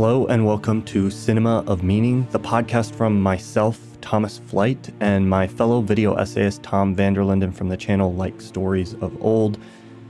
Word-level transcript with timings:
Hello, 0.00 0.26
and 0.26 0.46
welcome 0.46 0.80
to 0.82 1.10
Cinema 1.10 1.64
of 1.66 1.82
Meaning, 1.82 2.24
the 2.30 2.38
podcast 2.38 2.94
from 2.94 3.20
myself, 3.20 3.80
Thomas 4.00 4.38
Flight, 4.38 4.90
and 5.00 5.28
my 5.28 5.48
fellow 5.48 5.80
video 5.80 6.14
essayist, 6.14 6.62
Tom 6.62 6.94
van 6.94 7.14
der 7.14 7.24
Linden 7.24 7.50
from 7.50 7.68
the 7.68 7.76
channel 7.76 8.14
Like 8.14 8.40
Stories 8.40 8.94
of 9.00 9.20
Old. 9.20 9.58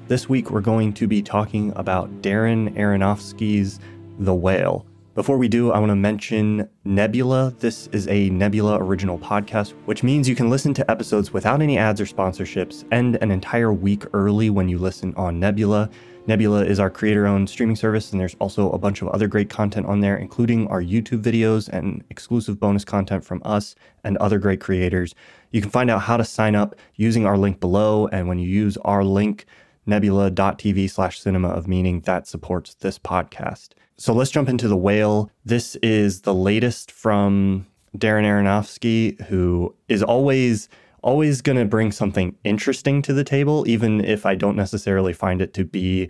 This 0.07 0.29
week, 0.29 0.51
we're 0.51 0.61
going 0.61 0.93
to 0.93 1.07
be 1.07 1.23
talking 1.23 1.73
about 1.75 2.21
Darren 2.21 2.77
Aronofsky's 2.77 3.81
The 4.19 4.35
Whale. 4.35 4.85
Before 5.15 5.39
we 5.39 5.49
do, 5.49 5.73
I 5.73 5.79
want 5.79 5.91
to 5.91 5.97
mention 5.97 6.69
Nebula. 6.85 7.55
This 7.59 7.87
is 7.87 8.07
a 8.09 8.29
Nebula 8.29 8.85
original 8.85 9.19
podcast, 9.19 9.71
which 9.87 10.03
means 10.03 10.29
you 10.29 10.37
can 10.37 10.51
listen 10.51 10.75
to 10.75 10.91
episodes 10.91 11.33
without 11.33 11.63
any 11.63 11.79
ads 11.79 11.99
or 11.99 12.05
sponsorships 12.05 12.85
and 12.93 13.17
an 13.23 13.31
entire 13.31 13.73
week 13.73 14.05
early 14.13 14.51
when 14.51 14.69
you 14.69 14.77
listen 14.77 15.15
on 15.17 15.41
Nebula. 15.41 15.89
Nebula 16.29 16.63
is 16.67 16.79
our 16.79 16.91
creator 16.91 17.27
owned 17.27 17.49
streaming 17.49 17.75
service, 17.75 18.13
and 18.13 18.21
there's 18.21 18.37
also 18.39 18.71
a 18.73 18.79
bunch 18.79 19.01
of 19.01 19.09
other 19.09 19.27
great 19.27 19.49
content 19.49 19.87
on 19.87 20.01
there, 20.01 20.15
including 20.15 20.69
our 20.69 20.83
YouTube 20.83 21.23
videos 21.23 21.71
and 21.71 22.05
exclusive 22.11 22.61
bonus 22.61 22.85
content 22.85 23.25
from 23.25 23.41
us 23.47 23.75
and 24.05 24.19
other 24.19 24.39
great 24.39 24.61
creators. 24.61 25.15
You 25.53 25.63
can 25.63 25.71
find 25.71 25.91
out 25.91 26.03
how 26.03 26.19
to 26.19 26.27
sign 26.27 26.55
up 26.55 26.75
using 26.97 27.25
our 27.25 27.39
link 27.39 27.61
below, 27.61 28.09
and 28.09 28.29
when 28.29 28.39
you 28.39 28.47
use 28.47 28.77
our 28.85 29.05
link, 29.05 29.47
nebula.tv 29.87 30.91
slash 30.91 31.19
cinema 31.19 31.49
of 31.49 31.67
meaning, 31.67 32.03
that 32.03 32.27
supports 32.27 32.75
this 32.75 32.99
podcast. 32.99 33.71
So 33.97 34.13
let's 34.13 34.31
jump 34.31 34.51
into 34.51 34.69
The 34.69 34.77
Whale. 34.77 35.31
This 35.47 35.77
is 35.77 36.21
the 36.21 36.35
latest 36.35 36.93
from 36.93 37.67
Darren 37.97 38.25
Aronofsky, 38.25 39.19
who 39.29 39.75
is 39.89 40.03
always 40.03 40.69
always 41.03 41.41
going 41.41 41.59
to 41.59 41.65
bring 41.65 41.93
something 41.93 42.37
interesting 42.45 43.03
to 43.03 43.13
the 43.13 43.25
table, 43.25 43.69
even 43.69 44.05
if 44.05 44.27
I 44.27 44.35
don't 44.35 44.57
necessarily 44.57 45.13
find 45.13 45.41
it 45.41 45.55
to 45.55 45.65
be, 45.65 46.09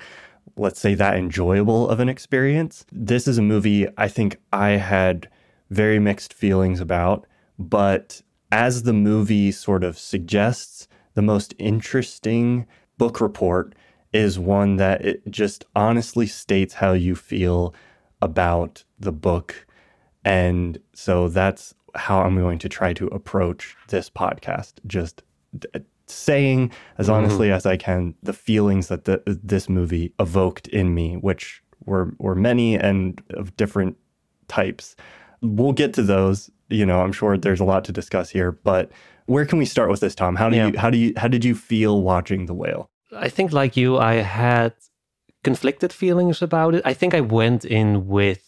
let's 0.57 0.81
say, 0.81 0.95
that 0.95 1.17
enjoyable 1.17 1.89
of 1.89 2.01
an 2.01 2.09
experience. 2.09 2.85
This 2.93 3.29
is 3.29 3.39
a 3.39 3.43
movie 3.43 3.87
I 3.97 4.09
think 4.09 4.39
I 4.53 4.71
had 4.71 5.29
very 5.71 5.99
mixed 5.99 6.33
feelings 6.33 6.81
about, 6.81 7.27
but 7.59 8.23
as 8.51 8.85
the 8.85 8.93
movie 8.93 9.53
sort 9.53 9.85
of 9.85 9.99
suggests, 9.99 10.89
the 11.15 11.23
most 11.23 11.55
interesting 11.59 12.67
book 12.97 13.21
report 13.21 13.75
is 14.13 14.39
one 14.39 14.77
that 14.77 15.05
it 15.05 15.29
just 15.31 15.65
honestly 15.77 16.27
states 16.27 16.75
how 16.75 16.93
you 16.93 17.15
feel 17.15 17.75
about 18.23 18.85
the 18.99 19.13
book. 19.13 19.67
And 20.25 20.79
so 20.95 21.29
that's 21.29 21.75
how 21.95 22.21
I'm 22.21 22.37
going 22.37 22.59
to 22.61 22.69
try 22.69 22.93
to 22.95 23.07
approach 23.09 23.77
this 23.89 24.11
podcast. 24.11 24.75
Just 24.87 25.23
d- 25.59 25.69
saying 26.07 26.73
as 26.97 27.07
mm-hmm. 27.07 27.15
honestly 27.15 27.53
as 27.53 27.67
I 27.67 27.77
can 27.77 28.15
the 28.23 28.33
feelings 28.33 28.89
that 28.89 29.05
the, 29.05 29.23
this 29.27 29.69
movie 29.69 30.13
evoked 30.19 30.69
in 30.69 30.95
me, 30.95 31.17
which 31.17 31.63
were 31.85 32.15
were 32.19 32.35
many 32.35 32.77
and 32.77 33.23
of 33.31 33.57
different 33.57 33.97
types. 34.49 34.97
We'll 35.41 35.73
get 35.73 35.95
to 35.95 36.03
those. 36.03 36.51
You 36.71 36.85
know, 36.85 37.01
I'm 37.01 37.13
sure 37.13 37.39
there's 37.39 37.61
a 37.61 37.65
lot 37.65 37.85
to 37.85 37.93
discuss 37.93 38.31
here, 38.31 38.53
but 38.53 38.91
where 39.27 39.47
can 39.47 39.59
we 39.59 39.65
start 39.65 39.91
with 39.91 40.01
this, 40.01 40.15
Tom? 40.15 40.37
How 40.37 40.49
do 40.49 40.57
yeah. 40.57 40.69
you 40.69 40.79
how 40.79 40.91
do 40.91 40.99
you 40.99 41.13
how 41.17 41.29
did 41.29 41.45
you 41.45 41.55
feel 41.55 42.03
watching 42.03 42.47
The 42.47 42.55
Whale? 42.55 42.91
I 43.13 43.29
think, 43.29 43.53
like 43.53 43.77
you, 43.77 43.99
I 43.99 44.15
had 44.15 44.75
conflicted 45.45 45.93
feelings 45.93 46.43
about 46.43 46.75
it. 46.75 46.83
I 46.85 46.95
think 46.95 47.15
I 47.15 47.21
went 47.21 47.65
in 47.65 48.07
with 48.07 48.45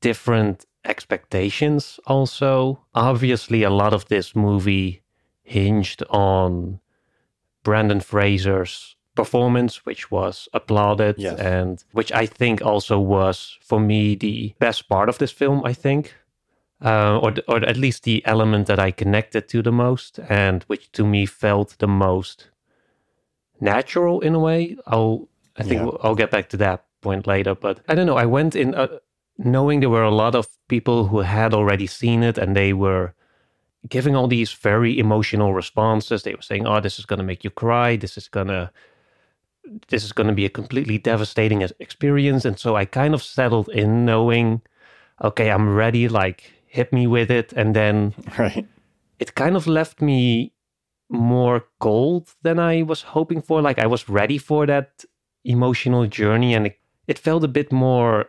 different 0.00 0.66
expectations 0.86 2.00
also. 2.06 2.80
Obviously, 2.94 3.62
a 3.62 3.70
lot 3.70 3.92
of 3.92 4.06
this 4.08 4.34
movie 4.34 5.02
hinged 5.42 6.02
on 6.10 6.80
Brendan 7.62 8.00
Fraser's 8.00 8.96
performance, 9.14 9.86
which 9.86 10.10
was 10.10 10.48
applauded 10.52 11.16
yes. 11.18 11.38
and 11.38 11.84
which 11.92 12.12
I 12.12 12.26
think 12.26 12.62
also 12.62 13.00
was, 13.00 13.58
for 13.60 13.80
me, 13.80 14.14
the 14.14 14.54
best 14.58 14.88
part 14.88 15.08
of 15.08 15.18
this 15.18 15.32
film, 15.32 15.62
I 15.64 15.72
think. 15.72 16.14
Uh, 16.84 17.18
or, 17.22 17.32
or 17.48 17.64
at 17.64 17.78
least 17.78 18.02
the 18.02 18.22
element 18.26 18.66
that 18.66 18.78
I 18.78 18.90
connected 18.90 19.48
to 19.48 19.62
the 19.62 19.72
most 19.72 20.20
and 20.28 20.62
which 20.64 20.92
to 20.92 21.06
me 21.06 21.24
felt 21.24 21.78
the 21.78 21.88
most 21.88 22.50
natural 23.62 24.20
in 24.20 24.34
a 24.34 24.38
way. 24.38 24.76
I'll 24.86 25.26
I 25.56 25.62
think 25.62 25.80
yeah. 25.80 25.98
I'll 26.02 26.14
get 26.14 26.30
back 26.30 26.50
to 26.50 26.56
that 26.58 26.84
point 27.00 27.26
later, 27.26 27.54
but 27.54 27.80
I 27.88 27.94
don't 27.94 28.06
know. 28.06 28.16
I 28.16 28.26
went 28.26 28.54
in 28.54 28.74
uh, 28.74 28.98
knowing 29.38 29.80
there 29.80 29.90
were 29.90 30.02
a 30.02 30.14
lot 30.14 30.34
of 30.34 30.48
people 30.68 31.06
who 31.08 31.20
had 31.20 31.54
already 31.54 31.86
seen 31.86 32.22
it 32.22 32.38
and 32.38 32.56
they 32.56 32.72
were 32.72 33.14
giving 33.88 34.16
all 34.16 34.28
these 34.28 34.52
very 34.52 34.98
emotional 34.98 35.54
responses. 35.54 36.22
They 36.22 36.34
were 36.34 36.42
saying, 36.42 36.66
"Oh, 36.66 36.80
this 36.80 36.98
is 36.98 37.06
going 37.06 37.18
to 37.18 37.24
make 37.24 37.44
you 37.44 37.50
cry. 37.50 37.96
This 37.96 38.16
is 38.16 38.28
going 38.28 38.48
to 38.48 38.70
this 39.88 40.04
is 40.04 40.12
going 40.12 40.28
to 40.28 40.32
be 40.32 40.44
a 40.44 40.50
completely 40.50 40.98
devastating 40.98 41.62
experience." 41.80 42.44
And 42.44 42.58
so 42.58 42.76
I 42.76 42.84
kind 42.84 43.14
of 43.14 43.22
settled 43.22 43.68
in 43.68 44.04
knowing, 44.04 44.62
okay, 45.22 45.50
I'm 45.50 45.74
ready, 45.74 46.08
like 46.08 46.52
hit 46.66 46.92
me 46.92 47.06
with 47.06 47.30
it 47.30 47.52
and 47.52 47.74
then 47.74 48.14
right. 48.38 48.66
It 49.18 49.34
kind 49.34 49.56
of 49.56 49.66
left 49.66 50.02
me 50.02 50.52
more 51.08 51.64
cold 51.78 52.34
than 52.42 52.58
I 52.58 52.82
was 52.82 53.02
hoping 53.02 53.40
for. 53.40 53.62
Like 53.62 53.78
I 53.78 53.86
was 53.86 54.08
ready 54.08 54.38
for 54.38 54.66
that 54.66 55.04
emotional 55.44 56.06
journey 56.06 56.54
and 56.54 56.66
it, 56.66 56.78
it 57.06 57.18
felt 57.18 57.44
a 57.44 57.48
bit 57.48 57.72
more 57.72 58.26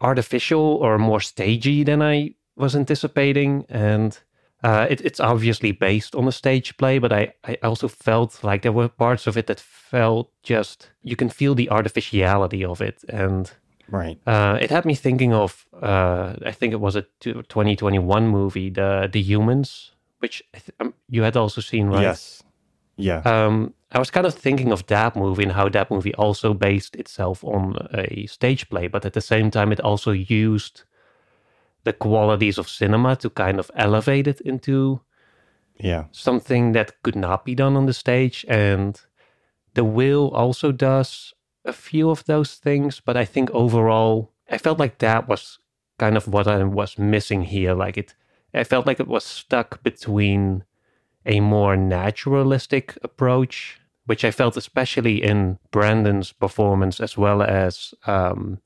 artificial 0.00 0.60
or 0.60 0.98
more 0.98 1.20
stagey 1.20 1.84
than 1.84 2.02
I 2.02 2.34
was 2.56 2.74
anticipating. 2.74 3.64
And 3.68 4.18
uh, 4.62 4.86
it, 4.90 5.00
it's 5.00 5.20
obviously 5.20 5.72
based 5.72 6.14
on 6.14 6.26
a 6.26 6.32
stage 6.32 6.76
play, 6.76 6.98
but 6.98 7.12
I, 7.12 7.34
I 7.44 7.58
also 7.62 7.88
felt 7.88 8.42
like 8.42 8.62
there 8.62 8.72
were 8.72 8.88
parts 8.88 9.26
of 9.26 9.36
it 9.36 9.46
that 9.46 9.60
felt 9.60 10.30
just, 10.42 10.90
you 11.02 11.16
can 11.16 11.28
feel 11.28 11.54
the 11.54 11.70
artificiality 11.70 12.64
of 12.64 12.80
it. 12.80 13.04
And 13.08 13.50
right, 13.90 14.18
uh, 14.26 14.58
it 14.60 14.70
had 14.70 14.84
me 14.84 14.94
thinking 14.94 15.32
of, 15.32 15.66
uh, 15.82 16.34
I 16.44 16.52
think 16.52 16.72
it 16.72 16.80
was 16.80 16.96
a 16.96 17.02
2021 17.20 18.28
movie, 18.28 18.70
the 18.70 19.08
the 19.12 19.22
Humans, 19.22 19.92
which 20.18 20.42
um, 20.80 20.94
you 21.08 21.22
had 21.22 21.36
also 21.36 21.60
seen, 21.60 21.88
right? 21.88 22.02
Yes. 22.02 22.42
Yeah. 22.96 23.20
Um, 23.24 23.74
I 23.92 23.98
was 23.98 24.10
kind 24.10 24.26
of 24.26 24.34
thinking 24.34 24.72
of 24.72 24.86
that 24.86 25.14
movie 25.14 25.44
and 25.44 25.52
how 25.52 25.68
that 25.68 25.90
movie 25.90 26.14
also 26.14 26.54
based 26.54 26.96
itself 26.96 27.44
on 27.44 27.76
a 27.94 28.26
stage 28.26 28.68
play, 28.68 28.88
but 28.88 29.04
at 29.04 29.12
the 29.12 29.20
same 29.20 29.50
time, 29.50 29.72
it 29.72 29.80
also 29.80 30.10
used 30.10 30.82
the 31.84 31.92
qualities 31.92 32.58
of 32.58 32.68
cinema 32.68 33.14
to 33.16 33.30
kind 33.30 33.60
of 33.60 33.70
elevate 33.76 34.26
it 34.26 34.40
into 34.40 35.00
yeah 35.78 36.04
something 36.10 36.72
that 36.72 37.00
could 37.02 37.14
not 37.14 37.44
be 37.44 37.54
done 37.54 37.76
on 37.76 37.86
the 37.86 37.94
stage. 37.94 38.44
And 38.48 39.00
The 39.74 39.84
Whale 39.84 40.28
also 40.28 40.72
does 40.72 41.32
a 41.64 41.72
few 41.72 42.10
of 42.10 42.24
those 42.24 42.54
things, 42.54 43.00
but 43.00 43.16
I 43.16 43.24
think 43.24 43.50
overall, 43.50 44.32
I 44.50 44.58
felt 44.58 44.78
like 44.78 44.98
that 44.98 45.28
was 45.28 45.58
kind 45.98 46.16
of 46.16 46.26
what 46.26 46.48
I 46.48 46.64
was 46.64 46.98
missing 46.98 47.42
here. 47.42 47.74
Like 47.74 47.96
it 47.96 48.14
I 48.52 48.64
felt 48.64 48.86
like 48.86 49.00
it 49.00 49.08
was 49.08 49.24
stuck 49.24 49.82
between 49.82 50.64
a 51.26 51.40
more 51.40 51.76
naturalistic 51.76 52.96
approach, 53.02 53.80
which 54.06 54.24
I 54.24 54.30
felt 54.30 54.56
especially 54.56 55.22
in 55.22 55.58
Brendan's 55.70 56.32
performance, 56.32 57.00
as 57.00 57.18
well 57.18 57.42
as 57.42 57.92
um, 58.06 58.60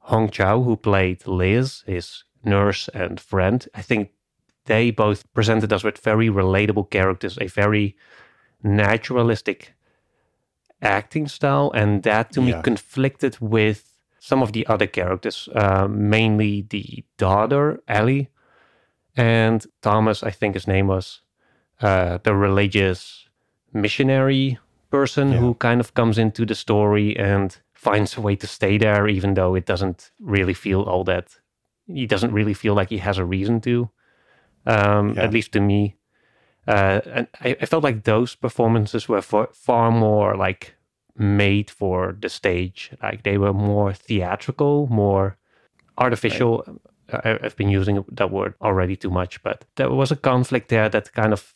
Hong 0.00 0.30
Chau, 0.30 0.62
who 0.62 0.76
played 0.76 1.26
Liz, 1.26 1.82
his 1.86 2.24
nurse 2.44 2.88
and 2.92 3.18
friend. 3.18 3.66
I 3.74 3.82
think 3.82 4.10
they 4.66 4.90
both 4.90 5.32
presented 5.32 5.72
us 5.72 5.82
with 5.82 5.98
very 5.98 6.28
relatable 6.28 6.90
characters, 6.90 7.38
a 7.40 7.46
very 7.46 7.96
naturalistic 8.62 9.74
acting 10.80 11.28
style, 11.28 11.72
and 11.74 12.02
that 12.02 12.32
to 12.32 12.42
yeah. 12.42 12.56
me 12.56 12.62
conflicted 12.62 13.38
with 13.40 13.92
some 14.18 14.42
of 14.42 14.52
the 14.52 14.66
other 14.66 14.86
characters, 14.86 15.48
uh, 15.54 15.88
mainly 15.88 16.62
the 16.62 17.04
daughter, 17.16 17.80
Ellie, 17.88 18.28
and 19.16 19.66
Thomas, 19.80 20.22
I 20.22 20.30
think 20.30 20.54
his 20.54 20.66
name 20.66 20.86
was, 20.86 21.22
uh, 21.82 22.18
the 22.22 22.34
religious 22.34 23.28
missionary 23.72 24.58
person 24.90 25.32
yeah. 25.32 25.38
who 25.38 25.54
kind 25.54 25.80
of 25.80 25.94
comes 25.94 26.18
into 26.18 26.46
the 26.46 26.54
story 26.54 27.16
and 27.16 27.58
finds 27.74 28.16
a 28.16 28.20
way 28.20 28.36
to 28.36 28.46
stay 28.46 28.78
there, 28.78 29.08
even 29.08 29.34
though 29.34 29.54
it 29.56 29.66
doesn't 29.66 30.12
really 30.20 30.54
feel 30.54 30.82
all 30.82 31.04
that. 31.04 31.36
He 31.86 32.06
doesn't 32.06 32.32
really 32.32 32.54
feel 32.54 32.74
like 32.74 32.90
he 32.90 32.98
has 32.98 33.18
a 33.18 33.24
reason 33.24 33.60
to, 33.62 33.90
um, 34.66 35.14
yeah. 35.14 35.24
at 35.24 35.32
least 35.32 35.52
to 35.52 35.60
me. 35.60 35.96
Uh, 36.68 37.00
and 37.06 37.26
I, 37.40 37.56
I, 37.60 37.66
felt 37.66 37.82
like 37.82 38.04
those 38.04 38.36
performances 38.36 39.08
were 39.08 39.20
far, 39.20 39.48
far 39.52 39.90
more 39.90 40.36
like 40.36 40.76
made 41.16 41.68
for 41.70 42.16
the 42.20 42.28
stage. 42.28 42.92
Like 43.02 43.24
they 43.24 43.36
were 43.36 43.52
more 43.52 43.92
theatrical, 43.92 44.86
more 44.86 45.36
artificial. 45.98 46.62
Right. 47.12 47.42
I've 47.42 47.56
been 47.56 47.68
using 47.68 48.04
that 48.12 48.30
word 48.30 48.54
already 48.62 48.94
too 48.94 49.10
much, 49.10 49.42
but 49.42 49.64
there 49.74 49.90
was 49.90 50.12
a 50.12 50.16
conflict 50.16 50.68
there 50.68 50.88
that 50.88 51.12
kind 51.12 51.32
of 51.32 51.52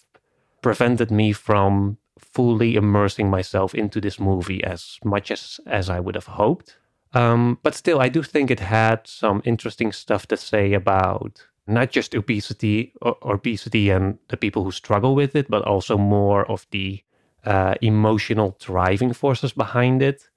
prevented 0.66 1.10
me 1.10 1.28
from 1.32 1.96
fully 2.18 2.70
immersing 2.82 3.28
myself 3.30 3.70
into 3.82 4.00
this 4.00 4.18
movie 4.18 4.62
as 4.74 4.98
much 5.04 5.30
as, 5.30 5.60
as 5.66 5.86
I 5.96 6.00
would 6.00 6.16
have 6.20 6.30
hoped. 6.42 6.68
Um, 7.12 7.58
but 7.64 7.74
still, 7.74 8.00
I 8.06 8.08
do 8.16 8.22
think 8.22 8.50
it 8.50 8.60
had 8.60 8.98
some 9.06 9.38
interesting 9.44 9.92
stuff 9.92 10.26
to 10.28 10.36
say 10.36 10.74
about 10.74 11.32
not 11.66 11.88
just 11.96 12.14
obesity 12.14 12.92
or 13.00 13.16
obesity 13.36 13.84
and 13.94 14.18
the 14.28 14.36
people 14.36 14.62
who 14.64 14.72
struggle 14.72 15.14
with 15.14 15.32
it, 15.36 15.46
but 15.48 15.62
also 15.72 15.96
more 15.98 16.42
of 16.50 16.66
the 16.70 17.02
uh, 17.44 17.74
emotional 17.80 18.56
driving 18.68 19.12
forces 19.14 19.52
behind 19.52 20.02
it. 20.02 20.28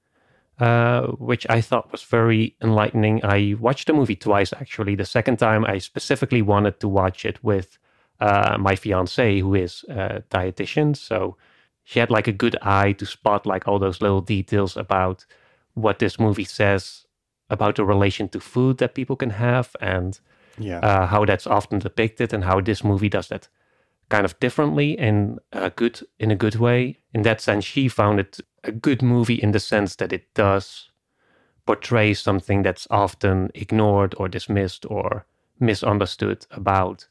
uh, 0.60 1.06
which 1.18 1.46
I 1.48 1.60
thought 1.62 1.90
was 1.90 2.02
very 2.02 2.54
enlightening. 2.60 3.24
I 3.24 3.56
watched 3.58 3.86
the 3.86 3.94
movie 3.94 4.16
twice 4.16 4.52
actually. 4.52 4.94
The 4.94 5.06
second 5.06 5.38
time, 5.38 5.64
I 5.64 5.78
specifically 5.78 6.42
wanted 6.42 6.80
to 6.80 6.88
watch 6.88 7.24
it 7.24 7.42
with 7.42 7.78
uh, 8.20 8.56
my 8.58 8.76
fiance, 8.76 9.40
who 9.40 9.54
is 9.54 9.84
a 9.88 10.22
dietitian. 10.30 10.96
So 10.96 11.36
she 11.84 11.98
had 11.98 12.10
like 12.10 12.28
a 12.28 12.32
good 12.32 12.56
eye 12.62 12.92
to 12.92 13.06
spot 13.06 13.46
like 13.46 13.66
all 13.66 13.78
those 13.78 14.00
little 14.00 14.20
details 14.20 14.76
about 14.76 15.26
what 15.74 15.98
this 15.98 16.18
movie 16.18 16.44
says 16.44 17.06
about 17.48 17.76
the 17.76 17.84
relation 17.84 18.28
to 18.28 18.40
food 18.40 18.78
that 18.78 18.94
people 18.94 19.16
can 19.16 19.30
have 19.30 19.74
and 19.80 20.20
Yeah. 20.58 20.80
uh, 20.80 21.06
how 21.06 21.24
that's 21.24 21.46
often 21.46 21.78
depicted 21.78 22.32
and 22.32 22.44
how 22.44 22.60
this 22.60 22.84
movie 22.84 23.08
does 23.08 23.28
that 23.28 23.48
kind 24.08 24.24
of 24.24 24.38
differently 24.40 24.92
in 24.98 25.38
a 25.52 25.70
good 25.70 26.00
in 26.18 26.30
a 26.30 26.36
good 26.36 26.56
way. 26.56 26.98
In 27.14 27.22
that 27.22 27.40
sense, 27.40 27.64
she 27.64 27.88
found 27.88 28.20
it 28.20 28.40
a 28.64 28.72
good 28.72 29.02
movie 29.02 29.40
in 29.42 29.52
the 29.52 29.60
sense 29.60 29.96
that 29.96 30.12
it 30.12 30.32
does 30.34 30.90
portray 31.66 32.14
something 32.14 32.62
that's 32.62 32.86
often 32.90 33.50
ignored 33.54 34.14
or 34.18 34.28
dismissed 34.28 34.84
or 34.90 35.24
misunderstood 35.60 36.46
about 36.50 37.08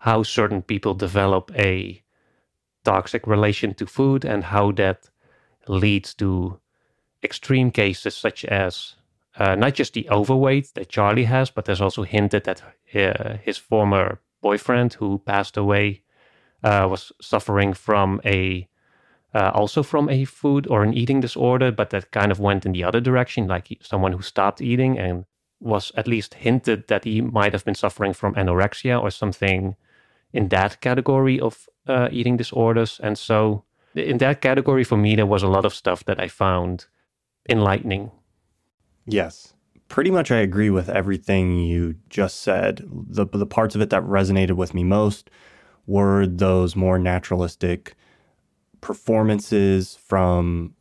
how 0.00 0.22
certain 0.22 0.62
people 0.62 0.94
develop 0.94 1.50
a 1.54 2.02
toxic 2.84 3.26
relation 3.26 3.74
to 3.74 3.86
food 3.86 4.24
and 4.24 4.44
how 4.44 4.72
that 4.72 5.10
leads 5.68 6.14
to 6.14 6.58
extreme 7.22 7.70
cases 7.70 8.14
such 8.14 8.44
as 8.46 8.96
uh, 9.38 9.54
not 9.54 9.74
just 9.74 9.92
the 9.92 10.08
overweight 10.10 10.72
that 10.74 10.88
Charlie 10.88 11.24
has, 11.24 11.50
but 11.50 11.64
there's 11.64 11.80
also 11.80 12.02
hinted 12.02 12.44
that 12.44 12.62
uh, 12.94 13.36
his 13.42 13.58
former 13.58 14.20
boyfriend, 14.40 14.94
who 14.94 15.18
passed 15.18 15.56
away, 15.56 16.02
uh, 16.64 16.86
was 16.90 17.12
suffering 17.20 17.72
from 17.74 18.20
a 18.24 18.66
uh, 19.32 19.52
also 19.54 19.82
from 19.82 20.08
a 20.08 20.24
food 20.24 20.66
or 20.66 20.82
an 20.82 20.92
eating 20.92 21.20
disorder, 21.20 21.70
but 21.70 21.90
that 21.90 22.10
kind 22.10 22.32
of 22.32 22.40
went 22.40 22.66
in 22.66 22.72
the 22.72 22.82
other 22.82 23.00
direction, 23.00 23.46
like 23.46 23.68
someone 23.80 24.10
who 24.10 24.22
stopped 24.22 24.60
eating 24.60 24.98
and 24.98 25.24
was 25.60 25.92
at 25.94 26.08
least 26.08 26.34
hinted 26.34 26.88
that 26.88 27.04
he 27.04 27.20
might 27.20 27.52
have 27.52 27.64
been 27.64 27.74
suffering 27.74 28.12
from 28.12 28.34
anorexia 28.34 29.00
or 29.00 29.10
something 29.10 29.76
in 30.32 30.48
that 30.48 30.80
category 30.80 31.40
of 31.40 31.68
uh, 31.86 32.08
eating 32.10 32.36
disorders. 32.36 33.00
And 33.02 33.18
so, 33.18 33.64
in 33.94 34.18
that 34.18 34.40
category, 34.40 34.84
for 34.84 34.96
me, 34.96 35.16
there 35.16 35.26
was 35.26 35.42
a 35.42 35.48
lot 35.48 35.64
of 35.64 35.74
stuff 35.74 36.04
that 36.04 36.20
I 36.20 36.28
found 36.28 36.86
enlightening. 37.48 38.10
Yes. 39.06 39.54
Pretty 39.88 40.10
much 40.10 40.30
I 40.30 40.36
agree 40.36 40.70
with 40.70 40.88
everything 40.88 41.58
you 41.58 41.96
just 42.08 42.40
said. 42.42 42.84
The 42.88 43.26
the 43.26 43.46
parts 43.46 43.74
of 43.74 43.80
it 43.80 43.90
that 43.90 44.04
resonated 44.04 44.52
with 44.52 44.72
me 44.72 44.84
most 44.84 45.30
were 45.86 46.26
those 46.26 46.76
more 46.76 46.98
naturalistic 46.98 47.96
performances 48.80 49.96
from 49.96 50.74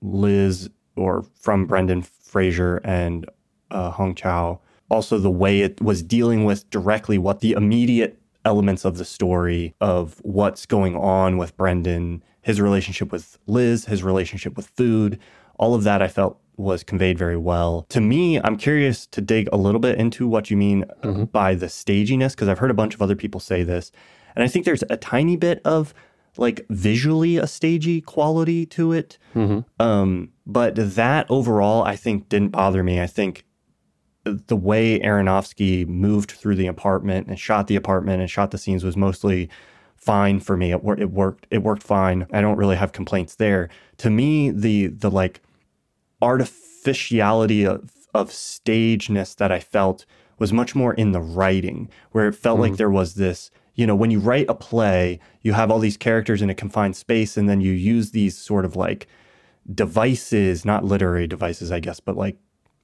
Liz 0.00 0.70
or 0.96 1.24
from 1.34 1.66
Brendan 1.66 2.02
Fraser 2.02 2.76
and 2.84 3.28
uh, 3.72 3.90
Hong 3.90 4.14
Chau. 4.14 4.60
Also, 4.90 5.18
the 5.18 5.30
way 5.30 5.62
it 5.62 5.80
was 5.80 6.02
dealing 6.02 6.44
with 6.44 6.68
directly 6.70 7.18
what 7.18 7.40
the 7.40 7.52
immediate 7.52 8.20
elements 8.44 8.84
of 8.84 8.98
the 8.98 9.04
story 9.04 9.74
of 9.80 10.20
what's 10.22 10.66
going 10.66 10.96
on 10.96 11.36
with 11.38 11.56
Brendan, 11.56 12.22
his 12.42 12.60
relationship 12.60 13.10
with 13.10 13.38
Liz, 13.46 13.86
his 13.86 14.02
relationship 14.02 14.56
with 14.56 14.66
food, 14.68 15.18
all 15.58 15.74
of 15.74 15.84
that 15.84 16.02
I 16.02 16.08
felt 16.08 16.38
was 16.56 16.84
conveyed 16.84 17.18
very 17.18 17.36
well. 17.36 17.84
To 17.88 18.00
me, 18.00 18.40
I'm 18.40 18.56
curious 18.56 19.06
to 19.08 19.20
dig 19.20 19.48
a 19.52 19.56
little 19.56 19.80
bit 19.80 19.98
into 19.98 20.28
what 20.28 20.50
you 20.50 20.56
mean 20.56 20.84
uh, 21.02 21.24
by 21.24 21.54
the 21.54 21.68
staginess, 21.68 22.34
because 22.34 22.48
I've 22.48 22.58
heard 22.60 22.70
a 22.70 22.74
bunch 22.74 22.94
of 22.94 23.02
other 23.02 23.16
people 23.16 23.40
say 23.40 23.64
this. 23.64 23.90
And 24.36 24.44
I 24.44 24.48
think 24.48 24.64
there's 24.64 24.84
a 24.90 24.96
tiny 24.96 25.36
bit 25.36 25.60
of 25.64 25.94
like 26.36 26.66
visually 26.68 27.36
a 27.36 27.46
stagey 27.46 28.00
quality 28.00 28.66
to 28.66 28.92
it. 28.92 29.18
Um, 29.80 30.30
but 30.46 30.74
that 30.76 31.26
overall, 31.30 31.84
I 31.84 31.96
think 31.96 32.28
didn't 32.28 32.50
bother 32.50 32.82
me. 32.82 33.00
I 33.00 33.06
think 33.06 33.44
the 34.24 34.56
way 34.56 34.98
Aronofsky 35.00 35.86
moved 35.86 36.32
through 36.32 36.56
the 36.56 36.66
apartment 36.66 37.28
and 37.28 37.38
shot 37.38 37.66
the 37.66 37.76
apartment 37.76 38.20
and 38.20 38.30
shot 38.30 38.50
the 38.50 38.58
scenes 38.58 38.84
was 38.84 38.96
mostly 38.96 39.50
fine 39.96 40.40
for 40.40 40.56
me. 40.56 40.70
It, 40.70 40.82
wor- 40.82 40.98
it 40.98 41.10
worked. 41.10 41.46
It 41.50 41.62
worked 41.62 41.82
fine. 41.82 42.26
I 42.32 42.40
don't 42.40 42.56
really 42.56 42.76
have 42.76 42.92
complaints 42.92 43.36
there. 43.36 43.68
To 43.98 44.10
me, 44.10 44.50
the 44.50 44.88
the 44.88 45.10
like 45.10 45.42
artificiality 46.20 47.64
of 47.64 47.90
of 48.14 48.30
stageness 48.30 49.36
that 49.36 49.50
I 49.50 49.60
felt 49.60 50.06
was 50.38 50.52
much 50.52 50.74
more 50.74 50.94
in 50.94 51.12
the 51.12 51.20
writing, 51.20 51.88
where 52.12 52.28
it 52.28 52.34
felt 52.34 52.60
like 52.60 52.72
mm. 52.72 52.76
there 52.76 52.90
was 52.90 53.14
this. 53.14 53.50
You 53.74 53.86
know, 53.86 53.96
when 53.96 54.10
you 54.10 54.20
write 54.20 54.46
a 54.48 54.54
play, 54.54 55.18
you 55.42 55.52
have 55.52 55.70
all 55.70 55.80
these 55.80 55.96
characters 55.96 56.42
in 56.42 56.50
a 56.50 56.54
confined 56.54 56.96
space, 56.96 57.36
and 57.36 57.48
then 57.48 57.60
you 57.60 57.72
use 57.72 58.12
these 58.12 58.36
sort 58.36 58.64
of 58.64 58.76
like 58.76 59.06
devices, 59.72 60.64
not 60.64 60.84
literary 60.84 61.26
devices, 61.26 61.72
I 61.72 61.80
guess, 61.80 61.98
but 62.00 62.16
like 62.16 62.36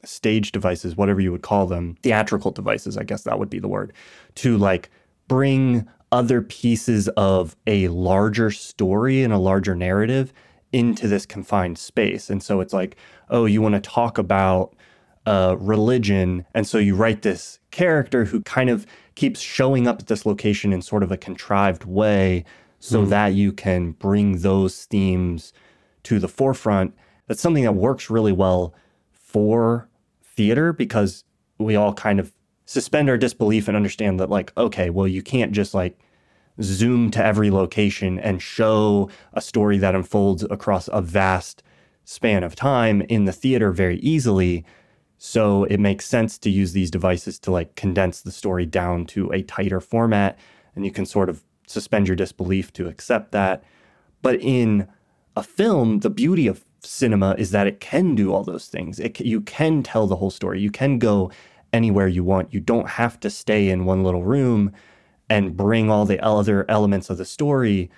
stage 0.04 0.52
devices, 0.52 0.96
whatever 0.96 1.20
you 1.20 1.32
would 1.32 1.42
call 1.42 1.66
them, 1.66 1.96
theatrical 2.02 2.50
devices, 2.50 2.96
I 2.96 3.04
guess 3.04 3.22
that 3.22 3.38
would 3.38 3.50
be 3.50 3.58
the 3.58 3.68
word, 3.68 3.92
to 4.36 4.56
like 4.56 4.90
bring 5.28 5.88
other 6.12 6.42
pieces 6.42 7.08
of 7.08 7.56
a 7.66 7.88
larger 7.88 8.50
story 8.50 9.22
and 9.22 9.32
a 9.32 9.38
larger 9.38 9.74
narrative 9.74 10.32
into 10.72 11.08
this 11.08 11.26
confined 11.26 11.78
space. 11.78 12.30
And 12.30 12.42
so 12.42 12.60
it's 12.60 12.72
like, 12.72 12.96
oh, 13.28 13.44
you 13.44 13.62
want 13.62 13.74
to 13.74 13.80
talk 13.80 14.18
about 14.18 14.74
uh, 15.26 15.56
religion. 15.58 16.46
And 16.54 16.66
so 16.66 16.78
you 16.78 16.96
write 16.96 17.22
this 17.22 17.58
character 17.70 18.24
who 18.24 18.40
kind 18.42 18.70
of 18.70 18.86
keeps 19.14 19.40
showing 19.40 19.86
up 19.86 20.00
at 20.00 20.06
this 20.06 20.24
location 20.24 20.72
in 20.72 20.82
sort 20.82 21.02
of 21.02 21.12
a 21.12 21.16
contrived 21.16 21.84
way 21.84 22.44
so 22.78 23.04
that 23.04 23.34
you 23.34 23.52
can 23.52 23.92
bring 23.92 24.38
those 24.38 24.86
themes 24.86 25.52
to 26.04 26.18
the 26.18 26.28
forefront. 26.28 26.94
That's 27.26 27.40
something 27.40 27.64
that 27.64 27.74
works 27.74 28.08
really 28.08 28.32
well 28.32 28.74
for 29.12 29.89
theater 30.36 30.72
because 30.72 31.24
we 31.58 31.76
all 31.76 31.92
kind 31.92 32.20
of 32.20 32.32
suspend 32.64 33.10
our 33.10 33.18
disbelief 33.18 33.68
and 33.68 33.76
understand 33.76 34.20
that, 34.20 34.30
like, 34.30 34.52
okay, 34.56 34.90
well, 34.90 35.08
you 35.08 35.22
can't 35.22 35.52
just 35.52 35.74
like 35.74 35.98
zoom 36.62 37.10
to 37.10 37.24
every 37.24 37.50
location 37.50 38.18
and 38.18 38.42
show 38.42 39.08
a 39.32 39.40
story 39.40 39.78
that 39.78 39.94
unfolds 39.94 40.44
across 40.44 40.88
a 40.92 41.00
vast 41.00 41.62
span 42.04 42.42
of 42.42 42.54
time 42.54 43.02
in 43.02 43.24
the 43.24 43.32
theater 43.32 43.72
very 43.72 43.98
easily. 43.98 44.64
So 45.18 45.64
it 45.64 45.78
makes 45.78 46.06
sense 46.06 46.38
to 46.38 46.50
use 46.50 46.72
these 46.72 46.90
devices 46.90 47.38
to 47.40 47.50
like 47.50 47.74
condense 47.76 48.22
the 48.22 48.32
story 48.32 48.66
down 48.66 49.06
to 49.06 49.30
a 49.32 49.42
tighter 49.42 49.80
format. 49.80 50.38
And 50.74 50.84
you 50.84 50.90
can 50.90 51.06
sort 51.06 51.28
of 51.28 51.44
suspend 51.66 52.08
your 52.08 52.16
disbelief 52.16 52.72
to 52.74 52.88
accept 52.88 53.32
that. 53.32 53.62
But 54.22 54.40
in 54.40 54.88
a 55.36 55.42
film, 55.42 56.00
the 56.00 56.10
beauty 56.10 56.46
of 56.46 56.64
cinema 56.80 57.34
is 57.38 57.50
that 57.50 57.66
it 57.66 57.80
can 57.80 58.14
do 58.14 58.32
all 58.32 58.44
those 58.44 58.66
things. 58.68 58.98
It, 58.98 59.20
you 59.20 59.40
can 59.40 59.82
tell 59.82 60.06
the 60.06 60.16
whole 60.16 60.30
story. 60.30 60.60
You 60.60 60.70
can 60.70 60.98
go 60.98 61.30
anywhere 61.72 62.08
you 62.08 62.24
want. 62.24 62.52
You 62.52 62.60
don't 62.60 62.88
have 62.88 63.20
to 63.20 63.30
stay 63.30 63.68
in 63.68 63.84
one 63.84 64.02
little 64.02 64.24
room 64.24 64.72
and 65.28 65.56
bring 65.56 65.90
all 65.90 66.04
the 66.04 66.22
other 66.24 66.64
elements 66.68 67.10
of 67.10 67.18
the 67.18 67.24
story 67.24 67.90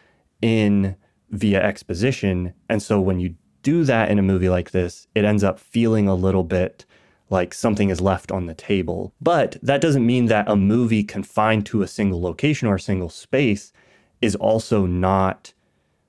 in 0.43 0.97
via 1.31 1.63
exposition. 1.63 2.53
And 2.69 2.83
so 2.83 3.01
when 3.01 3.21
you 3.21 3.35
do 3.63 3.85
that 3.85 4.11
in 4.11 4.19
a 4.19 4.23
movie 4.23 4.49
like 4.49 4.73
this, 4.73 5.07
it 5.15 5.25
ends 5.25 5.43
up 5.43 5.59
feeling 5.59 6.09
a 6.09 6.15
little 6.15 6.45
bit 6.45 6.85
like 7.31 7.55
something 7.55 7.89
is 7.89 8.01
left 8.01 8.31
on 8.31 8.47
the 8.47 8.55
table. 8.55 9.15
But 9.21 9.57
that 9.63 9.81
doesn't 9.81 10.07
mean 10.07 10.27
that 10.27 10.51
a 10.51 10.57
movie 10.57 11.03
confined 11.03 11.65
to 11.67 11.83
a 11.83 11.89
single 11.89 12.21
location 12.21 12.69
or 12.69 12.75
a 12.75 12.81
single 12.81 13.09
space 13.09 13.73
is 14.21 14.37
also 14.37 14.85
not 14.85 15.55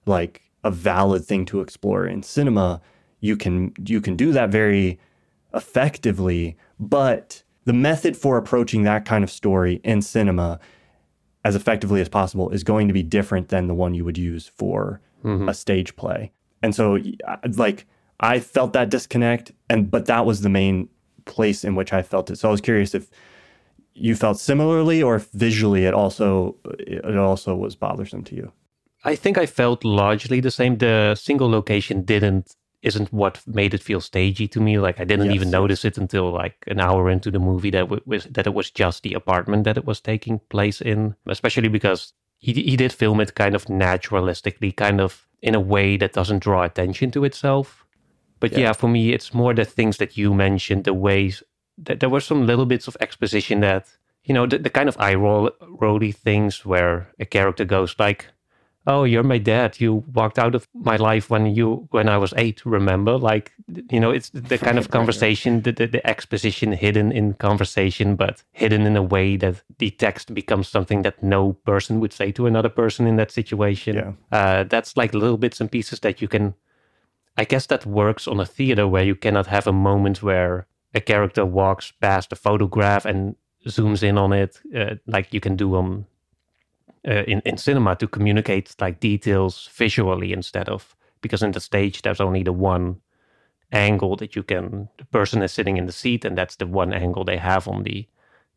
like 0.05 0.41
a 0.63 0.71
valid 0.71 1.25
thing 1.25 1.45
to 1.45 1.61
explore 1.61 2.05
in 2.05 2.23
cinema. 2.23 2.81
You 3.19 3.37
can 3.37 3.73
you 3.85 4.01
can 4.01 4.15
do 4.15 4.31
that 4.31 4.49
very 4.49 4.99
effectively, 5.53 6.57
but 6.79 7.43
the 7.65 7.73
method 7.73 8.17
for 8.17 8.37
approaching 8.37 8.83
that 8.83 9.05
kind 9.05 9.23
of 9.23 9.31
story 9.31 9.79
in 9.83 10.01
cinema 10.01 10.59
as 11.45 11.55
effectively 11.55 12.01
as 12.01 12.09
possible 12.09 12.49
is 12.49 12.63
going 12.63 12.87
to 12.87 12.93
be 12.93 13.03
different 13.03 13.49
than 13.49 13.67
the 13.67 13.73
one 13.73 13.93
you 13.93 14.05
would 14.05 14.17
use 14.17 14.47
for 14.47 15.01
mm-hmm. 15.23 15.49
a 15.49 15.53
stage 15.53 15.95
play. 15.95 16.31
And 16.61 16.73
so 16.73 16.97
like 17.57 17.85
I 18.19 18.39
felt 18.39 18.73
that 18.73 18.89
disconnect 18.89 19.51
and 19.69 19.89
but 19.91 20.05
that 20.05 20.25
was 20.25 20.41
the 20.41 20.49
main 20.49 20.89
place 21.25 21.63
in 21.63 21.75
which 21.75 21.93
I 21.93 22.01
felt 22.01 22.29
it. 22.29 22.37
So 22.37 22.47
I 22.47 22.51
was 22.51 22.61
curious 22.61 22.93
if 22.93 23.09
you 23.93 24.15
felt 24.15 24.39
similarly 24.39 25.03
or 25.03 25.15
if 25.15 25.29
visually 25.31 25.85
it 25.85 25.93
also 25.93 26.55
it 26.79 27.17
also 27.17 27.55
was 27.55 27.75
bothersome 27.75 28.23
to 28.25 28.35
you. 28.35 28.51
I 29.03 29.15
think 29.15 29.37
I 29.37 29.45
felt 29.45 29.83
largely 29.83 30.39
the 30.39 30.51
same. 30.51 30.77
The 30.77 31.15
single 31.15 31.49
location 31.49 32.03
didn't 32.03 32.55
isn't 32.81 33.13
what 33.13 33.41
made 33.47 33.73
it 33.73 33.81
feel 33.83 34.01
stagey 34.01 34.47
to 34.49 34.59
me. 34.59 34.77
Like 34.79 34.99
I 34.99 35.05
didn't 35.05 35.25
Yes, 35.25 35.35
even 35.35 35.49
notice 35.49 35.85
it 35.85 35.97
until 35.97 36.31
like 36.31 36.57
an 36.67 36.79
hour 36.79 37.09
into 37.09 37.31
the 37.31 37.39
movie 37.39 37.69
that 37.71 37.81
w- 37.89 38.01
was 38.05 38.25
that 38.25 38.47
it 38.47 38.53
was 38.53 38.71
just 38.71 39.03
the 39.03 39.13
apartment 39.13 39.63
that 39.65 39.77
it 39.77 39.85
was 39.85 40.01
taking 40.01 40.39
place 40.49 40.81
in. 40.81 41.15
Especially 41.27 41.69
because 41.69 42.13
he 42.39 42.53
he 42.53 42.75
did 42.77 42.93
film 42.93 43.19
it 43.21 43.35
kind 43.35 43.55
of 43.55 43.65
naturalistically, 43.65 44.75
kind 44.75 44.99
of 45.01 45.27
in 45.41 45.55
a 45.55 45.59
way 45.59 45.97
that 45.97 46.13
doesn't 46.13 46.43
draw 46.43 46.63
attention 46.63 47.11
to 47.11 47.25
itself. 47.25 47.85
But 48.39 48.51
Yeah. 48.51 48.57
yeah, 48.57 48.73
for 48.73 48.87
me, 48.89 49.13
it's 49.13 49.33
more 49.33 49.53
the 49.53 49.65
things 49.65 49.97
that 49.97 50.17
you 50.17 50.33
mentioned, 50.33 50.83
the 50.83 50.93
ways 50.93 51.43
that 51.77 51.99
there 51.99 52.09
were 52.09 52.21
some 52.21 52.45
little 52.45 52.65
bits 52.65 52.87
of 52.87 52.97
exposition 52.99 53.61
that 53.61 53.87
you 54.23 54.33
know 54.33 54.45
the, 54.45 54.57
the 54.59 54.69
kind 54.69 54.89
of 54.89 54.97
eye 54.99 55.15
roll 55.15 55.51
rolly 55.61 56.11
things 56.11 56.65
where 56.65 57.07
a 57.19 57.25
character 57.25 57.65
goes 57.65 57.95
like 57.99 58.27
oh 58.87 59.03
you're 59.03 59.23
my 59.23 59.37
dad. 59.37 59.79
You 59.79 60.03
walked 60.13 60.39
out 60.39 60.55
of 60.55 60.67
my 60.73 60.95
life 60.95 61.29
when 61.29 61.45
you 61.55 61.87
when 61.91 62.09
i 62.09 62.17
was 62.17 62.33
eight 62.37 62.65
remember? 62.65 63.17
Like 63.17 63.51
you 63.89 63.99
know 63.99 64.11
it's 64.11 64.29
the 64.29 64.57
kind 64.57 64.77
of 64.77 64.89
conversation 64.97 65.61
the, 65.61 65.71
the, 65.71 65.87
the 65.87 66.07
exposition 66.07 66.71
hidden 66.71 67.11
in 67.11 67.33
conversation 67.33 68.15
but 68.15 68.43
hidden 68.51 68.85
in 68.85 68.95
a 68.95 69.03
way 69.03 69.37
that 69.37 69.61
the 69.77 69.89
text 69.91 70.33
becomes 70.33 70.67
something 70.67 71.01
that 71.03 71.21
no 71.23 71.53
person 71.65 71.99
would 71.99 72.13
say 72.13 72.31
to 72.31 72.45
another 72.47 72.69
person 72.69 73.07
in 73.07 73.15
that 73.17 73.31
situation. 73.31 73.95
Yeah. 73.95 74.11
uh, 74.31 74.63
that's 74.63 74.97
like 74.97 75.13
little 75.13 75.37
bits 75.37 75.61
and 75.61 75.71
pieces 75.71 75.99
that 76.01 76.21
you 76.21 76.27
can 76.27 76.53
i 77.37 77.43
guess 77.43 77.65
that 77.67 77.85
works 77.85 78.27
on 78.27 78.39
a 78.39 78.45
theater 78.45 78.87
where 78.87 79.03
you 79.03 79.15
cannot 79.15 79.47
have 79.47 79.67
a 79.67 79.73
moment 79.73 80.21
where 80.21 80.67
a 80.93 81.01
character 81.01 81.45
walks 81.45 81.91
past 81.91 82.31
a 82.31 82.35
photograph 82.35 83.05
and 83.05 83.35
zooms 83.67 84.03
in 84.03 84.17
on 84.17 84.33
it. 84.33 84.59
Uh, 84.75 84.95
like 85.07 85.33
you 85.33 85.39
can 85.39 85.55
do 85.55 85.75
on 85.75 86.05
uh, 87.07 87.23
in, 87.27 87.41
in 87.45 87.57
cinema 87.57 87.95
to 87.95 88.07
communicate 88.07 88.75
like 88.79 88.99
details 88.99 89.69
visually 89.73 90.33
instead 90.33 90.69
of 90.69 90.95
because 91.21 91.43
in 91.43 91.51
the 91.51 91.59
stage 91.59 92.01
there's 92.01 92.21
only 92.21 92.43
the 92.43 92.53
one 92.53 92.95
angle 93.71 94.15
that 94.15 94.35
you 94.35 94.43
can 94.43 94.87
the 94.97 95.05
person 95.05 95.41
is 95.41 95.51
sitting 95.51 95.77
in 95.77 95.85
the 95.85 95.91
seat 95.91 96.25
and 96.25 96.37
that's 96.37 96.57
the 96.57 96.67
one 96.67 96.93
angle 96.93 97.23
they 97.23 97.37
have 97.37 97.67
on 97.67 97.83
the 97.83 98.07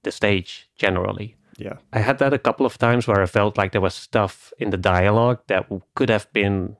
the 0.02 0.12
stage 0.12 0.68
generally. 0.76 1.36
Yeah. 1.58 1.78
i 1.92 2.00
had 2.00 2.18
that 2.18 2.34
a 2.34 2.38
couple 2.38 2.66
of 2.66 2.76
times 2.76 3.08
where 3.08 3.22
i 3.22 3.26
felt 3.26 3.56
like 3.56 3.72
there 3.72 3.80
was 3.80 3.94
stuff 3.94 4.52
in 4.58 4.70
the 4.70 4.76
dialogue 4.76 5.38
that 5.46 5.66
could 5.94 6.10
have 6.10 6.30
been 6.32 6.76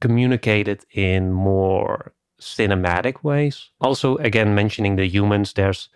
communicated 0.00 0.86
in 0.92 1.32
more 1.32 2.12
cinematic 2.40 3.24
ways. 3.24 3.70
Also 3.80 4.16
again 4.18 4.54
mentioning 4.54 4.96
the 4.96 5.06
humans 5.06 5.52
there's 5.52 5.88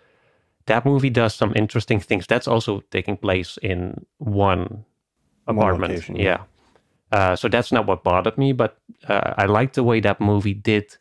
that 0.67 0.85
movie 0.85 1.11
does 1.11 1.35
some 1.35 1.53
interesting 1.57 2.01
things. 2.01 2.27
That's 2.27 2.49
also 2.49 2.83
taking 2.91 3.17
place 3.17 3.59
in 3.63 4.07
one 4.19 4.49
One 4.59 4.85
apartment. 5.47 6.09
yeah. 6.09 6.23
yeah. 6.23 6.43
Uh, 7.13 7.37
so 7.37 7.49
that's 7.49 7.71
not 7.71 7.87
what 7.87 8.03
bothered 8.03 8.37
me, 8.37 8.53
but 8.53 8.79
uh, 9.07 9.35
I 9.37 9.47
liked 9.47 9.77
the 9.77 9.85
way 9.85 10.01
that 10.01 10.21
movie 10.21 10.55
did, 10.55 10.97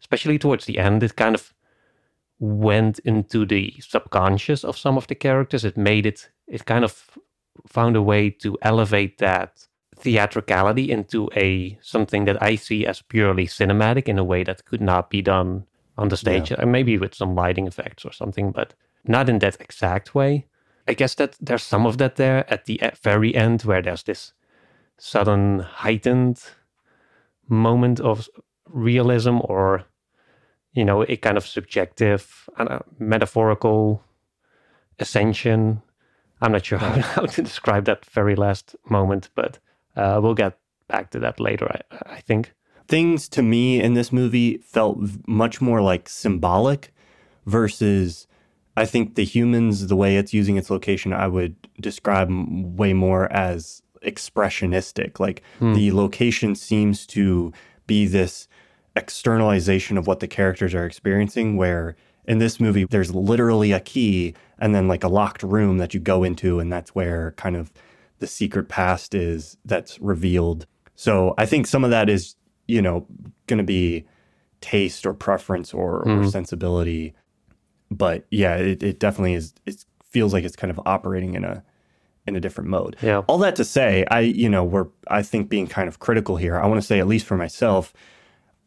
especially 0.00 0.38
towards 0.38 0.64
the 0.64 0.78
end. 0.78 1.02
It 1.02 1.16
kind 1.16 1.34
of 1.34 1.52
went 2.38 2.98
into 3.00 3.44
the 3.44 3.74
subconscious 3.80 4.64
of 4.64 4.78
some 4.78 4.96
of 4.96 5.06
the 5.06 5.14
characters. 5.14 5.64
It 5.64 5.76
made 5.76 6.06
it, 6.06 6.30
it 6.46 6.64
kind 6.64 6.84
of 6.84 7.18
found 7.66 7.94
a 7.94 8.02
way 8.02 8.30
to 8.30 8.56
elevate 8.62 9.18
that 9.18 9.66
theatricality 9.96 10.90
into 10.90 11.28
a 11.36 11.78
something 11.82 12.24
that 12.24 12.42
I 12.42 12.54
see 12.54 12.86
as 12.86 13.02
purely 13.02 13.46
cinematic 13.46 14.08
in 14.08 14.18
a 14.18 14.24
way 14.24 14.42
that 14.44 14.64
could 14.64 14.80
not 14.80 15.10
be 15.10 15.20
done 15.20 15.66
on 15.98 16.08
the 16.08 16.16
stage. 16.16 16.50
Uh, 16.52 16.64
Maybe 16.64 16.96
with 16.96 17.14
some 17.14 17.34
lighting 17.34 17.66
effects 17.66 18.06
or 18.06 18.12
something, 18.12 18.50
but 18.50 18.72
not 19.04 19.28
in 19.28 19.40
that 19.40 19.60
exact 19.60 20.14
way. 20.14 20.46
I 20.90 20.92
guess 20.92 21.14
that 21.14 21.36
there's 21.40 21.62
some 21.62 21.86
of 21.86 21.98
that 21.98 22.16
there 22.16 22.44
at 22.52 22.64
the 22.64 22.80
very 23.00 23.32
end 23.32 23.62
where 23.62 23.80
there's 23.80 24.02
this 24.02 24.32
sudden 24.98 25.60
heightened 25.60 26.42
moment 27.48 28.00
of 28.00 28.28
realism 28.66 29.38
or 29.42 29.84
you 30.72 30.84
know 30.84 31.04
a 31.08 31.16
kind 31.16 31.36
of 31.36 31.46
subjective 31.46 32.48
don't 32.58 32.84
metaphorical 32.98 34.02
ascension. 34.98 35.80
I'm 36.42 36.50
not 36.50 36.66
sure 36.66 36.78
how, 36.84 37.00
how 37.00 37.26
to 37.26 37.42
describe 37.42 37.84
that 37.84 38.04
very 38.06 38.34
last 38.34 38.74
moment 38.88 39.30
but 39.36 39.60
uh, 39.94 40.18
we'll 40.20 40.34
get 40.34 40.58
back 40.88 41.12
to 41.12 41.20
that 41.20 41.38
later 41.38 41.70
i, 41.70 42.16
I 42.16 42.20
think. 42.20 42.52
Things 42.88 43.28
to 43.28 43.42
me 43.42 43.80
in 43.80 43.94
this 43.94 44.10
movie 44.10 44.58
felt 44.58 44.98
much 45.28 45.60
more 45.60 45.80
like 45.80 46.08
symbolic 46.08 46.92
versus 47.46 48.26
I 48.76 48.86
think 48.86 49.14
the 49.14 49.24
humans, 49.24 49.88
the 49.88 49.96
way 49.96 50.16
it's 50.16 50.32
using 50.32 50.56
its 50.56 50.70
location, 50.70 51.12
I 51.12 51.26
would 51.26 51.56
describe 51.80 52.30
way 52.30 52.92
more 52.92 53.30
as 53.32 53.82
expressionistic. 54.04 55.20
Like 55.20 55.42
hmm. 55.58 55.74
the 55.74 55.92
location 55.92 56.54
seems 56.54 57.06
to 57.08 57.52
be 57.86 58.06
this 58.06 58.48
externalization 58.96 59.98
of 59.98 60.06
what 60.06 60.20
the 60.20 60.28
characters 60.28 60.74
are 60.74 60.86
experiencing, 60.86 61.56
where 61.56 61.96
in 62.26 62.38
this 62.38 62.60
movie, 62.60 62.84
there's 62.84 63.14
literally 63.14 63.72
a 63.72 63.80
key 63.80 64.34
and 64.58 64.74
then 64.74 64.88
like 64.88 65.04
a 65.04 65.08
locked 65.08 65.42
room 65.42 65.78
that 65.78 65.94
you 65.94 66.00
go 66.00 66.22
into, 66.22 66.60
and 66.60 66.72
that's 66.72 66.94
where 66.94 67.32
kind 67.32 67.56
of 67.56 67.72
the 68.18 68.26
secret 68.26 68.68
past 68.68 69.14
is 69.14 69.56
that's 69.64 69.98
revealed. 70.00 70.66
So 70.94 71.34
I 71.38 71.46
think 71.46 71.66
some 71.66 71.82
of 71.82 71.90
that 71.90 72.08
is, 72.08 72.36
you 72.68 72.82
know, 72.82 73.06
going 73.46 73.58
to 73.58 73.64
be 73.64 74.04
taste 74.60 75.06
or 75.06 75.14
preference 75.14 75.72
or, 75.72 76.00
or 76.06 76.22
hmm. 76.22 76.28
sensibility. 76.28 77.14
But 77.90 78.26
yeah, 78.30 78.56
it, 78.56 78.82
it 78.82 79.00
definitely 79.00 79.34
is. 79.34 79.54
It 79.66 79.84
feels 80.04 80.32
like 80.32 80.44
it's 80.44 80.56
kind 80.56 80.70
of 80.70 80.80
operating 80.86 81.34
in 81.34 81.44
a 81.44 81.62
in 82.26 82.36
a 82.36 82.40
different 82.40 82.70
mode. 82.70 82.96
Yeah. 83.02 83.18
All 83.26 83.38
that 83.38 83.56
to 83.56 83.64
say, 83.64 84.04
I 84.10 84.20
you 84.20 84.48
know 84.48 84.64
we're 84.64 84.88
I 85.08 85.22
think 85.22 85.48
being 85.48 85.66
kind 85.66 85.88
of 85.88 85.98
critical 85.98 86.36
here. 86.36 86.58
I 86.58 86.66
want 86.66 86.80
to 86.80 86.86
say 86.86 87.00
at 87.00 87.06
least 87.06 87.26
for 87.26 87.36
myself, 87.36 87.92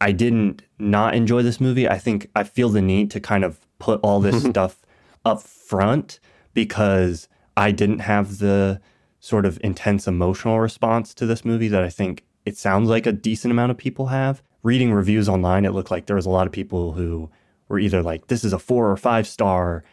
I 0.01 0.11
didn't 0.11 0.63
not 0.79 1.15
enjoy 1.15 1.43
this 1.43 1.61
movie. 1.61 1.87
I 1.87 1.97
think 1.97 2.29
I 2.35 2.43
feel 2.43 2.69
the 2.69 2.81
need 2.81 3.11
to 3.11 3.19
kind 3.19 3.43
of 3.43 3.59
put 3.79 3.99
all 4.03 4.19
this 4.19 4.43
stuff 4.49 4.81
up 5.25 5.41
front 5.41 6.19
because 6.53 7.27
I 7.55 7.71
didn't 7.71 7.99
have 7.99 8.39
the 8.39 8.81
sort 9.19 9.45
of 9.45 9.57
intense 9.63 10.07
emotional 10.07 10.59
response 10.59 11.13
to 11.13 11.25
this 11.25 11.45
movie 11.45 11.69
that 11.69 11.83
I 11.83 11.89
think 11.89 12.25
it 12.45 12.57
sounds 12.57 12.89
like 12.89 13.05
a 13.05 13.13
decent 13.13 13.51
amount 13.51 13.71
of 13.71 13.77
people 13.77 14.07
have. 14.07 14.41
Reading 14.63 14.91
reviews 14.93 15.29
online, 15.29 15.65
it 15.65 15.71
looked 15.71 15.91
like 15.91 16.05
there 16.05 16.15
was 16.15 16.25
a 16.25 16.29
lot 16.29 16.47
of 16.47 16.53
people 16.53 16.93
who 16.93 17.29
were 17.67 17.79
either 17.79 18.01
like, 18.01 18.27
this 18.27 18.43
is 18.43 18.53
a 18.53 18.59
four 18.59 18.89
or 18.89 18.97
five 18.97 19.27
star, 19.27 19.83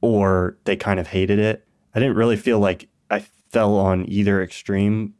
or 0.00 0.58
they 0.64 0.76
kind 0.76 1.00
of 1.00 1.08
hated 1.08 1.38
it. 1.38 1.66
I 1.94 2.00
didn't 2.00 2.16
really 2.16 2.36
feel 2.36 2.58
like 2.58 2.88
I 3.10 3.20
fell 3.50 3.76
on 3.76 4.08
either 4.08 4.42
extreme, 4.42 5.14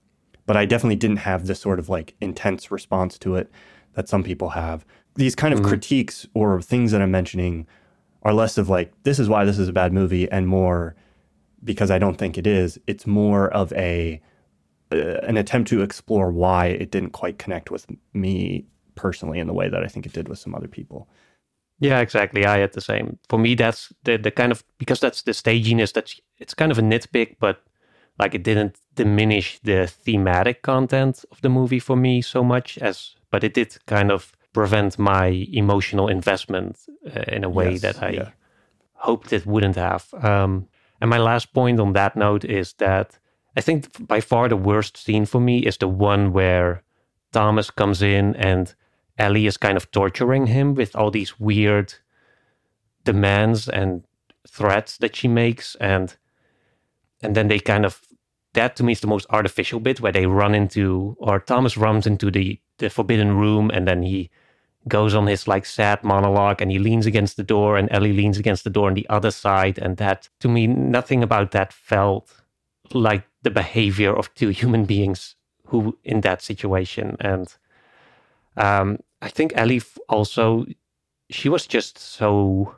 but 0.47 0.56
I 0.56 0.64
definitely 0.64 0.97
didn't 0.97 1.18
have 1.18 1.47
this 1.47 1.61
sort 1.61 1.78
of 1.78 1.88
like 1.88 2.14
intense 2.21 2.71
response 2.71 3.18
to 3.18 3.37
it 3.37 3.50
that 3.94 4.09
some 4.09 4.23
people 4.23 4.50
have. 4.50 4.85
These 5.14 5.35
kind 5.35 5.52
of 5.52 5.62
critiques 5.62 6.26
or 6.35 6.62
things 6.62 6.92
that 6.92 7.02
I'm 7.02 7.11
mentioning 7.11 7.66
are 8.23 8.32
less 8.32 8.56
of 8.56 8.68
like, 8.68 8.92
this 9.02 9.18
is 9.18 9.28
why 9.28 9.44
this 9.44 9.59
is 9.59 9.68
a 9.68 9.73
bad 9.73 9.92
movie, 9.92 10.30
and 10.30 10.49
more 10.49 10.97
because 11.64 11.90
I 11.90 11.99
don't 11.99 12.16
think 12.16 12.38
it 12.38 12.47
is. 12.47 12.78
It's 12.87 13.06
more 13.06 13.49
of 13.50 13.73
a 13.75 14.21
uh, 14.90 15.21
an 15.23 15.37
attempt 15.37 15.68
to 15.71 15.82
explore 15.82 16.30
why 16.30 16.66
it 16.66 16.90
didn't 16.90 17.11
quite 17.11 17.38
connect 17.38 17.71
with 17.71 17.87
me 18.12 18.66
personally 18.94 19.38
in 19.38 19.47
the 19.47 19.52
way 19.52 19.68
that 19.68 19.82
I 19.82 19.87
think 19.87 20.06
it 20.06 20.12
did 20.12 20.28
with 20.28 20.38
some 20.38 20.54
other 20.54 20.68
people. 20.68 21.09
Yeah, 21.83 22.01
exactly. 22.01 22.47
I 22.47 22.59
had 22.59 22.73
the 22.73 22.81
same. 22.81 23.19
For 23.29 23.39
me, 23.39 23.55
that's 23.57 23.93
the 24.05 24.17
the 24.19 24.31
kind 24.31 24.53
of 24.53 24.62
because 24.79 25.01
that's 25.01 25.23
the 25.23 25.33
staginess. 25.35 25.93
That's 25.93 26.21
it's 26.39 26.55
kind 26.55 26.71
of 26.73 26.79
a 26.79 26.83
nitpick, 26.83 27.37
but 27.41 27.57
like 28.19 28.35
it 28.37 28.45
didn't 28.45 28.77
diminish 28.95 29.59
the 29.62 29.87
thematic 29.87 30.62
content 30.62 31.25
of 31.31 31.41
the 31.41 31.49
movie 31.49 31.81
for 31.81 31.97
me 31.97 32.23
so 32.23 32.45
much 32.45 32.79
as, 32.79 33.17
but 33.31 33.43
it 33.45 33.55
did 33.55 33.77
kind 33.87 34.11
of 34.12 34.33
prevent 34.53 34.99
my 34.99 35.47
emotional 35.53 36.09
investment 36.11 36.79
uh, 37.07 37.23
in 37.37 37.45
a 37.45 37.49
way 37.49 37.73
Yes, 37.73 37.81
that 37.81 38.03
I 38.03 38.11
yeah. 38.11 38.31
hoped 38.93 39.33
it 39.33 39.47
wouldn't 39.47 39.77
have. 39.77 40.05
Um, 40.23 40.69
and 41.01 41.11
my 41.11 41.19
last 41.19 41.53
point 41.53 41.81
on 41.81 41.93
that 41.95 42.15
note 42.17 42.45
is 42.45 42.75
that 42.75 43.19
I 43.57 43.61
think 43.62 44.07
by 44.07 44.21
far 44.21 44.49
the 44.49 44.57
worst 44.57 44.97
scene 44.97 45.27
for 45.27 45.41
me 45.41 45.59
is 45.67 45.77
the 45.79 45.89
one 45.89 46.33
where 46.33 46.83
Thomas 47.33 47.71
comes 47.71 48.03
in 48.03 48.37
and 48.37 48.75
Ellie 49.19 49.47
is 49.47 49.57
kind 49.57 49.76
of 49.76 49.90
torturing 49.90 50.47
him 50.47 50.75
with 50.75 50.97
all 50.97 51.11
these 51.11 51.38
weird 51.38 51.95
demands 53.04 53.69
and 53.69 54.04
threats 54.49 54.97
that 54.99 55.16
she 55.16 55.28
makes 55.28 55.75
and 55.76 56.16
and 57.23 57.35
then 57.37 57.49
they 57.49 57.59
kind 57.59 57.85
of 57.85 58.02
that 58.54 58.76
to 58.76 58.83
me 58.83 58.92
is 58.92 59.00
the 59.00 59.07
most 59.07 59.26
artificial 59.31 59.81
bit 59.81 60.00
where 60.00 60.12
they 60.12 60.26
run 60.26 60.54
into 60.54 61.16
or 61.19 61.40
Thomas 61.40 61.76
runs 61.76 62.07
into 62.07 62.31
the 62.31 62.61
the 62.78 62.90
forbidden 62.90 63.37
room 63.37 63.71
and 63.71 63.87
then 63.87 64.02
he 64.02 64.31
goes 64.88 65.14
on 65.14 65.26
his 65.26 65.47
like 65.47 65.64
sad 65.64 66.02
monologue 66.02 66.61
and 66.61 66.71
he 66.71 66.78
leans 66.78 67.07
against 67.07 67.37
the 67.37 67.45
door 67.45 67.76
and 67.76 67.88
Ellie 67.92 68.12
leans 68.12 68.38
against 68.38 68.64
the 68.64 68.71
door 68.71 68.88
on 68.88 68.95
the 68.95 69.09
other 69.09 69.31
side 69.31 69.78
and 69.78 69.97
that 69.99 70.28
to 70.40 70.49
me 70.49 70.66
nothing 70.66 71.23
about 71.23 71.52
that 71.52 71.73
felt 71.73 72.42
like 72.92 73.25
the 73.42 73.50
behavior 73.50 74.14
of 74.14 74.35
two 74.35 74.49
human 74.49 74.85
beings 74.85 75.37
who 75.66 75.97
in 76.04 76.21
that 76.23 76.42
situation 76.42 77.16
and 77.21 77.57
um 78.56 78.99
I 79.21 79.28
think 79.28 79.52
Ellie 79.54 79.82
also 80.09 80.66
she 81.30 81.49
was 81.49 81.66
just 81.66 81.99
so 81.99 82.76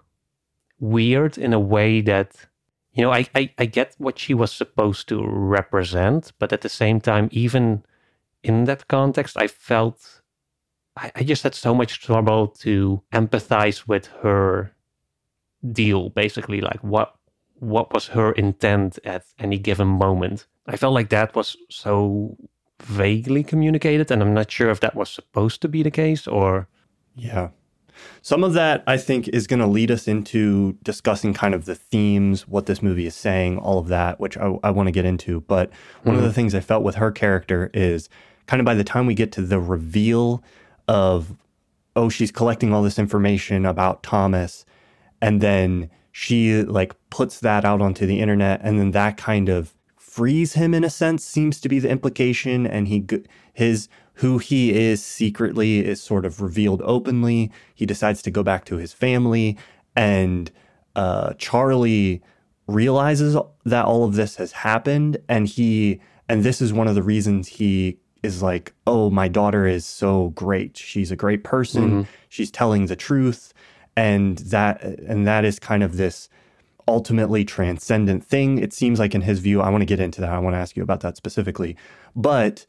weird 0.79 1.39
in 1.39 1.53
a 1.53 1.61
way 1.61 2.01
that 2.03 2.47
you 2.93 3.03
know 3.03 3.13
I, 3.13 3.27
I 3.35 3.51
I 3.59 3.67
get 3.67 3.95
what 3.99 4.19
she 4.19 4.35
was 4.35 4.53
supposed 4.53 5.09
to 5.09 5.25
represent 5.27 6.33
but 6.39 6.53
at 6.53 6.61
the 6.61 6.69
same 6.69 7.01
time 7.01 7.29
even 7.33 7.85
in 8.43 8.65
that 8.65 8.89
context 8.89 9.37
I 9.37 9.49
felt 9.49 10.23
I, 10.97 11.11
I 11.17 11.23
just 11.25 11.43
had 11.43 11.55
so 11.55 11.75
much 11.75 12.01
trouble 12.01 12.49
to 12.65 13.03
empathize 13.13 13.89
with 13.89 14.07
her 14.23 14.73
deal 15.73 16.11
basically 16.11 16.61
like 16.61 16.83
what 16.85 17.17
what 17.65 17.93
was 17.93 18.09
her 18.09 18.33
intent 18.33 18.99
at 19.05 19.25
any 19.39 19.59
given 19.59 19.89
moment. 19.89 20.47
I 20.67 20.77
felt 20.77 20.95
like 20.95 21.09
that 21.11 21.35
was 21.35 21.57
so 21.71 22.37
vaguely 22.83 23.43
communicated 23.43 24.11
and 24.11 24.23
i'm 24.23 24.35
not 24.35 24.51
sure 24.51 24.71
if 24.71 24.81
that 24.81 24.95
was 24.95 25.09
supposed 25.09 25.63
to 25.63 25.69
be 25.69 25.83
the 25.83 25.91
case 25.91 26.27
or 26.27 26.69
Yeah. 27.17 27.51
Some 28.23 28.43
of 28.43 28.55
that 28.55 28.83
I 28.87 28.97
think 28.97 29.29
is 29.29 29.47
going 29.47 29.61
to 29.61 29.67
lead 29.67 29.91
us 29.91 30.09
into 30.09 30.77
discussing 30.83 31.33
kind 31.33 31.55
of 31.55 31.65
the 31.65 31.75
themes, 31.75 32.49
what 32.49 32.67
this 32.67 32.83
movie 32.83 33.07
is 33.07 33.15
saying, 33.15 33.59
all 33.59 33.79
of 33.79 33.89
that, 33.89 34.19
which 34.19 34.37
I, 34.37 34.57
I 34.65 34.71
want 34.71 34.89
to 34.89 34.93
get 34.93 35.05
into. 35.05 35.43
But 35.43 35.71
one 36.03 36.17
of 36.17 36.23
the 36.23 36.29
mm-hmm. 36.29 36.35
things 36.35 36.55
I 36.55 36.61
felt 36.61 36.83
with 36.83 36.97
her 36.97 37.13
character 37.13 37.71
is 37.73 38.09
kind 38.47 38.61
of 38.61 38.67
by 38.67 38.75
the 38.75 38.85
time 38.85 39.07
we 39.07 39.15
get 39.15 39.33
to 39.33 39.43
the 39.43 39.61
reveal 39.61 40.43
of, 40.89 41.37
oh, 41.97 42.09
she's 42.09 42.33
collecting 42.33 42.73
all 42.73 42.83
this 42.83 42.99
information 42.99 43.65
about 43.65 44.03
Thomas, 44.03 44.67
and 45.23 45.41
then 45.41 45.91
she 46.13 46.63
like 46.63 46.95
puts 47.11 47.41
that 47.41 47.65
out 47.65 47.81
onto 47.81 48.07
the 48.07 48.21
internet, 48.21 48.61
and 48.63 48.79
then 48.79 48.91
that 48.91 49.17
kind 49.17 49.49
of 49.49 49.75
frees 50.15 50.53
him 50.53 50.73
in 50.75 50.85
a 50.85 50.91
sense 50.91 51.25
seems 51.25 51.61
to 51.61 51.69
be 51.69 51.81
the 51.81 51.89
implication, 51.89 52.69
and 52.69 52.87
he 52.87 53.05
his 53.53 53.89
who 54.15 54.39
he 54.39 54.73
is 54.73 55.03
secretly 55.03 55.85
is 55.85 56.01
sort 56.01 56.25
of 56.25 56.41
revealed 56.41 56.81
openly. 56.85 57.51
He 57.75 57.85
decides 57.85 58.23
to 58.23 58.31
go 58.31 58.45
back 58.45 58.65
to 58.67 58.77
his 58.77 58.93
family, 58.93 59.59
and 59.97 60.53
uh, 60.95 61.33
Charlie 61.37 62.23
realizes 62.69 63.37
that 63.65 63.85
all 63.85 64.05
of 64.05 64.15
this 64.15 64.37
has 64.37 64.53
happened, 64.53 65.17
and 65.29 65.49
he 65.49 66.01
and 66.29 66.45
this 66.45 66.63
is 66.63 66.73
one 66.73 66.87
of 66.87 66.95
the 66.95 67.03
reasons 67.03 67.49
he 67.49 67.99
is 68.23 68.41
like, 68.41 68.73
oh, 68.87 69.11
my 69.11 69.27
daughter 69.27 69.67
is 69.67 69.85
so 69.85 70.29
great. 70.37 70.77
She's 70.77 71.11
a 71.11 71.17
great 71.17 71.43
person. 71.43 71.91
Mm-hmm. 71.91 72.11
She's 72.29 72.53
telling 72.53 72.87
the 72.87 72.97
truth, 72.97 73.53
and 73.97 74.39
that 74.39 74.81
and 74.85 75.27
that 75.27 75.45
is 75.45 75.59
kind 75.59 75.83
of 75.83 75.97
this 75.97 76.29
ultimately 76.87 77.45
transcendent 77.45 78.25
thing. 78.25 78.59
It 78.59 78.73
seems 78.73 78.99
like 78.99 79.15
in 79.15 79.23
his 79.23 79.39
view, 79.41 79.61
I 79.61 79.71
want 79.71 79.83
to 79.83 79.87
get 79.87 80.01
into 80.01 80.21
that. 80.21 80.33
I 80.33 80.39
want 80.39 80.55
to 80.55 80.59
ask 80.59 80.77
you 80.77 80.83
about 80.83 81.01
that 81.01 81.17
specifically, 81.17 81.77
but 82.15 82.67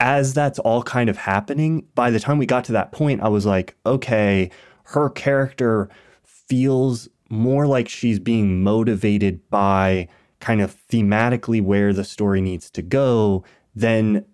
as 0.00 0.32
that's 0.32 0.58
all 0.60 0.82
kind 0.82 1.10
of 1.10 1.18
happening, 1.18 1.86
by 1.94 2.10
the 2.10 2.18
time 2.18 2.38
we 2.38 2.46
got 2.46 2.64
to 2.64 2.72
that 2.72 2.90
point, 2.90 3.20
I 3.20 3.28
was 3.28 3.44
like, 3.44 3.76
okay, 3.84 4.50
her 4.84 5.10
character 5.10 5.90
feels 6.24 7.08
more 7.28 7.66
like 7.66 7.88
she's 7.88 8.18
being 8.18 8.62
motivated 8.62 9.48
by 9.50 10.08
kind 10.40 10.62
of 10.62 10.76
thematically 10.88 11.62
where 11.62 11.92
the 11.92 12.02
story 12.02 12.40
needs 12.40 12.70
to 12.70 12.82
go 12.82 13.44
than 13.74 14.24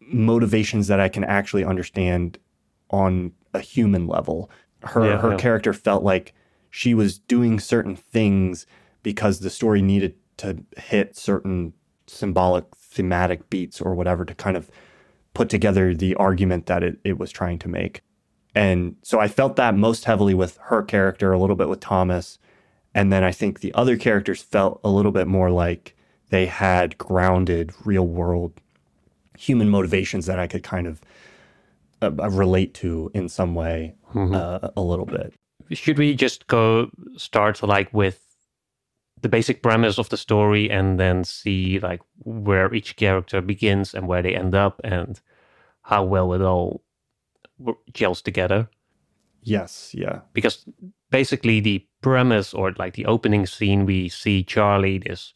motivations 0.00 0.86
that 0.88 1.00
I 1.00 1.08
can 1.08 1.24
actually 1.24 1.64
understand 1.64 2.38
on 2.90 3.32
a 3.54 3.60
human 3.60 4.06
level. 4.06 4.50
Her 4.82 5.06
yeah, 5.06 5.18
her 5.18 5.30
yeah. 5.32 5.36
character 5.38 5.72
felt 5.72 6.04
like 6.04 6.34
she 6.76 6.92
was 6.92 7.20
doing 7.20 7.60
certain 7.60 7.94
things 7.94 8.66
because 9.04 9.38
the 9.38 9.48
story 9.48 9.80
needed 9.80 10.16
to 10.36 10.58
hit 10.76 11.16
certain 11.16 11.72
symbolic 12.08 12.64
thematic 12.74 13.48
beats 13.48 13.80
or 13.80 13.94
whatever 13.94 14.24
to 14.24 14.34
kind 14.34 14.56
of 14.56 14.72
put 15.34 15.48
together 15.48 15.94
the 15.94 16.16
argument 16.16 16.66
that 16.66 16.82
it, 16.82 16.98
it 17.04 17.16
was 17.16 17.30
trying 17.30 17.60
to 17.60 17.68
make. 17.68 18.00
And 18.56 18.96
so 19.02 19.20
I 19.20 19.28
felt 19.28 19.54
that 19.54 19.76
most 19.76 20.04
heavily 20.06 20.34
with 20.34 20.58
her 20.62 20.82
character, 20.82 21.32
a 21.32 21.38
little 21.38 21.54
bit 21.54 21.68
with 21.68 21.78
Thomas. 21.78 22.40
And 22.92 23.12
then 23.12 23.22
I 23.22 23.30
think 23.30 23.60
the 23.60 23.72
other 23.74 23.96
characters 23.96 24.42
felt 24.42 24.80
a 24.82 24.90
little 24.90 25.12
bit 25.12 25.28
more 25.28 25.52
like 25.52 25.94
they 26.30 26.46
had 26.46 26.98
grounded 26.98 27.72
real 27.84 28.08
world 28.08 28.52
human 29.38 29.68
motivations 29.68 30.26
that 30.26 30.40
I 30.40 30.48
could 30.48 30.64
kind 30.64 30.88
of 30.88 31.00
uh, 32.02 32.10
relate 32.10 32.74
to 32.74 33.12
in 33.14 33.28
some 33.28 33.54
way 33.54 33.94
mm-hmm. 34.12 34.34
uh, 34.34 34.70
a 34.76 34.82
little 34.82 35.06
bit. 35.06 35.32
Should 35.74 35.98
we 35.98 36.14
just 36.14 36.46
go 36.46 36.90
start 37.16 37.62
like 37.62 37.92
with 37.92 38.20
the 39.24 39.28
basic 39.28 39.62
premise 39.62 39.98
of 39.98 40.10
the 40.10 40.16
story 40.16 40.70
and 40.70 41.00
then 41.00 41.24
see 41.24 41.78
like 41.78 42.00
where 42.18 42.72
each 42.74 42.96
character 42.96 43.40
begins 43.40 43.94
and 43.94 44.06
where 44.06 44.20
they 44.20 44.36
end 44.36 44.54
up 44.54 44.80
and 44.84 45.20
how 45.82 46.04
well 46.04 46.34
it 46.34 46.42
all 46.42 46.82
gels 47.92 48.20
together. 48.20 48.68
Yes, 49.42 49.92
yeah. 49.94 50.20
Because 50.32 50.66
basically 51.10 51.60
the 51.60 51.86
premise 52.02 52.52
or 52.52 52.72
like 52.78 52.94
the 52.94 53.06
opening 53.06 53.46
scene 53.46 53.86
we 53.86 54.08
see 54.08 54.42
Charlie 54.42 54.98
this 54.98 55.32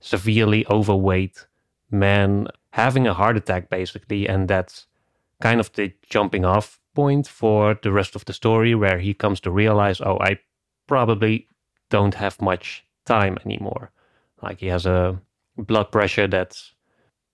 severely 0.00 0.66
overweight 0.68 1.46
man 1.90 2.46
having 2.70 3.06
a 3.06 3.14
heart 3.14 3.36
attack 3.36 3.70
basically 3.70 4.28
and 4.28 4.46
that's 4.46 4.86
kind 5.44 5.60
of 5.60 5.70
the 5.74 5.92
jumping 6.08 6.44
off 6.44 6.80
point 6.94 7.28
for 7.28 7.78
the 7.82 7.92
rest 7.92 8.16
of 8.16 8.24
the 8.24 8.32
story 8.32 8.74
where 8.74 8.98
he 8.98 9.12
comes 9.12 9.40
to 9.40 9.50
realize 9.50 10.00
oh 10.00 10.18
I 10.18 10.38
probably 10.86 11.46
don't 11.90 12.14
have 12.14 12.40
much 12.40 12.84
time 13.04 13.36
anymore. 13.44 13.90
Like 14.42 14.60
he 14.60 14.68
has 14.68 14.86
a 14.86 15.20
blood 15.56 15.92
pressure 15.92 16.26
that's 16.26 16.74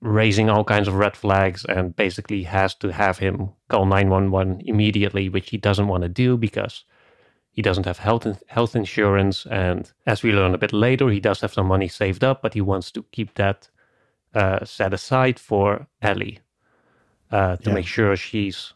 raising 0.01 0.51
all 0.51 0.65
kinds 0.65 0.89
of 0.89 0.95
red 0.95 1.17
flags 1.17 1.65
and 1.65 1.95
basically 1.95 2.43
has 2.43 2.75
to 2.77 2.89
have 2.89 3.19
him 3.19 3.51
call 3.69 3.87
911 3.87 4.63
immediately, 4.65 5.29
which 5.29 5.51
he 5.51 5.59
doesn't 5.59 5.89
want 5.89 6.03
to 6.03 6.09
do 6.09 6.37
because 6.37 6.85
he 7.53 7.63
doesn't 7.63 7.87
have 7.87 7.99
health 7.99 8.27
health 8.49 8.75
insurance. 8.75 9.47
And 9.47 9.93
as 10.07 10.23
we 10.23 10.33
learn 10.33 10.55
a 10.55 10.59
bit 10.65 10.73
later, 10.73 11.11
he 11.11 11.21
does 11.21 11.41
have 11.43 11.53
some 11.53 11.67
money 11.67 11.89
saved 11.89 12.25
up, 12.25 12.43
but 12.43 12.55
he 12.55 12.61
wants 12.61 12.91
to 12.93 13.05
keep 13.13 13.35
that 13.35 13.69
uh, 14.35 14.65
set 14.65 14.93
aside 14.93 15.39
for 15.39 15.87
Ellie 16.03 16.41
uh, 17.31 17.57
to 17.57 17.71
yeah. 17.71 17.75
make 17.75 17.87
sure 17.87 18.17
she's 18.17 18.75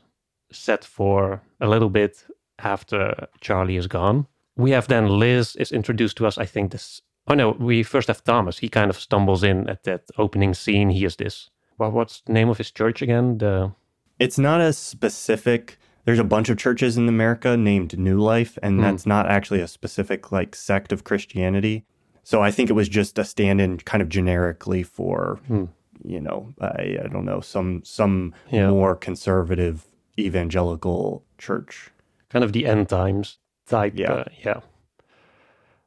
set 0.51 0.85
for 0.85 1.43
a 1.61 1.69
little 1.69 1.91
bit 1.91 2.25
after 2.59 3.27
Charlie 3.41 3.77
is 3.77 3.87
gone 3.87 4.27
we 4.57 4.71
have 4.71 4.89
then 4.89 5.09
Liz 5.09 5.57
is 5.57 5.73
introduced 5.73 6.17
to 6.19 6.27
us. 6.27 6.39
I 6.39 6.47
think 6.47 6.73
this. 6.73 7.03
Oh 7.27 7.35
no, 7.35 7.51
we 7.53 7.83
first 7.83 8.09
have 8.09 8.23
Thomas. 8.23 8.59
He 8.59 8.69
kind 8.69 8.91
of 8.91 8.99
stumbles 8.99 9.43
in 9.43 9.69
at 9.69 9.85
that 9.85 10.03
opening 10.19 10.55
scene. 10.55 10.91
He 10.91 11.05
is 11.05 11.17
this. 11.17 11.51
Well, 11.79 11.91
what's 11.91 12.21
the 12.21 12.33
name 12.33 12.49
of 12.49 12.59
his 12.59 12.71
church 12.71 13.03
again? 13.03 13.39
The. 13.39 13.73
It's 14.19 14.39
not 14.39 14.61
as 14.61 14.79
specific. 14.79 15.79
There's 16.05 16.19
a 16.19 16.25
bunch 16.25 16.51
of 16.51 16.59
churches 16.59 16.97
in 16.97 17.09
America 17.09 17.57
named 17.57 17.99
New 17.99 18.21
Life, 18.21 18.59
and 18.63 18.79
mm. 18.79 18.83
that's 18.83 19.07
not 19.07 19.27
actually 19.27 19.61
a 19.61 19.69
specific 19.69 20.31
like 20.31 20.55
sect 20.55 20.93
of 20.93 21.03
Christianity. 21.03 21.85
So 22.23 22.43
I 22.43 22.51
think 22.51 22.71
it 22.71 22.75
was 22.75 22.89
just 22.89 23.19
a 23.19 23.25
stand-in, 23.25 23.79
kind 23.79 24.01
of 24.03 24.09
generically 24.09 24.83
for, 24.83 25.41
mm. 25.51 25.69
You 26.03 26.21
know, 26.21 26.55
I, 26.61 26.99
I 27.05 27.09
don't 27.11 27.25
know, 27.25 27.41
some 27.41 27.83
some 27.85 28.35
yeah. 28.51 28.71
more 28.71 28.97
conservative 28.97 29.87
evangelical 30.19 31.25
church. 31.39 31.91
Kind 32.29 32.45
of 32.45 32.53
the 32.53 32.67
end 32.67 32.89
times 32.89 33.39
type. 33.67 33.93
Yeah. 33.97 34.13
Uh, 34.13 34.25
yeah. 34.45 34.61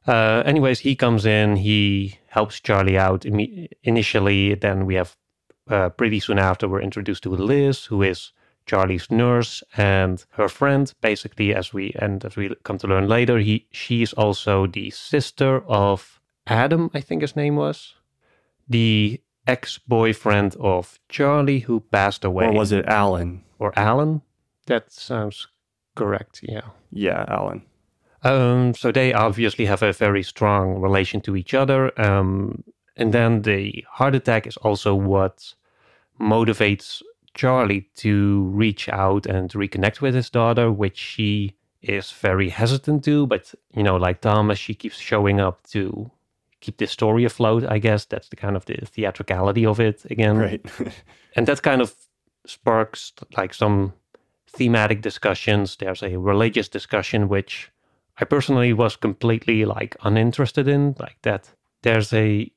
Uh, 0.06 0.42
anyways, 0.46 0.80
he 0.80 0.96
comes 0.96 1.26
in, 1.26 1.56
he 1.56 2.18
helps 2.28 2.60
Charlie 2.60 2.96
out 2.96 3.26
Im- 3.26 3.68
initially. 3.82 4.54
Then 4.54 4.86
we 4.86 4.94
have 4.94 5.16
uh, 5.68 5.90
pretty 5.90 6.20
soon 6.20 6.38
after, 6.38 6.66
we're 6.66 6.80
introduced 6.80 7.24
to 7.24 7.30
Liz, 7.30 7.84
who 7.84 8.02
is 8.02 8.32
Charlie's 8.64 9.10
nurse 9.10 9.62
and 9.76 10.24
her 10.30 10.48
friend. 10.48 10.92
Basically, 11.00 11.54
as 11.54 11.74
we 11.74 11.92
and 11.98 12.24
as 12.24 12.36
we 12.36 12.54
come 12.64 12.78
to 12.78 12.86
learn 12.86 13.08
later, 13.08 13.38
he 13.38 13.66
she's 13.70 14.14
also 14.14 14.66
the 14.66 14.90
sister 14.90 15.62
of 15.66 16.20
Adam, 16.46 16.90
I 16.94 17.00
think 17.00 17.20
his 17.20 17.36
name 17.36 17.56
was, 17.56 17.94
the 18.66 19.20
ex-boyfriend 19.48 20.54
of 20.60 21.00
Charlie 21.08 21.60
who 21.60 21.80
passed 21.80 22.24
away. 22.24 22.46
Or 22.46 22.52
was 22.52 22.70
it 22.70 22.86
Alan? 22.86 23.42
Or 23.58 23.72
Alan? 23.76 24.22
That 24.66 24.92
sounds 24.92 25.48
correct. 25.96 26.40
Yeah. 26.42 26.68
Yeah, 26.92 27.24
Alan. 27.26 27.62
Um, 28.22 28.74
so 28.74 28.92
they 28.92 29.12
obviously 29.12 29.64
have 29.64 29.82
a 29.82 29.92
very 29.92 30.22
strong 30.22 30.80
relation 30.80 31.20
to 31.22 31.36
each 31.36 31.54
other. 31.54 31.98
Um, 32.00 32.62
and 32.96 33.12
then 33.12 33.42
the 33.42 33.84
heart 33.90 34.14
attack 34.14 34.46
is 34.46 34.56
also 34.58 34.94
what 34.94 35.54
motivates 36.20 37.02
Charlie 37.34 37.88
to 37.96 38.42
reach 38.52 38.88
out 38.88 39.26
and 39.26 39.48
reconnect 39.50 40.00
with 40.00 40.14
his 40.14 40.30
daughter, 40.30 40.70
which 40.70 40.98
she 40.98 41.54
is 41.80 42.10
very 42.10 42.48
hesitant 42.48 43.04
to. 43.04 43.26
But, 43.26 43.54
you 43.72 43.84
know, 43.84 43.96
like 43.96 44.20
Thomas, 44.20 44.58
she 44.58 44.74
keeps 44.74 44.98
showing 44.98 45.40
up 45.40 45.64
to 45.68 46.10
keep 46.60 46.78
the 46.78 46.86
story 46.86 47.24
afloat, 47.24 47.64
I 47.68 47.78
guess. 47.78 48.04
That's 48.04 48.28
the 48.28 48.36
kind 48.36 48.56
of 48.56 48.64
the 48.66 48.78
theatricality 48.84 49.66
of 49.66 49.80
it 49.80 50.04
again. 50.10 50.38
Right. 50.38 50.64
and 51.36 51.46
that 51.46 51.62
kind 51.62 51.80
of 51.80 51.94
sparks 52.46 53.12
like 53.36 53.54
some 53.54 53.92
thematic 54.48 55.02
discussions. 55.02 55.76
There's 55.76 56.02
a 56.02 56.16
religious 56.16 56.68
discussion, 56.68 57.28
which 57.28 57.70
I 58.20 58.24
personally 58.24 58.72
was 58.72 58.96
completely 58.96 59.64
like 59.64 59.96
uninterested 60.02 60.68
in. 60.68 60.96
Like 60.98 61.18
that, 61.22 61.50
there's 61.82 62.12
a 62.12 62.50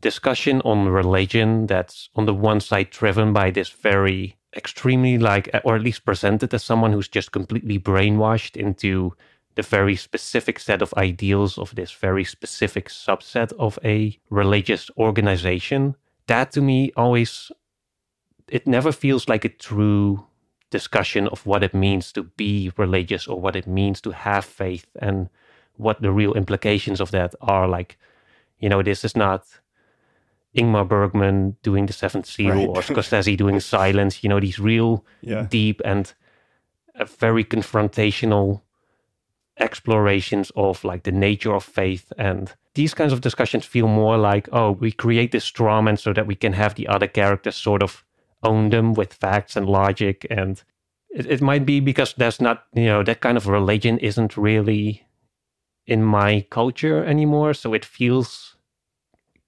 discussion 0.00 0.60
on 0.62 0.88
religion 0.88 1.66
that's 1.66 2.10
on 2.14 2.26
the 2.26 2.34
one 2.34 2.60
side 2.60 2.90
driven 2.90 3.32
by 3.32 3.50
this 3.50 3.70
very 3.70 4.36
extremely 4.54 5.18
like, 5.18 5.48
or 5.64 5.76
at 5.76 5.82
least 5.82 6.04
presented 6.04 6.52
as 6.52 6.62
someone 6.62 6.92
who's 6.92 7.08
just 7.08 7.32
completely 7.32 7.78
brainwashed 7.78 8.56
into 8.56 9.14
the 9.54 9.62
very 9.62 9.96
specific 9.96 10.58
set 10.58 10.82
of 10.82 10.94
ideals 10.96 11.58
of 11.58 11.74
this 11.74 11.92
very 11.92 12.24
specific 12.24 12.88
subset 12.88 13.52
of 13.58 13.78
a 13.84 14.18
religious 14.30 14.90
organization. 14.96 15.94
That 16.26 16.52
to 16.52 16.60
me 16.60 16.92
always, 16.96 17.52
it 18.48 18.66
never 18.66 18.92
feels 18.92 19.28
like 19.28 19.44
a 19.44 19.50
true 19.50 20.26
discussion 20.70 21.28
of 21.28 21.44
what 21.44 21.62
it 21.62 21.74
means 21.74 22.12
to 22.12 22.22
be 22.22 22.72
religious 22.76 23.26
or 23.26 23.38
what 23.40 23.54
it 23.54 23.66
means 23.66 24.00
to 24.00 24.10
have 24.10 24.44
faith 24.44 24.86
and 25.00 25.28
what 25.76 26.00
the 26.00 26.10
real 26.10 26.32
implications 26.32 27.00
of 27.00 27.10
that 27.10 27.34
are. 27.42 27.68
Like, 27.68 27.98
you 28.58 28.68
know, 28.68 28.82
this 28.82 29.04
is 29.04 29.14
not 29.14 29.44
Ingmar 30.56 30.88
Bergman 30.88 31.56
doing 31.62 31.86
the 31.86 31.92
Seventh 31.92 32.26
Seal 32.26 32.54
right. 32.54 32.68
or 32.68 32.76
Scorsese 32.82 33.36
doing 33.36 33.60
Silence. 33.60 34.24
You 34.24 34.30
know, 34.30 34.40
these 34.40 34.58
real 34.58 35.04
yeah. 35.20 35.46
deep 35.48 35.82
and 35.84 36.12
very 37.18 37.44
confrontational 37.44 38.62
explorations 39.58 40.50
of 40.56 40.82
like 40.84 41.02
the 41.02 41.12
nature 41.12 41.54
of 41.54 41.62
faith 41.64 42.12
and 42.18 42.54
these 42.74 42.94
kinds 42.94 43.12
of 43.12 43.20
discussions 43.20 43.64
feel 43.66 43.86
more 43.86 44.16
like 44.16 44.48
oh 44.52 44.70
we 44.72 44.90
create 44.90 45.30
this 45.30 45.44
straw 45.44 45.82
man 45.82 45.96
so 45.96 46.12
that 46.12 46.26
we 46.26 46.34
can 46.34 46.54
have 46.54 46.74
the 46.74 46.88
other 46.88 47.06
characters 47.06 47.54
sort 47.56 47.82
of 47.82 48.02
own 48.42 48.70
them 48.70 48.94
with 48.94 49.14
facts 49.14 49.56
and 49.56 49.66
logic. 49.66 50.26
And 50.30 50.62
it, 51.10 51.26
it 51.26 51.40
might 51.40 51.64
be 51.64 51.80
because 51.80 52.14
there's 52.14 52.40
not, 52.40 52.64
you 52.74 52.86
know, 52.86 53.02
that 53.02 53.20
kind 53.20 53.36
of 53.36 53.46
religion 53.46 53.98
isn't 53.98 54.36
really 54.36 55.06
in 55.86 56.02
my 56.02 56.46
culture 56.50 57.04
anymore. 57.04 57.54
So 57.54 57.74
it 57.74 57.84
feels 57.84 58.56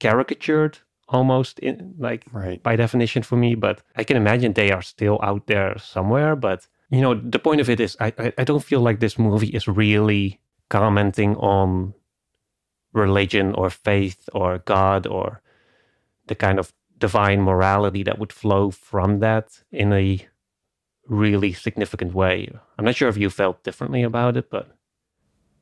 caricatured 0.01 0.79
almost 1.09 1.59
in 1.59 1.95
like 1.99 2.25
Right. 2.33 2.63
by 2.63 2.77
definition 2.77 3.23
for 3.23 3.37
me 3.37 3.55
but 3.55 3.83
i 3.95 4.03
can 4.05 4.17
imagine 4.17 4.55
they 4.55 4.73
are 4.73 4.81
still 4.83 5.21
out 5.23 5.47
there 5.47 5.79
somewhere 5.79 6.35
but 6.35 6.67
you 6.91 7.01
know 7.01 7.15
the 7.15 7.39
point 7.39 7.61
of 7.61 7.69
it 7.71 7.81
is 7.81 7.97
i 8.01 8.13
i, 8.19 8.33
I 8.39 8.45
don't 8.45 8.65
feel 8.65 8.81
like 8.81 9.01
this 9.01 9.19
movie 9.19 9.49
is 9.49 9.69
really 9.69 10.41
commenting 10.69 11.37
on 11.37 11.95
religion 12.93 13.55
or 13.55 13.71
faith 13.71 14.29
or 14.33 14.59
god 14.59 15.07
or 15.07 15.41
the 16.27 16.35
kind 16.35 16.59
of 16.59 16.73
divine 16.99 17.43
morality 17.43 18.03
that 18.03 18.19
would 18.19 18.33
flow 18.33 18.71
from 18.71 19.19
that 19.21 19.63
in 19.73 19.93
a 19.93 20.27
really 21.07 21.53
significant 21.53 22.15
way 22.15 22.49
i'm 22.79 22.85
not 22.85 22.97
sure 22.97 23.09
if 23.09 23.17
you 23.17 23.29
felt 23.31 23.63
differently 23.65 24.03
about 24.03 24.37
it 24.37 24.51
but 24.51 24.75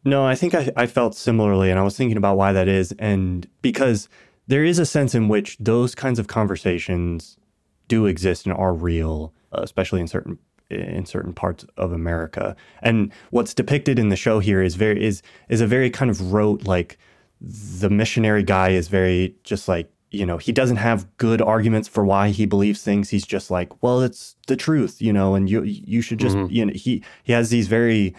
No, 0.05 0.25
I 0.27 0.35
think 0.35 0.55
I, 0.55 0.71
I 0.77 0.87
felt 0.87 1.15
similarly, 1.15 1.71
and 1.71 1.79
I 1.79 1.85
was 1.85 1.97
thinking 1.97 2.17
about 2.17 2.37
why 2.37 2.53
that 2.53 2.67
is. 2.67 2.93
And 2.99 3.47
because 3.63 4.09
there 4.49 4.65
is 4.65 4.81
a 4.81 4.87
sense 4.87 5.15
in 5.15 5.29
which 5.29 5.57
those 5.61 5.95
kinds 5.95 6.19
of 6.19 6.27
conversations 6.27 7.39
do 7.87 8.07
exist 8.07 8.47
and 8.47 8.55
are 8.57 8.75
real, 8.75 9.33
especially 9.53 10.01
in 10.01 10.09
certain 10.09 10.39
in 10.73 11.07
certain 11.07 11.33
parts 11.33 11.65
of 11.77 11.93
America. 11.93 12.57
And 12.83 13.13
what's 13.31 13.55
depicted 13.55 13.99
in 13.99 14.09
the 14.09 14.17
show 14.17 14.39
here 14.39 14.63
is 14.63 14.75
very 14.75 15.05
is 15.05 15.23
is 15.49 15.61
a 15.61 15.67
very 15.67 15.91
kind 15.91 16.11
of 16.11 16.33
rote 16.33 16.65
like 16.65 16.99
the 17.41 17.91
missionary 17.91 18.43
guy 18.43 18.71
is 18.71 18.89
very 18.89 19.35
just 19.43 19.69
like 19.69 19.91
you 20.11 20.25
know 20.27 20.39
he 20.39 20.53
doesn't 20.53 20.77
have 20.77 21.07
good 21.17 21.43
arguments 21.43 21.89
for 21.89 22.05
why 22.05 22.29
he 22.29 22.47
believes 22.47 22.83
things. 22.83 23.11
He's 23.11 23.27
just 23.27 23.51
like 23.51 23.83
well 23.83 24.01
it's 24.01 24.37
the 24.47 24.57
truth 24.57 25.01
you 25.01 25.13
know 25.13 25.35
and 25.35 25.49
you 25.49 25.63
you 25.63 26.03
should 26.03 26.19
just 26.19 26.37
mm-hmm. 26.37 26.53
you 26.53 26.67
know 26.67 26.73
he 26.75 27.03
he 27.25 27.33
has 27.33 27.51
these 27.51 27.69
very 27.69 28.15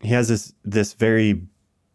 he 0.00 0.08
has 0.08 0.28
this 0.28 0.54
this 0.64 0.94
very 0.94 1.42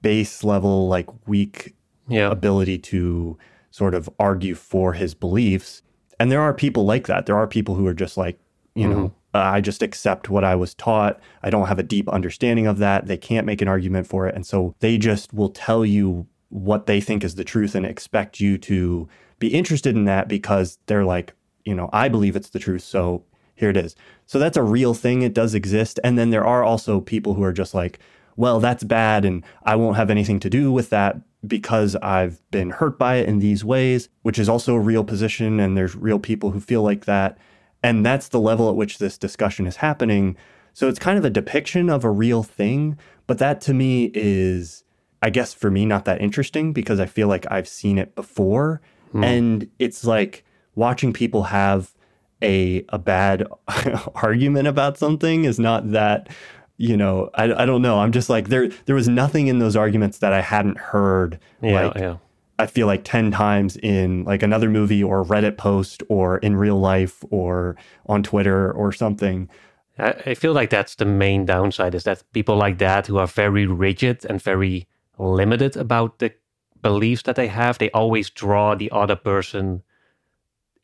base 0.01 0.43
level 0.43 0.87
like 0.87 1.07
weak 1.27 1.75
yeah. 2.07 2.29
ability 2.29 2.77
to 2.77 3.37
sort 3.71 3.95
of 3.95 4.09
argue 4.19 4.55
for 4.55 4.93
his 4.93 5.13
beliefs. 5.13 5.81
And 6.19 6.31
there 6.31 6.41
are 6.41 6.53
people 6.53 6.85
like 6.85 7.07
that. 7.07 7.25
There 7.25 7.35
are 7.35 7.47
people 7.47 7.75
who 7.75 7.87
are 7.87 7.93
just 7.93 8.17
like 8.17 8.39
you 8.75 8.87
know 8.87 8.95
mm-hmm. 8.95 9.15
Uh, 9.33 9.39
i 9.39 9.61
just 9.61 9.81
accept 9.81 10.29
what 10.29 10.43
i 10.43 10.55
was 10.55 10.73
taught. 10.73 11.19
I 11.41 11.49
don't 11.49 11.67
have 11.67 11.79
a 11.79 11.83
deep 11.83 12.07
understanding 12.09 12.67
of 12.67 12.77
that. 12.79 13.07
They 13.07 13.17
can't 13.17 13.45
make 13.45 13.61
an 13.61 13.67
argument 13.67 14.07
for 14.07 14.27
it. 14.27 14.35
And 14.35 14.45
so 14.45 14.75
they 14.79 14.97
just 14.97 15.33
will 15.33 15.49
tell 15.49 15.85
you 15.85 16.27
what 16.49 16.85
they 16.85 17.01
think 17.01 17.23
is 17.23 17.35
the 17.35 17.43
truth 17.43 17.73
and 17.75 17.85
expect 17.85 18.39
you 18.39 18.57
to 18.59 19.07
be 19.39 19.47
interested 19.47 19.95
in 19.95 20.05
that 20.05 20.27
because 20.27 20.77
they're 20.85 21.05
like 21.05 21.33
you 21.65 21.73
know 21.73 21.89
i 21.91 22.07
believe 22.07 22.35
it's 22.35 22.49
the 22.49 22.59
truth 22.59 22.83
so 22.83 23.23
here 23.55 23.69
it 23.69 23.77
is. 23.77 23.95
So 24.25 24.39
that's 24.39 24.57
a 24.57 24.63
real 24.63 24.93
thing. 24.93 25.21
It 25.21 25.33
does 25.33 25.53
exist. 25.53 25.99
And 26.03 26.17
then 26.17 26.31
there 26.31 26.45
are 26.45 26.63
also 26.63 26.99
people 26.99 27.35
who 27.35 27.43
are 27.43 27.53
just 27.53 27.73
like 27.73 27.99
well 28.35 28.59
that's 28.59 28.83
bad 28.83 29.25
and 29.25 29.43
i 29.63 29.75
won't 29.75 29.95
have 29.95 30.09
anything 30.09 30.39
to 30.39 30.49
do 30.49 30.71
with 30.71 30.89
that 30.89 31.17
because 31.45 31.95
i've 31.97 32.41
been 32.49 32.71
hurt 32.71 32.97
by 32.97 33.17
it 33.17 33.29
in 33.29 33.37
these 33.37 33.63
ways 33.63 34.09
which 34.23 34.39
is 34.39 34.49
also 34.49 34.73
a 34.73 34.79
real 34.79 35.03
position. 35.03 35.59
And 35.59 35.77
there's 35.77 35.95
real 35.95 36.19
people 36.19 36.51
who 36.51 36.59
feel 36.59 36.81
like 36.81 37.05
that 37.05 37.37
and 37.83 38.05
that's 38.05 38.29
the 38.29 38.39
level 38.39 38.69
at 38.69 38.75
which 38.75 38.97
this 38.97 39.17
discussion 39.17 39.67
is 39.67 39.77
happening. 39.77 40.35
So 40.73 40.87
it's 40.87 40.97
kind 40.97 41.19
of 41.19 41.25
a 41.25 41.29
depiction 41.29 41.89
of 41.89 42.03
a 42.03 42.09
real 42.09 42.41
thing 42.41 42.97
but 43.27 43.37
that 43.37 43.61
to 43.61 43.73
me 43.73 44.11
is 44.13 44.83
i 45.21 45.29
guess 45.29 45.53
for 45.53 45.71
me 45.71 45.85
not 45.85 46.05
that 46.05 46.21
interesting 46.21 46.73
because 46.73 46.99
i 46.99 47.05
feel 47.05 47.27
like 47.27 47.45
i've 47.51 47.67
seen 47.67 47.97
it 47.97 48.15
before. 48.15 48.81
Hmm. 49.11 49.23
And 49.23 49.69
it's 49.77 50.05
like 50.05 50.43
watching 50.75 51.13
people 51.13 51.43
have 51.43 51.93
a 52.41 52.83
a 52.89 52.97
bad 52.97 53.45
argument 54.15 54.67
about 54.67 54.97
something 54.97 55.45
is 55.45 55.59
not 55.59 55.91
that 55.91 56.29
you 56.77 56.97
know 56.97 57.29
I, 57.35 57.53
I 57.53 57.65
don't 57.65 57.83
know. 57.83 57.99
I'm 57.99 58.11
just 58.11 58.29
like 58.29 58.49
there 58.49 58.69
there 58.85 58.95
was 58.95 59.07
nothing 59.07 59.47
in 59.47 59.59
those 59.59 59.75
arguments 59.75 60.17
that 60.17 60.33
i 60.33 60.41
hadn't 60.41 60.79
heard 60.79 61.39
yeah 61.61 61.85
like 61.85 61.97
yeah 61.97 62.17
i 62.59 62.65
feel 62.65 62.87
like 62.87 63.03
10 63.03 63.31
times 63.31 63.77
in 63.77 64.23
like 64.25 64.43
another 64.43 64.69
movie 64.69 65.03
or 65.03 65.23
reddit 65.25 65.57
post 65.57 66.03
or 66.09 66.37
in 66.39 66.55
real 66.55 66.79
life 66.79 67.23
or 67.29 67.75
on 68.07 68.23
twitter 68.23 68.71
or 68.71 68.91
something 68.91 69.49
I, 69.97 70.33
feel 70.33 70.53
like 70.53 70.71
that's 70.71 70.95
the 70.95 71.05
main 71.05 71.45
downside 71.45 71.93
is 71.93 72.03
that 72.05 72.23
people 72.33 72.55
like 72.55 72.79
that 72.79 73.05
who 73.05 73.19
are 73.19 73.27
very 73.27 73.67
rigid 73.67 74.25
and 74.25 74.41
very 74.41 74.87
limited 75.19 75.77
about 75.77 76.17
the 76.17 76.33
beliefs 76.81 77.21
that 77.23 77.35
they 77.35 77.47
have, 77.47 77.77
they 77.77 77.91
always 77.91 78.31
draw 78.31 78.73
the 78.73 78.89
other 78.91 79.15
person 79.15 79.83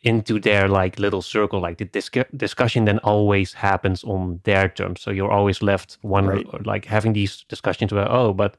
into 0.02 0.40
their 0.40 0.68
like 0.68 1.00
little 1.00 1.22
circle. 1.22 1.60
Like 1.60 1.80
the 1.80 1.86
disc- 1.86 2.16
discussion 2.38 2.86
then 2.86 3.00
always 3.00 3.54
happens 3.54 4.04
on 4.04 4.42
their 4.44 4.70
terms. 4.70 5.02
So 5.02 5.10
you're 5.10 5.32
always 5.32 5.62
left 5.62 5.98
wondering, 6.04 6.48
Right. 6.54 6.66
like 6.66 6.86
having 6.86 7.14
these 7.14 7.44
discussions 7.50 7.92
about, 7.92 8.12
oh, 8.12 8.32
but 8.34 8.58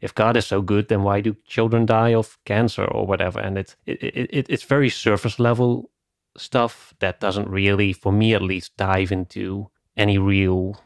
if 0.00 0.14
God 0.14 0.36
is 0.36 0.46
so 0.46 0.62
good, 0.62 0.88
then 0.88 1.02
why 1.02 1.20
do 1.20 1.36
children 1.46 1.86
die 1.86 2.14
of 2.14 2.38
cancer 2.44 2.84
or 2.84 3.06
whatever? 3.06 3.40
And 3.40 3.58
it's 3.58 3.76
it, 3.86 4.02
it, 4.02 4.30
it 4.30 4.46
it's 4.48 4.64
very 4.64 4.88
surface 4.88 5.38
level 5.38 5.90
stuff 6.36 6.94
that 6.98 7.20
doesn't 7.20 7.48
really, 7.48 7.92
for 7.92 8.12
me 8.12 8.34
at 8.34 8.42
least, 8.42 8.76
dive 8.76 9.12
into 9.12 9.70
any 9.96 10.18
real 10.18 10.80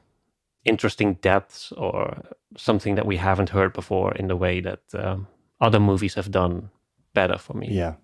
interesting 0.64 1.14
depths 1.14 1.72
or 1.72 2.22
something 2.56 2.94
that 2.94 3.06
we 3.06 3.16
haven't 3.16 3.50
heard 3.50 3.72
before 3.72 4.12
in 4.12 4.28
the 4.28 4.36
way 4.36 4.60
that 4.60 4.80
um, 4.94 5.26
other 5.60 5.80
movies 5.80 6.14
have 6.14 6.30
done 6.30 6.70
better 7.14 7.38
for 7.38 7.54
me. 7.54 7.68
Yeah. 7.70 7.94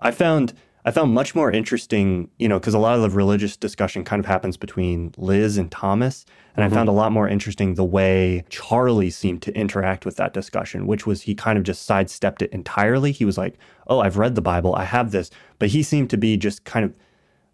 I 0.00 0.10
found 0.10 0.52
I 0.86 0.90
found 0.90 1.14
much 1.14 1.34
more 1.34 1.50
interesting, 1.50 2.28
you 2.38 2.46
know, 2.46 2.58
because 2.58 2.74
a 2.74 2.78
lot 2.78 2.96
of 2.96 3.02
the 3.02 3.10
religious 3.10 3.56
discussion 3.56 4.04
kind 4.04 4.20
of 4.20 4.26
happens 4.26 4.58
between 4.58 5.14
Liz 5.16 5.56
and 5.56 5.70
Thomas. 5.70 6.26
And 6.56 6.64
I 6.64 6.68
found 6.68 6.88
mm-hmm. 6.88 6.98
a 6.98 7.00
lot 7.00 7.12
more 7.12 7.26
interesting 7.26 7.74
the 7.74 7.84
way 7.84 8.44
Charlie 8.50 9.10
seemed 9.10 9.40
to 9.42 9.56
interact 9.56 10.04
with 10.04 10.16
that 10.16 10.34
discussion, 10.34 10.86
which 10.86 11.06
was 11.06 11.22
he 11.22 11.34
kind 11.34 11.56
of 11.56 11.64
just 11.64 11.86
sidestepped 11.86 12.42
it 12.42 12.52
entirely. 12.52 13.12
He 13.12 13.24
was 13.24 13.38
like, 13.38 13.54
Oh, 13.86 14.00
I've 14.00 14.18
read 14.18 14.34
the 14.34 14.42
Bible, 14.42 14.74
I 14.74 14.84
have 14.84 15.10
this. 15.10 15.30
But 15.58 15.70
he 15.70 15.82
seemed 15.82 16.10
to 16.10 16.18
be 16.18 16.36
just 16.36 16.64
kind 16.64 16.84
of 16.84 16.92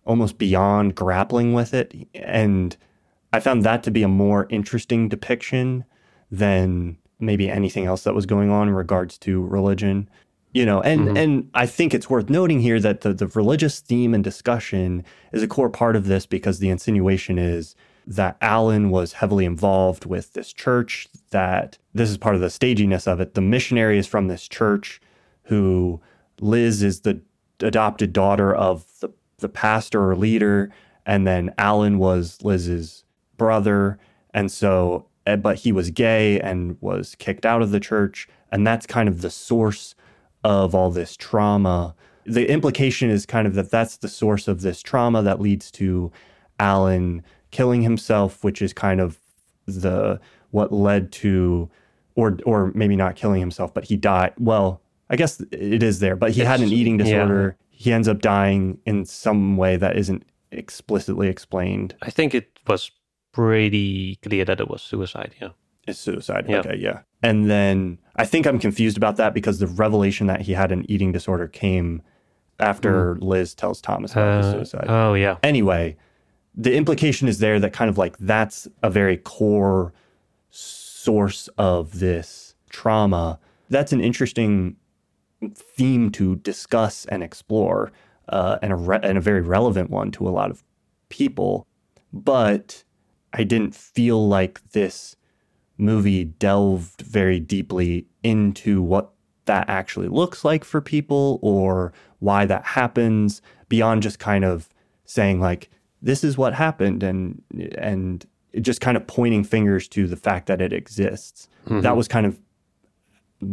almost 0.05 0.37
beyond 0.37 0.97
grappling 0.97 1.53
with 1.53 1.73
it. 1.73 1.95
And 2.15 2.77
I 3.33 3.39
found 3.39 3.65
that 3.65 3.85
to 3.85 3.93
be 3.93 4.03
a 4.03 4.09
more 4.09 4.49
interesting 4.51 5.09
depiction 5.09 5.85
than 6.33 6.97
maybe 7.21 7.49
anything 7.49 7.85
else 7.85 8.03
that 8.05 8.15
was 8.15 8.27
going 8.27 8.51
on 8.51 8.69
in 8.69 8.75
regards 8.75 9.19
to 9.19 9.45
religion. 9.47 10.09
You 10.53 10.67
know, 10.67 10.81
and 10.81 11.17
and 11.17 11.49
I 11.55 11.67
think 11.67 11.95
it's 11.95 12.11
worth 12.11 12.29
noting 12.29 12.61
here 12.61 12.81
that 12.81 13.03
the, 13.03 13.13
the 13.13 13.29
religious 13.29 13.79
theme 13.79 14.15
and 14.15 14.25
discussion 14.25 15.05
is 15.33 15.45
a 15.45 15.49
core 15.49 15.71
part 15.71 15.95
of 15.95 16.07
this 16.07 16.27
because 16.27 16.59
the 16.59 16.71
insinuation 16.71 17.39
is 17.39 17.77
that 18.07 18.37
Alan 18.41 18.91
was 18.91 19.15
heavily 19.15 19.45
involved 19.45 20.07
with 20.07 20.33
this 20.33 20.53
church, 20.53 21.09
that 21.31 21.79
this 21.95 22.11
is 22.11 22.19
part 22.19 22.35
of 22.35 22.41
the 22.41 22.51
staginess 22.51 23.07
of 23.07 23.21
it. 23.21 23.35
The 23.35 23.41
missionary 23.41 23.99
is 23.99 24.09
from 24.09 24.27
this 24.27 24.49
church 24.49 25.01
who 25.45 26.01
Liz 26.41 26.83
is 26.83 27.03
the 27.03 27.21
adopted 27.61 28.13
daughter 28.13 28.53
of 28.53 28.87
the, 29.01 29.11
the 29.39 29.49
pastor 29.49 30.11
or 30.11 30.17
leader, 30.17 30.73
and 31.07 31.27
then 31.27 31.55
Alan 31.59 31.99
was 31.99 32.43
Liz's 32.43 33.05
brother. 33.37 33.99
And 34.35 34.51
so, 34.51 35.07
eh, 35.27 35.37
but 35.37 35.59
he 35.59 35.73
was 35.73 35.91
gay 35.91 36.41
and 36.41 36.77
was 36.81 37.15
kicked 37.17 37.47
out 37.47 37.63
of 37.63 37.71
the 37.71 37.81
church. 37.81 38.29
And 38.53 38.67
that's 38.67 38.87
kind 38.87 39.09
of 39.09 39.21
the 39.21 39.31
source 39.31 39.95
of 40.45 40.75
all 40.75 40.91
this 40.91 41.17
trauma. 41.17 41.95
The 42.25 42.51
implication 42.51 43.11
is 43.11 43.27
kind 43.27 43.47
of 43.47 43.55
that 43.55 43.71
that's 43.71 43.97
the 43.99 44.09
source 44.09 44.47
of 44.49 44.61
this 44.63 44.83
trauma 44.83 45.23
that 45.23 45.41
leads 45.41 45.71
to 45.73 46.13
Alan 46.59 47.23
killing 47.51 47.83
himself, 47.83 48.45
which 48.45 48.63
is 48.63 48.73
kind 48.73 49.01
of 49.01 49.19
the 49.67 50.21
what 50.51 50.73
led 50.73 51.13
to 51.13 51.69
or 52.15 52.39
or 52.45 52.73
maybe 52.75 52.97
not 52.97 53.17
killing 53.17 53.41
himself, 53.41 53.73
but 53.73 53.85
he 53.85 53.97
died. 53.97 54.33
Well, 54.39 54.81
I 55.09 55.17
guess 55.17 55.41
it 55.51 55.83
is 55.83 55.99
there, 56.01 56.17
but 56.17 56.33
he 56.33 56.41
had 56.43 56.61
an 56.61 56.67
It's- 56.67 56.79
eating 56.79 56.99
yeah. 56.99 57.05
disorder. 57.05 57.57
He 57.71 57.93
ends 57.93 58.09
up 58.09 58.21
dying 58.21 58.79
in 58.85 59.07
some 59.07 59.57
way 59.57 59.77
that 59.77 59.97
isn't 59.97 60.25
explicitly 60.53 61.29
explained. 61.29 61.95
I 62.03 62.11
think 62.11 62.35
it 62.35 62.59
was 62.67 62.91
pretty 63.33 64.17
clear 64.17 64.45
that 64.45 64.61
it 64.61 64.69
was 64.69 64.83
suicide. 64.83 65.35
Yeah. 65.41 65.51
It's 65.87 65.99
suicide. 65.99 66.45
Yeah. 66.49 66.59
Okay, 66.59 66.77
yeah. 66.77 67.01
And 67.23 67.51
then 67.51 67.99
I 68.17 68.25
think 68.25 68.47
I'm 68.47 68.59
confused 68.59 68.97
about 68.97 69.17
that 69.17 69.35
because 69.35 69.59
the 69.59 69.67
revelation 69.67 70.27
that 70.29 70.41
he 70.43 70.53
had 70.55 70.73
an 70.73 70.85
eating 70.91 71.13
disorder 71.13 71.47
came 71.49 72.03
after 72.59 73.17
Liz 73.21 73.55
tells 73.55 73.81
Thomas 73.81 74.13
about 74.13 74.39
his 74.39 74.47
Uh, 74.47 74.53
suicide. 74.53 74.87
oh 74.89 75.15
yeah. 75.15 75.37
anyway, 75.43 75.97
the 76.55 76.75
implication 76.75 77.29
is 77.29 77.39
there 77.39 77.59
that 77.61 77.73
kind 77.73 77.89
of 77.89 77.97
like 77.99 78.17
that's 78.19 78.69
a 78.83 78.91
very 78.91 79.17
core 79.17 79.93
source 80.51 81.49
of 81.59 81.99
this 82.01 82.55
trauma. 82.69 83.39
That's 83.69 83.93
an 83.93 84.01
interesting 84.01 84.77
theme 85.55 86.11
to 86.13 86.37
discuss 86.37 87.07
and 87.07 87.23
explore, 87.23 87.93
uh, 88.29 88.59
and 88.63 88.73
a 88.73 88.77
re- 88.77 89.01
and 89.03 89.17
a 89.17 89.21
very 89.21 89.41
relevant 89.41 89.91
one 89.91 90.11
to 90.13 90.29
a 90.29 90.31
lot 90.31 90.51
of 90.51 90.63
people. 91.09 91.67
But 92.13 92.85
I 93.33 93.45
didn't 93.45 93.75
feel 93.75 94.27
like 94.29 94.61
this 94.73 95.17
movie 95.81 96.25
delved 96.25 97.01
very 97.03 97.41
deeply 97.41 98.07
into 98.23 98.83
what 98.83 99.11
that 99.47 99.69
actually 99.69 100.09
looks 100.09 100.45
like 100.45 100.65
for 100.65 100.81
people 100.81 101.39
or 101.43 101.93
why 102.21 102.45
that 102.47 102.65
happens 102.65 103.43
beyond 103.69 104.03
just 104.03 104.19
kind 104.19 104.45
of 104.45 104.69
saying 105.05 105.41
like 105.41 105.71
this 106.03 106.23
is 106.23 106.39
what 106.39 106.55
happened 106.55 107.03
and 107.03 107.43
and 107.77 108.27
just 108.61 108.81
kind 108.81 108.97
of 108.97 109.07
pointing 109.07 109.45
fingers 109.45 109.89
to 109.89 110.07
the 110.07 110.17
fact 110.17 110.47
that 110.47 110.61
it 110.61 110.73
exists. 110.73 111.49
Mm-hmm. 111.67 111.81
That 111.81 111.97
was 111.97 112.09
kind 112.09 112.27
of 112.27 112.39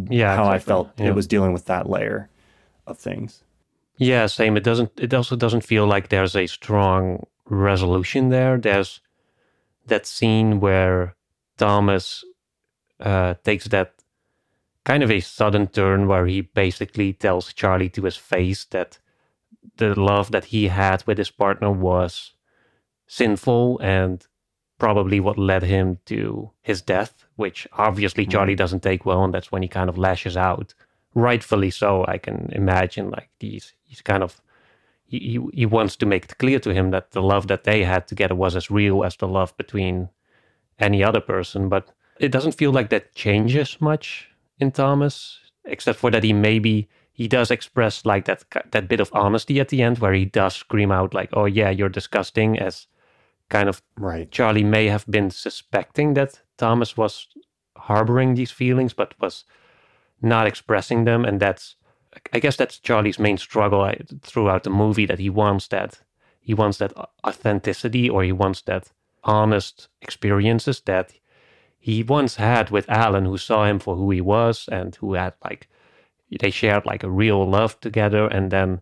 yeah 0.10 0.36
how 0.36 0.44
exactly. 0.44 0.56
I 0.56 0.60
felt 0.60 0.92
yeah. 0.98 1.08
it 1.08 1.16
was 1.16 1.28
dealing 1.28 1.54
with 1.54 1.66
that 1.66 1.90
layer 1.90 2.30
of 2.86 2.98
things. 2.98 3.44
Yeah, 3.98 4.28
same. 4.28 4.56
It 4.58 4.64
doesn't. 4.64 4.92
It 4.98 5.14
also 5.14 5.36
doesn't 5.36 5.62
feel 5.62 5.88
like 5.88 6.10
there's 6.10 6.36
a 6.36 6.48
strong 6.48 7.26
resolution 7.46 8.30
there. 8.30 8.58
There's 8.58 9.02
that 9.88 10.06
scene 10.06 10.60
where 10.60 11.16
Thomas 11.58 12.24
uh, 13.00 13.36
takes 13.44 13.68
that 13.68 13.94
kind 14.84 15.04
of 15.04 15.12
a 15.12 15.20
sudden 15.20 15.68
turn 15.68 16.08
where 16.08 16.26
he 16.28 16.42
basically 16.42 17.14
tells 17.14 17.54
Charlie 17.54 17.90
to 17.90 18.04
his 18.04 18.16
face 18.16 18.66
that 18.66 19.00
the 19.76 20.00
love 20.00 20.32
that 20.32 20.46
he 20.46 20.68
had 20.68 21.04
with 21.06 21.18
his 21.18 21.30
partner 21.30 21.72
was 21.72 22.34
sinful 23.06 23.80
and 23.80 24.26
probably 24.78 25.20
what 25.20 25.38
led 25.38 25.64
him 25.64 26.00
to 26.06 26.52
his 26.62 26.82
death, 26.82 27.26
which 27.36 27.68
obviously 27.74 28.26
Charlie 28.26 28.56
doesn't 28.56 28.84
take 28.84 29.06
well, 29.06 29.24
and 29.24 29.34
that's 29.34 29.52
when 29.52 29.62
he 29.62 29.68
kind 29.68 29.90
of 29.90 29.98
lashes 29.98 30.38
out. 30.38 30.74
Rightfully 31.16 31.72
so, 31.72 32.06
I 32.08 32.18
can 32.18 32.50
imagine. 32.54 33.10
Like 33.10 33.30
these, 33.40 33.74
he's 33.84 34.02
kind 34.02 34.24
of 34.24 34.40
he, 35.06 35.40
he 35.54 35.66
wants 35.66 35.96
to 35.98 36.06
make 36.06 36.26
it 36.26 36.38
clear 36.38 36.60
to 36.60 36.74
him 36.74 36.92
that 36.92 37.12
the 37.12 37.22
love 37.22 37.48
that 37.48 37.64
they 37.64 37.84
had 37.84 38.08
together 38.08 38.36
was 38.36 38.56
as 38.56 38.70
real 38.70 39.04
as 39.04 39.16
the 39.16 39.28
love 39.28 39.56
between 39.58 40.10
any 40.80 41.04
other 41.04 41.22
person. 41.22 41.70
But 41.70 41.92
it 42.20 42.32
doesn't 42.32 42.54
feel 42.56 42.72
like 42.72 42.90
that 42.90 43.14
changes 43.16 43.80
much 43.80 44.30
in 44.60 44.72
Thomas, 44.72 45.40
except 45.66 46.00
for 46.00 46.12
that 46.12 46.24
he 46.24 46.34
maybe 46.34 46.90
he 47.12 47.28
does 47.28 47.52
express 47.52 48.06
like 48.06 48.26
that 48.26 48.44
that 48.72 48.88
bit 48.88 49.00
of 49.00 49.10
honesty 49.14 49.60
at 49.60 49.70
the 49.70 49.82
end, 49.82 50.00
where 50.00 50.14
he 50.14 50.26
does 50.26 50.56
scream 50.56 50.92
out 50.92 51.14
like, 51.14 51.30
"Oh 51.34 51.46
yeah, 51.46 51.70
you're 51.70 51.90
disgusting," 51.90 52.60
as 52.60 52.88
kind 53.50 53.70
of 53.70 53.82
right. 53.98 54.30
Charlie 54.32 54.64
may 54.64 54.88
have 54.88 55.06
been 55.08 55.32
suspecting 55.32 56.14
that 56.14 56.42
Thomas 56.58 56.98
was 56.98 57.28
harboring 57.78 58.36
these 58.36 58.52
feelings, 58.52 58.94
but 58.94 59.14
was 59.20 59.46
not 60.22 60.48
expressing 60.48 61.06
them, 61.06 61.26
and 61.26 61.40
that's 61.40 61.76
I 62.34 62.40
guess 62.40 62.56
that's 62.56 62.80
Charlie's 62.80 63.20
main 63.20 63.38
struggle 63.38 63.92
throughout 64.22 64.64
the 64.64 64.70
movie 64.70 65.06
that 65.06 65.20
he 65.20 65.30
wants 65.30 65.68
that 65.68 66.02
he 66.40 66.54
wants 66.54 66.78
that 66.78 66.94
authenticity 67.26 68.10
or 68.10 68.24
he 68.24 68.32
wants 68.32 68.62
that 68.62 68.92
honest 69.28 69.90
experiences 70.02 70.82
that 70.82 71.14
he 71.78 72.04
once 72.04 72.36
had 72.36 72.70
with 72.70 72.90
Alan 72.90 73.26
who 73.26 73.38
saw 73.38 73.66
him 73.66 73.80
for 73.80 73.96
who 73.96 74.10
he 74.12 74.22
was 74.22 74.68
and 74.72 74.96
who 74.96 75.14
had 75.14 75.34
like 75.44 75.68
they 76.40 76.50
shared 76.50 76.86
like 76.86 77.04
a 77.04 77.10
real 77.10 77.48
love 77.48 77.80
together 77.80 78.28
and 78.28 78.52
then 78.52 78.82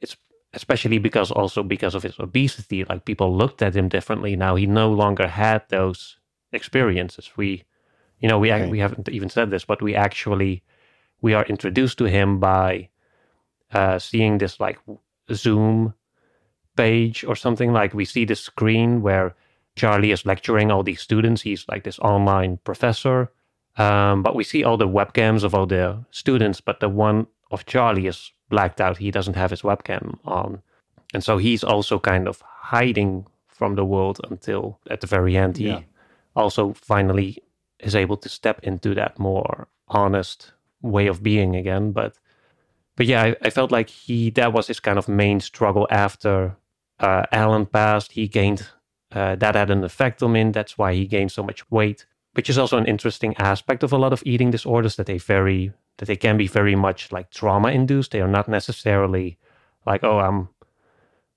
it's 0.00 0.16
especially 0.52 0.98
because 0.98 1.30
also 1.30 1.62
because 1.62 1.94
of 1.94 2.02
his 2.02 2.18
obesity 2.18 2.84
like 2.84 3.04
people 3.04 3.34
looked 3.34 3.62
at 3.62 3.76
him 3.76 3.88
differently 3.88 4.36
now 4.36 4.56
he 4.56 4.66
no 4.66 4.90
longer 4.90 5.28
had 5.28 5.62
those 5.68 6.18
experiences 6.52 7.30
we 7.36 7.64
you 8.20 8.28
know 8.28 8.38
we 8.38 8.52
okay. 8.52 8.68
we 8.68 8.78
haven't 8.78 9.08
even 9.08 9.28
said 9.28 9.50
this 9.50 9.64
but 9.64 9.80
we 9.80 9.94
actually 9.94 10.62
we 11.20 11.34
are 11.34 11.44
introduced 11.44 11.98
to 11.98 12.04
him 12.04 12.38
by 12.38 12.88
uh, 13.72 13.98
seeing 13.98 14.38
this 14.38 14.60
like 14.60 14.78
Zoom 15.32 15.94
page 16.76 17.24
or 17.24 17.34
something. 17.34 17.72
Like 17.72 17.94
we 17.94 18.04
see 18.04 18.24
the 18.24 18.36
screen 18.36 19.02
where 19.02 19.34
Charlie 19.76 20.10
is 20.10 20.26
lecturing 20.26 20.70
all 20.70 20.82
these 20.82 21.00
students. 21.00 21.42
He's 21.42 21.66
like 21.68 21.84
this 21.84 21.98
online 21.98 22.58
professor. 22.64 23.30
Um, 23.76 24.22
but 24.22 24.34
we 24.34 24.42
see 24.42 24.64
all 24.64 24.78
the 24.78 24.88
webcams 24.88 25.44
of 25.44 25.54
all 25.54 25.66
the 25.66 26.04
students, 26.10 26.60
but 26.62 26.80
the 26.80 26.88
one 26.88 27.26
of 27.50 27.66
Charlie 27.66 28.06
is 28.06 28.32
blacked 28.48 28.80
out. 28.80 28.96
He 28.96 29.10
doesn't 29.10 29.36
have 29.36 29.50
his 29.50 29.62
webcam 29.62 30.18
on. 30.24 30.62
And 31.12 31.22
so 31.22 31.36
he's 31.36 31.62
also 31.62 31.98
kind 31.98 32.26
of 32.26 32.42
hiding 32.42 33.26
from 33.48 33.74
the 33.74 33.84
world 33.84 34.20
until 34.30 34.80
at 34.90 35.00
the 35.00 35.06
very 35.06 35.36
end 35.36 35.56
he 35.56 35.68
yeah. 35.68 35.80
also 36.34 36.74
finally 36.74 37.38
is 37.78 37.94
able 37.94 38.16
to 38.18 38.28
step 38.28 38.60
into 38.62 38.94
that 38.94 39.18
more 39.18 39.68
honest 39.88 40.52
way 40.82 41.06
of 41.06 41.22
being 41.22 41.54
again. 41.54 41.92
But 41.92 42.18
but 42.96 43.06
yeah, 43.06 43.22
I, 43.22 43.36
I 43.42 43.50
felt 43.50 43.70
like 43.70 43.90
he 43.90 44.30
that 44.30 44.52
was 44.52 44.66
his 44.66 44.80
kind 44.80 44.98
of 44.98 45.08
main 45.08 45.40
struggle 45.40 45.86
after 45.90 46.56
uh, 46.98 47.24
Alan 47.30 47.66
passed. 47.66 48.12
He 48.12 48.26
gained 48.26 48.68
uh, 49.16 49.34
that 49.36 49.54
had 49.54 49.70
an 49.70 49.82
effect 49.82 50.22
on 50.22 50.36
him. 50.36 50.52
That's 50.52 50.76
why 50.76 50.92
he 50.92 51.06
gained 51.06 51.32
so 51.32 51.42
much 51.42 51.68
weight, 51.70 52.04
which 52.34 52.50
is 52.50 52.58
also 52.58 52.76
an 52.76 52.84
interesting 52.84 53.34
aspect 53.38 53.82
of 53.82 53.92
a 53.92 53.96
lot 53.96 54.12
of 54.12 54.22
eating 54.26 54.50
disorders 54.50 54.96
that 54.96 55.06
they 55.06 55.18
very 55.18 55.72
that 55.98 56.04
they 56.04 56.16
can 56.16 56.36
be 56.36 56.46
very 56.46 56.76
much 56.76 57.10
like 57.10 57.30
trauma 57.30 57.70
induced. 57.70 58.10
They 58.10 58.20
are 58.20 58.28
not 58.28 58.46
necessarily 58.46 59.38
like 59.86 60.04
oh 60.04 60.18
I'm 60.18 60.48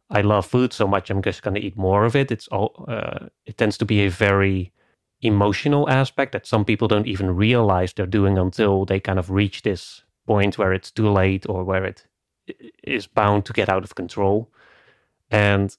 I 0.09 0.21
love 0.21 0.45
food 0.45 0.73
so 0.73 0.87
much 0.87 1.09
I'm 1.09 1.21
just 1.21 1.41
going 1.41 1.55
to 1.55 1.61
eat 1.61 1.77
more 1.77 2.03
of 2.03 2.15
it. 2.15 2.31
It's 2.31 2.49
all 2.49 2.85
uh, 2.89 3.27
it 3.45 3.57
tends 3.57 3.77
to 3.77 3.85
be 3.85 4.05
a 4.05 4.09
very 4.09 4.73
emotional 5.21 5.89
aspect 5.89 6.33
that 6.33 6.47
some 6.47 6.65
people 6.65 6.87
don't 6.89 7.07
even 7.07 7.35
realize 7.35 7.93
they're 7.93 8.05
doing 8.19 8.37
until 8.37 8.85
they 8.85 8.99
kind 8.99 9.19
of 9.19 9.29
reach 9.29 9.61
this 9.61 10.03
point 10.27 10.57
where 10.57 10.73
it's 10.73 10.91
too 10.91 11.09
late 11.09 11.45
or 11.47 11.63
where 11.63 11.85
it 11.85 12.07
is 12.83 13.07
bound 13.07 13.45
to 13.45 13.53
get 13.53 13.69
out 13.69 13.83
of 13.83 13.95
control. 13.95 14.49
And 15.31 15.77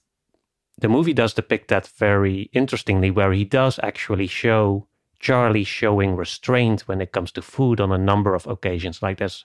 the 0.81 0.89
movie 0.89 1.13
does 1.13 1.35
depict 1.35 1.69
that 1.69 1.87
very 1.87 2.51
interestingly, 2.53 3.11
where 3.11 3.33
he 3.33 3.45
does 3.45 3.79
actually 3.83 4.27
show 4.27 4.87
Charlie 5.19 5.65
showing 5.65 6.17
restraint 6.17 6.83
when 6.83 7.01
it 7.01 7.13
comes 7.13 7.33
to 7.33 7.43
food 7.43 7.81
on 7.81 7.93
a 7.93 7.99
number 7.99 8.35
of 8.35 8.47
occasions. 8.47 9.03
Like 9.03 9.19
there's 9.19 9.45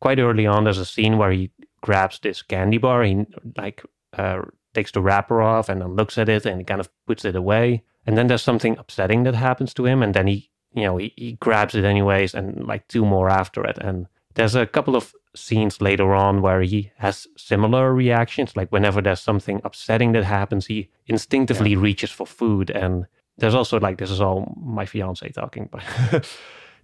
quite 0.00 0.18
early 0.18 0.46
on, 0.46 0.64
there's 0.64 0.78
a 0.78 0.84
scene 0.84 1.18
where 1.18 1.32
he 1.32 1.50
grabs 1.80 2.18
this 2.18 2.42
candy 2.42 2.78
bar, 2.78 3.02
he 3.02 3.26
like 3.56 3.82
uh, 4.12 4.42
takes 4.74 4.92
the 4.92 5.02
wrapper 5.02 5.42
off 5.42 5.68
and 5.68 5.80
then 5.80 5.96
looks 5.96 6.18
at 6.18 6.28
it 6.28 6.46
and 6.46 6.66
kind 6.66 6.80
of 6.80 6.88
puts 7.06 7.24
it 7.24 7.34
away 7.34 7.82
and 8.06 8.16
then 8.16 8.26
there's 8.26 8.42
something 8.42 8.76
upsetting 8.78 9.24
that 9.24 9.34
happens 9.34 9.74
to 9.74 9.84
him 9.84 10.02
and 10.02 10.14
then 10.14 10.26
he 10.26 10.50
you 10.74 10.84
know 10.84 10.96
he, 10.96 11.12
he 11.16 11.32
grabs 11.32 11.74
it 11.74 11.84
anyways 11.84 12.34
and 12.34 12.66
like 12.66 12.86
two 12.88 13.04
more 13.04 13.28
after 13.28 13.64
it 13.64 13.76
and 13.78 14.06
there's 14.38 14.54
a 14.54 14.66
couple 14.66 14.94
of 14.94 15.14
scenes 15.34 15.80
later 15.80 16.14
on 16.14 16.40
where 16.40 16.62
he 16.62 16.92
has 16.96 17.26
similar 17.36 17.92
reactions 17.92 18.56
like 18.56 18.70
whenever 18.70 19.02
there's 19.02 19.20
something 19.20 19.60
upsetting 19.64 20.12
that 20.12 20.24
happens 20.24 20.66
he 20.66 20.88
instinctively 21.06 21.72
yeah. 21.72 21.80
reaches 21.80 22.10
for 22.10 22.26
food 22.26 22.70
and 22.70 23.06
there's 23.36 23.54
also 23.54 23.80
like 23.80 23.98
this 23.98 24.10
is 24.10 24.20
all 24.20 24.54
my 24.56 24.86
fiance 24.86 25.28
talking 25.30 25.68
but 25.70 25.82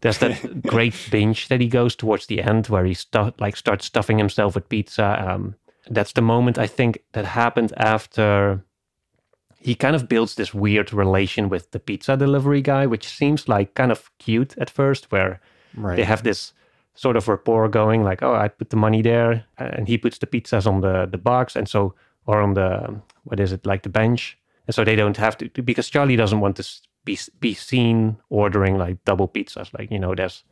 there's 0.01 0.19
that 0.19 0.63
great 0.67 0.95
binge 1.11 1.49
that 1.49 1.61
he 1.61 1.69
goes 1.69 1.95
towards 1.95 2.27
the 2.27 2.43
end 2.43 2.67
where 2.67 2.85
he 2.85 2.95
stu- 2.95 3.33
like 3.39 3.57
starts 3.57 3.87
stuffing 3.87 4.19
himself 4.19 4.57
with 4.57 4.69
pizza 4.69 5.25
um, 5.27 5.55
that's 5.91 6.13
the 6.13 6.23
moment 6.23 6.59
i 6.59 6.67
think 6.67 6.99
that 7.13 7.25
happened 7.25 7.73
after 7.77 8.65
he 9.61 9.75
kind 9.75 9.97
of 9.97 10.09
builds 10.09 10.35
this 10.35 10.53
weird 10.53 10.93
relation 10.93 11.49
with 11.49 11.71
the 11.71 11.79
pizza 11.79 12.19
delivery 12.19 12.61
guy, 12.61 12.85
which 12.85 13.09
seems 13.09 13.49
like 13.49 13.73
kind 13.73 13.91
of 13.91 14.11
cute 14.19 14.55
at 14.59 14.69
first, 14.69 15.11
where 15.11 15.41
right. 15.75 15.97
they 15.97 16.05
have 16.05 16.23
this 16.23 16.53
sort 16.95 17.17
of 17.17 17.29
rapport 17.29 17.69
going, 17.69 18.05
like, 18.05 18.23
oh, 18.23 18.35
I 18.35 18.49
put 18.49 18.71
the 18.71 18.77
money 18.77 19.03
there, 19.03 19.45
and 19.59 19.89
he 19.89 19.99
puts 19.99 20.19
the 20.19 20.27
pizzas 20.27 20.67
on 20.67 20.81
the 20.81 21.07
the 21.11 21.19
box, 21.19 21.57
and 21.57 21.69
so 21.69 21.95
or 22.27 22.41
on 22.41 22.55
the 22.55 23.01
what 23.25 23.41
is 23.41 23.53
it 23.53 23.67
like 23.67 23.83
the 23.83 23.89
bench, 23.89 24.39
and 24.67 24.75
so 24.75 24.85
they 24.85 24.97
don't 24.97 25.17
have 25.17 25.37
to 25.39 25.63
because 25.63 25.89
Charlie 25.89 26.17
doesn't 26.17 26.41
want 26.41 26.57
to 26.57 26.65
be 27.05 27.19
be 27.41 27.55
seen 27.55 28.17
ordering 28.31 28.79
like 28.79 29.05
double 29.05 29.29
pizzas, 29.29 29.73
like 29.79 29.91
you 29.91 29.99
know, 29.99 30.15
there's 30.15 30.45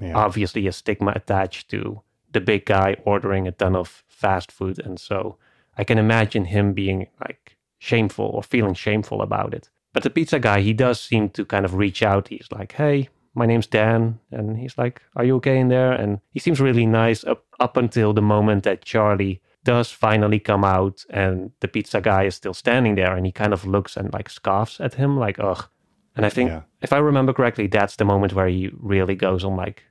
yeah. 0.00 0.14
obviously 0.14 0.66
a 0.66 0.72
stigma 0.72 1.12
attached 1.14 1.70
to 1.70 2.02
the 2.32 2.40
big 2.40 2.66
guy 2.66 2.96
ordering 3.04 3.48
a 3.48 3.52
ton 3.52 3.76
of 3.76 4.04
fast 4.08 4.52
food, 4.52 4.78
and 4.78 5.00
so 5.00 5.36
I 5.78 5.84
can 5.84 5.98
imagine 5.98 6.46
him 6.46 6.72
being 6.72 7.08
like 7.20 7.56
shameful 7.78 8.26
or 8.26 8.42
feeling 8.42 8.74
shameful 8.74 9.22
about 9.22 9.54
it. 9.54 9.70
But 9.92 10.02
the 10.02 10.10
pizza 10.10 10.38
guy, 10.38 10.60
he 10.60 10.74
does 10.74 11.00
seem 11.00 11.30
to 11.30 11.44
kind 11.44 11.64
of 11.64 11.74
reach 11.74 12.02
out. 12.02 12.28
He's 12.28 12.48
like, 12.52 12.72
hey, 12.72 13.08
my 13.36 13.46
name's 13.46 13.66
Dan. 13.66 14.18
And 14.32 14.58
he's 14.58 14.76
like, 14.76 15.02
are 15.14 15.24
you 15.24 15.36
okay 15.36 15.58
in 15.58 15.68
there? 15.68 15.92
And 15.92 16.20
he 16.30 16.40
seems 16.40 16.60
really 16.60 16.86
nice 16.86 17.22
up, 17.24 17.44
up 17.60 17.76
until 17.76 18.12
the 18.12 18.22
moment 18.22 18.64
that 18.64 18.84
Charlie 18.84 19.40
does 19.62 19.90
finally 19.90 20.38
come 20.38 20.64
out 20.64 21.04
and 21.10 21.52
the 21.60 21.68
pizza 21.68 22.00
guy 22.00 22.24
is 22.24 22.34
still 22.34 22.54
standing 22.54 22.94
there 22.94 23.14
and 23.14 23.26
he 23.26 23.32
kind 23.32 23.52
of 23.52 23.64
looks 23.64 23.96
and 23.96 24.12
like 24.12 24.28
scoffs 24.28 24.80
at 24.80 24.94
him 24.94 25.18
like, 25.18 25.38
ugh. 25.38 25.68
And 26.16 26.24
I 26.24 26.30
think, 26.30 26.50
yeah. 26.50 26.62
if 26.80 26.92
I 26.92 26.98
remember 26.98 27.34
correctly, 27.34 27.66
that's 27.66 27.96
the 27.96 28.04
moment 28.04 28.32
where 28.32 28.48
he 28.48 28.70
really 28.72 29.14
goes 29.14 29.44
on 29.44 29.54
like, 29.54 29.84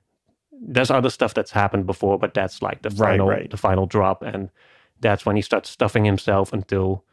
there's 0.52 0.90
other 0.90 1.12
stuff 1.12 1.36
that's 1.36 1.52
happened 1.52 1.86
before, 1.86 2.18
but 2.18 2.34
that's 2.34 2.62
like 2.62 2.82
the 2.82 2.90
final, 2.90 3.28
right, 3.28 3.42
right. 3.42 3.52
the 3.52 3.58
final 3.58 3.86
drop. 3.86 4.24
And 4.24 4.50
that's 5.02 5.26
when 5.26 5.36
he 5.36 5.42
starts 5.42 5.70
stuffing 5.70 6.06
himself 6.06 6.52
until 6.52 7.04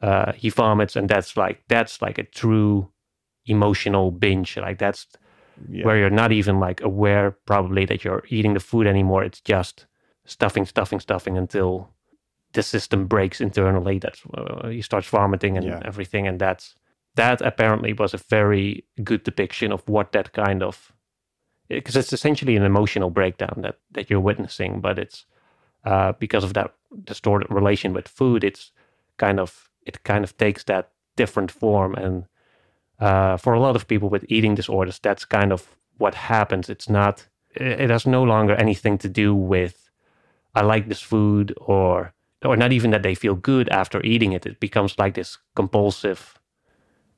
uh, 0.00 0.32
he 0.32 0.50
vomits, 0.50 0.96
and 0.96 1.08
that's 1.08 1.36
like 1.36 1.62
that's 1.68 2.02
like 2.02 2.18
a 2.18 2.24
true 2.24 2.90
emotional 3.46 4.10
binge. 4.10 4.56
Like 4.56 4.78
that's 4.78 5.06
yeah. 5.68 5.84
where 5.84 5.96
you're 5.96 6.10
not 6.10 6.32
even 6.32 6.60
like 6.60 6.80
aware 6.80 7.32
probably 7.46 7.84
that 7.86 8.04
you're 8.04 8.24
eating 8.28 8.54
the 8.54 8.60
food 8.60 8.86
anymore. 8.86 9.24
It's 9.24 9.40
just 9.40 9.86
stuffing, 10.24 10.66
stuffing, 10.66 11.00
stuffing 11.00 11.36
until 11.38 11.90
the 12.52 12.62
system 12.62 13.06
breaks 13.06 13.40
internally. 13.40 13.98
That's 13.98 14.22
uh, 14.34 14.68
he 14.68 14.82
starts 14.82 15.08
vomiting 15.08 15.56
and 15.56 15.66
yeah. 15.66 15.82
everything, 15.84 16.26
and 16.26 16.40
that's 16.40 16.74
that 17.16 17.40
apparently 17.40 17.92
was 17.92 18.14
a 18.14 18.18
very 18.18 18.84
good 19.02 19.22
depiction 19.22 19.72
of 19.72 19.86
what 19.88 20.12
that 20.12 20.32
kind 20.32 20.62
of 20.62 20.92
because 21.68 21.96
it's 21.96 22.12
essentially 22.12 22.56
an 22.56 22.62
emotional 22.62 23.10
breakdown 23.10 23.60
that 23.62 23.78
that 23.92 24.10
you're 24.10 24.20
witnessing, 24.20 24.80
but 24.80 24.98
it's 24.98 25.26
uh, 25.84 26.12
because 26.18 26.44
of 26.44 26.54
that 26.54 26.74
distorted 27.04 27.50
relation 27.50 27.92
with 27.92 28.08
food. 28.08 28.44
It's 28.44 28.72
kind 29.18 29.40
of 29.40 29.70
it 29.86 30.02
kind 30.04 30.24
of 30.24 30.36
takes 30.36 30.64
that 30.64 30.90
different 31.16 31.50
form 31.50 31.94
and 31.94 32.24
uh, 33.04 33.36
for 33.36 33.54
a 33.54 33.60
lot 33.60 33.76
of 33.76 33.86
people 33.86 34.08
with 34.08 34.24
eating 34.28 34.54
disorders 34.56 34.98
that's 35.00 35.24
kind 35.26 35.52
of 35.52 35.76
what 35.98 36.14
happens 36.14 36.68
it's 36.68 36.88
not 36.88 37.28
it 37.56 37.90
has 37.90 38.06
no 38.06 38.22
longer 38.24 38.54
anything 38.54 38.98
to 38.98 39.08
do 39.08 39.34
with 39.34 39.90
i 40.54 40.62
like 40.62 40.88
this 40.88 41.00
food 41.02 41.52
or 41.60 42.12
or 42.44 42.56
not 42.56 42.72
even 42.72 42.90
that 42.90 43.02
they 43.02 43.14
feel 43.14 43.34
good 43.34 43.68
after 43.70 44.00
eating 44.04 44.32
it 44.32 44.46
it 44.46 44.60
becomes 44.60 44.98
like 44.98 45.14
this 45.14 45.38
compulsive 45.56 46.38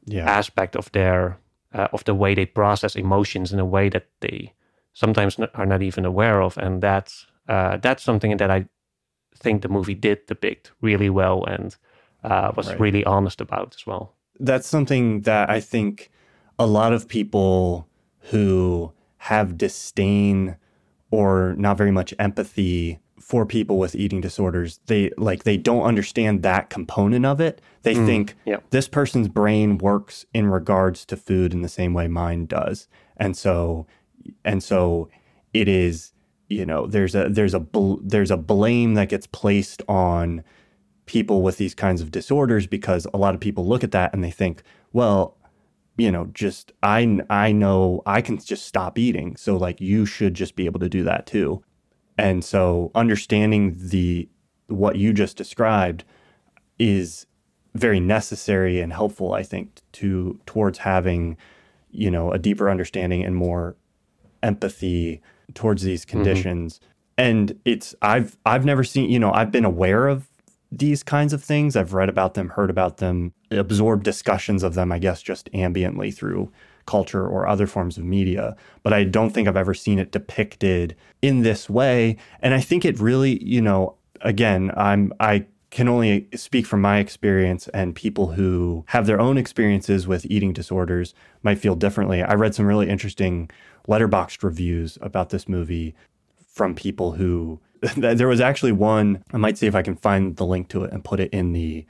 Yeah. 0.06 0.26
aspect 0.28 0.76
of 0.76 0.90
their 0.92 1.38
uh, 1.74 1.88
of 1.92 2.04
the 2.04 2.14
way 2.14 2.34
they 2.34 2.46
process 2.46 2.96
emotions 2.96 3.52
in 3.52 3.58
a 3.60 3.64
way 3.64 3.88
that 3.88 4.06
they 4.20 4.52
sometimes 4.92 5.38
are 5.54 5.66
not 5.66 5.82
even 5.82 6.04
aware 6.04 6.40
of 6.42 6.58
and 6.58 6.82
that's 6.82 7.26
uh, 7.48 7.76
that's 7.78 8.02
something 8.04 8.36
that 8.38 8.50
i 8.50 8.66
think 9.38 9.62
the 9.62 9.68
movie 9.68 9.94
did 9.94 10.26
depict 10.26 10.72
really 10.80 11.10
well 11.10 11.44
and 11.44 11.76
uh, 12.24 12.52
was 12.56 12.68
Right. 12.68 12.80
really 12.80 13.04
honest 13.04 13.40
about 13.40 13.74
as 13.76 13.86
well 13.86 14.15
that's 14.40 14.66
something 14.66 15.22
that 15.22 15.50
I 15.50 15.60
think 15.60 16.10
a 16.58 16.66
lot 16.66 16.92
of 16.92 17.08
people 17.08 17.88
who 18.30 18.92
have 19.18 19.58
disdain 19.58 20.56
or 21.10 21.54
not 21.58 21.76
very 21.76 21.90
much 21.90 22.14
empathy 22.18 22.98
for 23.18 23.44
people 23.44 23.78
with 23.78 23.94
eating 23.96 24.20
disorders, 24.20 24.78
they 24.86 25.10
like 25.16 25.42
they 25.42 25.56
don't 25.56 25.82
understand 25.82 26.42
that 26.42 26.70
component 26.70 27.26
of 27.26 27.40
it. 27.40 27.60
They 27.82 27.94
mm, 27.94 28.06
think 28.06 28.36
yeah. 28.44 28.58
this 28.70 28.86
person's 28.86 29.28
brain 29.28 29.78
works 29.78 30.24
in 30.32 30.46
regards 30.46 31.04
to 31.06 31.16
food 31.16 31.52
in 31.52 31.62
the 31.62 31.68
same 31.68 31.92
way 31.92 32.06
mine 32.06 32.46
does. 32.46 32.86
And 33.16 33.36
so 33.36 33.86
and 34.44 34.62
so 34.62 35.08
it 35.52 35.68
is, 35.68 36.12
you 36.48 36.64
know, 36.66 36.86
there's 36.86 37.14
a 37.14 37.28
there's 37.28 37.54
a 37.54 37.60
bl- 37.60 38.00
there's 38.02 38.30
a 38.30 38.36
blame 38.36 38.94
that 38.94 39.08
gets 39.08 39.26
placed 39.26 39.82
on 39.88 40.44
people 41.06 41.42
with 41.42 41.56
these 41.56 41.74
kinds 41.74 42.00
of 42.00 42.10
disorders 42.10 42.66
because 42.66 43.06
a 43.14 43.16
lot 43.16 43.34
of 43.34 43.40
people 43.40 43.66
look 43.66 43.84
at 43.84 43.92
that 43.92 44.12
and 44.12 44.22
they 44.22 44.30
think, 44.30 44.62
well, 44.92 45.36
you 45.96 46.10
know, 46.10 46.26
just 46.34 46.72
I 46.82 47.20
I 47.30 47.52
know 47.52 48.02
I 48.04 48.20
can 48.20 48.38
just 48.38 48.66
stop 48.66 48.98
eating, 48.98 49.36
so 49.36 49.56
like 49.56 49.80
you 49.80 50.04
should 50.04 50.34
just 50.34 50.56
be 50.56 50.66
able 50.66 50.80
to 50.80 50.88
do 50.88 51.02
that 51.04 51.26
too. 51.26 51.62
And 52.18 52.44
so 52.44 52.90
understanding 52.94 53.76
the 53.76 54.28
what 54.66 54.96
you 54.96 55.12
just 55.12 55.36
described 55.36 56.04
is 56.78 57.26
very 57.74 58.00
necessary 58.00 58.80
and 58.80 58.92
helpful 58.92 59.32
I 59.32 59.42
think 59.42 59.80
to 59.92 60.38
towards 60.44 60.78
having 60.78 61.36
you 61.90 62.10
know 62.10 62.30
a 62.32 62.38
deeper 62.38 62.68
understanding 62.68 63.24
and 63.24 63.34
more 63.34 63.76
empathy 64.42 65.22
towards 65.54 65.82
these 65.82 66.04
mm-hmm. 66.04 66.18
conditions. 66.18 66.80
And 67.16 67.58
it's 67.64 67.94
I've 68.02 68.36
I've 68.44 68.64
never 68.64 68.84
seen, 68.84 69.10
you 69.10 69.18
know, 69.18 69.32
I've 69.32 69.50
been 69.50 69.64
aware 69.64 70.08
of 70.08 70.28
these 70.78 71.02
kinds 71.02 71.32
of 71.32 71.42
things. 71.42 71.76
I've 71.76 71.94
read 71.94 72.08
about 72.08 72.34
them, 72.34 72.50
heard 72.50 72.70
about 72.70 72.98
them, 72.98 73.32
absorbed 73.50 74.04
discussions 74.04 74.62
of 74.62 74.74
them, 74.74 74.92
I 74.92 74.98
guess, 74.98 75.22
just 75.22 75.50
ambiently 75.52 76.14
through 76.14 76.50
culture 76.86 77.26
or 77.26 77.46
other 77.46 77.66
forms 77.66 77.98
of 77.98 78.04
media. 78.04 78.56
But 78.82 78.92
I 78.92 79.04
don't 79.04 79.30
think 79.30 79.48
I've 79.48 79.56
ever 79.56 79.74
seen 79.74 79.98
it 79.98 80.12
depicted 80.12 80.96
in 81.22 81.42
this 81.42 81.68
way. 81.68 82.16
And 82.40 82.54
I 82.54 82.60
think 82.60 82.84
it 82.84 82.98
really, 83.00 83.42
you 83.44 83.60
know, 83.60 83.96
again, 84.20 84.70
I'm 84.76 85.12
I 85.20 85.46
can 85.70 85.88
only 85.88 86.28
speak 86.34 86.64
from 86.64 86.80
my 86.80 86.98
experience 86.98 87.68
and 87.68 87.94
people 87.94 88.28
who 88.32 88.84
have 88.88 89.06
their 89.06 89.20
own 89.20 89.36
experiences 89.36 90.06
with 90.06 90.24
eating 90.26 90.52
disorders 90.52 91.12
might 91.42 91.58
feel 91.58 91.74
differently. 91.74 92.22
I 92.22 92.34
read 92.34 92.54
some 92.54 92.66
really 92.66 92.88
interesting 92.88 93.50
Letterboxd 93.88 94.42
reviews 94.42 94.96
about 95.00 95.30
this 95.30 95.48
movie 95.48 95.94
from 96.48 96.74
people 96.74 97.12
who 97.12 97.60
there 97.96 98.28
was 98.28 98.40
actually 98.40 98.72
one 98.72 99.22
I 99.32 99.36
might 99.36 99.58
see 99.58 99.66
if 99.66 99.74
I 99.74 99.82
can 99.82 99.96
find 99.96 100.36
the 100.36 100.46
link 100.46 100.68
to 100.68 100.84
it 100.84 100.92
and 100.92 101.04
put 101.04 101.20
it 101.20 101.32
in 101.32 101.52
the 101.52 101.86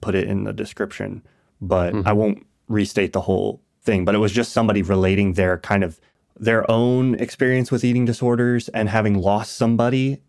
put 0.00 0.14
it 0.14 0.28
in 0.28 0.44
the 0.44 0.52
description 0.52 1.22
but 1.60 1.94
I 2.06 2.12
won't 2.12 2.46
restate 2.68 3.12
the 3.12 3.22
whole 3.22 3.62
thing 3.82 4.04
but 4.04 4.14
it 4.14 4.18
was 4.18 4.32
just 4.32 4.52
somebody 4.52 4.82
relating 4.82 5.34
their 5.34 5.58
kind 5.58 5.84
of 5.84 6.00
their 6.36 6.68
own 6.70 7.14
experience 7.16 7.70
with 7.70 7.84
eating 7.84 8.04
disorders 8.04 8.68
and 8.70 8.88
having 8.88 9.14
lost 9.18 9.56
somebody 9.56 10.20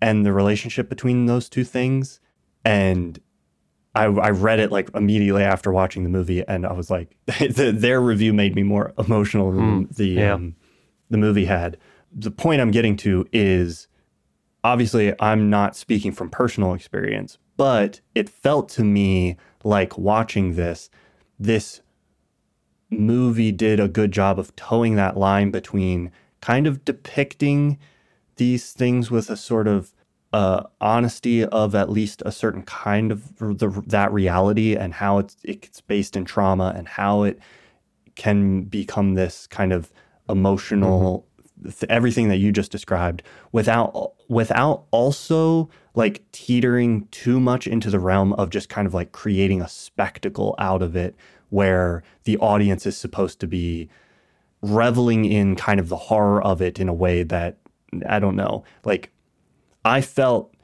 and 0.00 0.26
the 0.26 0.32
relationship 0.32 0.88
between 0.88 1.26
those 1.26 1.48
two 1.48 1.64
things. 1.64 2.20
And 2.64 3.18
I, 3.94 4.04
I 4.04 4.30
read 4.30 4.60
it 4.60 4.70
like 4.70 4.90
immediately 4.94 5.42
after 5.42 5.72
watching 5.72 6.02
the 6.02 6.08
movie 6.08 6.46
and 6.46 6.66
I 6.66 6.72
was 6.72 6.90
like 6.90 7.16
the, 7.26 7.72
their 7.74 8.00
review 8.00 8.32
made 8.32 8.54
me 8.54 8.62
more 8.62 8.92
emotional 8.98 9.52
than 9.52 9.88
the 9.90 10.06
yeah. 10.06 10.34
um, 10.34 10.56
the 11.10 11.18
movie 11.18 11.46
had. 11.46 11.78
The 12.14 12.30
point 12.30 12.60
I'm 12.60 12.70
getting 12.70 12.96
to 12.98 13.26
is 13.32 13.88
obviously 14.64 15.14
I'm 15.20 15.50
not 15.50 15.76
speaking 15.76 16.12
from 16.12 16.30
personal 16.30 16.74
experience, 16.74 17.38
but 17.56 18.00
it 18.14 18.28
felt 18.28 18.68
to 18.70 18.84
me 18.84 19.36
like 19.64 19.98
watching 19.98 20.54
this, 20.54 20.90
this 21.38 21.80
movie 22.90 23.52
did 23.52 23.80
a 23.80 23.88
good 23.88 24.12
job 24.12 24.38
of 24.38 24.54
toeing 24.56 24.96
that 24.96 25.16
line 25.16 25.50
between 25.50 26.10
kind 26.40 26.66
of 26.66 26.84
depicting 26.84 27.78
these 28.36 28.72
things 28.72 29.10
with 29.10 29.30
a 29.30 29.36
sort 29.36 29.68
of 29.68 29.94
uh, 30.32 30.62
honesty 30.80 31.44
of 31.44 31.74
at 31.74 31.90
least 31.90 32.22
a 32.24 32.32
certain 32.32 32.62
kind 32.62 33.12
of 33.12 33.36
the, 33.38 33.82
that 33.86 34.12
reality 34.12 34.74
and 34.74 34.94
how 34.94 35.18
it's, 35.18 35.36
it's 35.44 35.80
based 35.80 36.16
in 36.16 36.24
trauma 36.24 36.72
and 36.74 36.88
how 36.88 37.22
it 37.22 37.38
can 38.14 38.62
become 38.62 39.14
this 39.14 39.46
kind 39.46 39.72
of 39.72 39.92
emotional 40.28 41.26
th- 41.62 41.84
everything 41.88 42.28
that 42.28 42.36
you 42.36 42.52
just 42.52 42.72
described 42.72 43.22
without 43.52 44.14
without 44.28 44.84
also 44.90 45.68
like 45.94 46.22
teetering 46.32 47.06
too 47.10 47.38
much 47.38 47.66
into 47.66 47.90
the 47.90 47.98
realm 47.98 48.32
of 48.34 48.50
just 48.50 48.68
kind 48.68 48.86
of 48.86 48.94
like 48.94 49.12
creating 49.12 49.60
a 49.60 49.68
spectacle 49.68 50.54
out 50.58 50.82
of 50.82 50.96
it 50.96 51.14
where 51.50 52.02
the 52.24 52.38
audience 52.38 52.86
is 52.86 52.96
supposed 52.96 53.40
to 53.40 53.46
be 53.46 53.88
reveling 54.62 55.24
in 55.24 55.56
kind 55.56 55.80
of 55.80 55.88
the 55.88 55.96
horror 55.96 56.42
of 56.42 56.62
it 56.62 56.78
in 56.78 56.88
a 56.88 56.94
way 56.94 57.22
that 57.22 57.58
I 58.08 58.18
don't 58.18 58.36
know 58.36 58.64
like 58.84 59.10
I 59.84 60.00
felt 60.00 60.54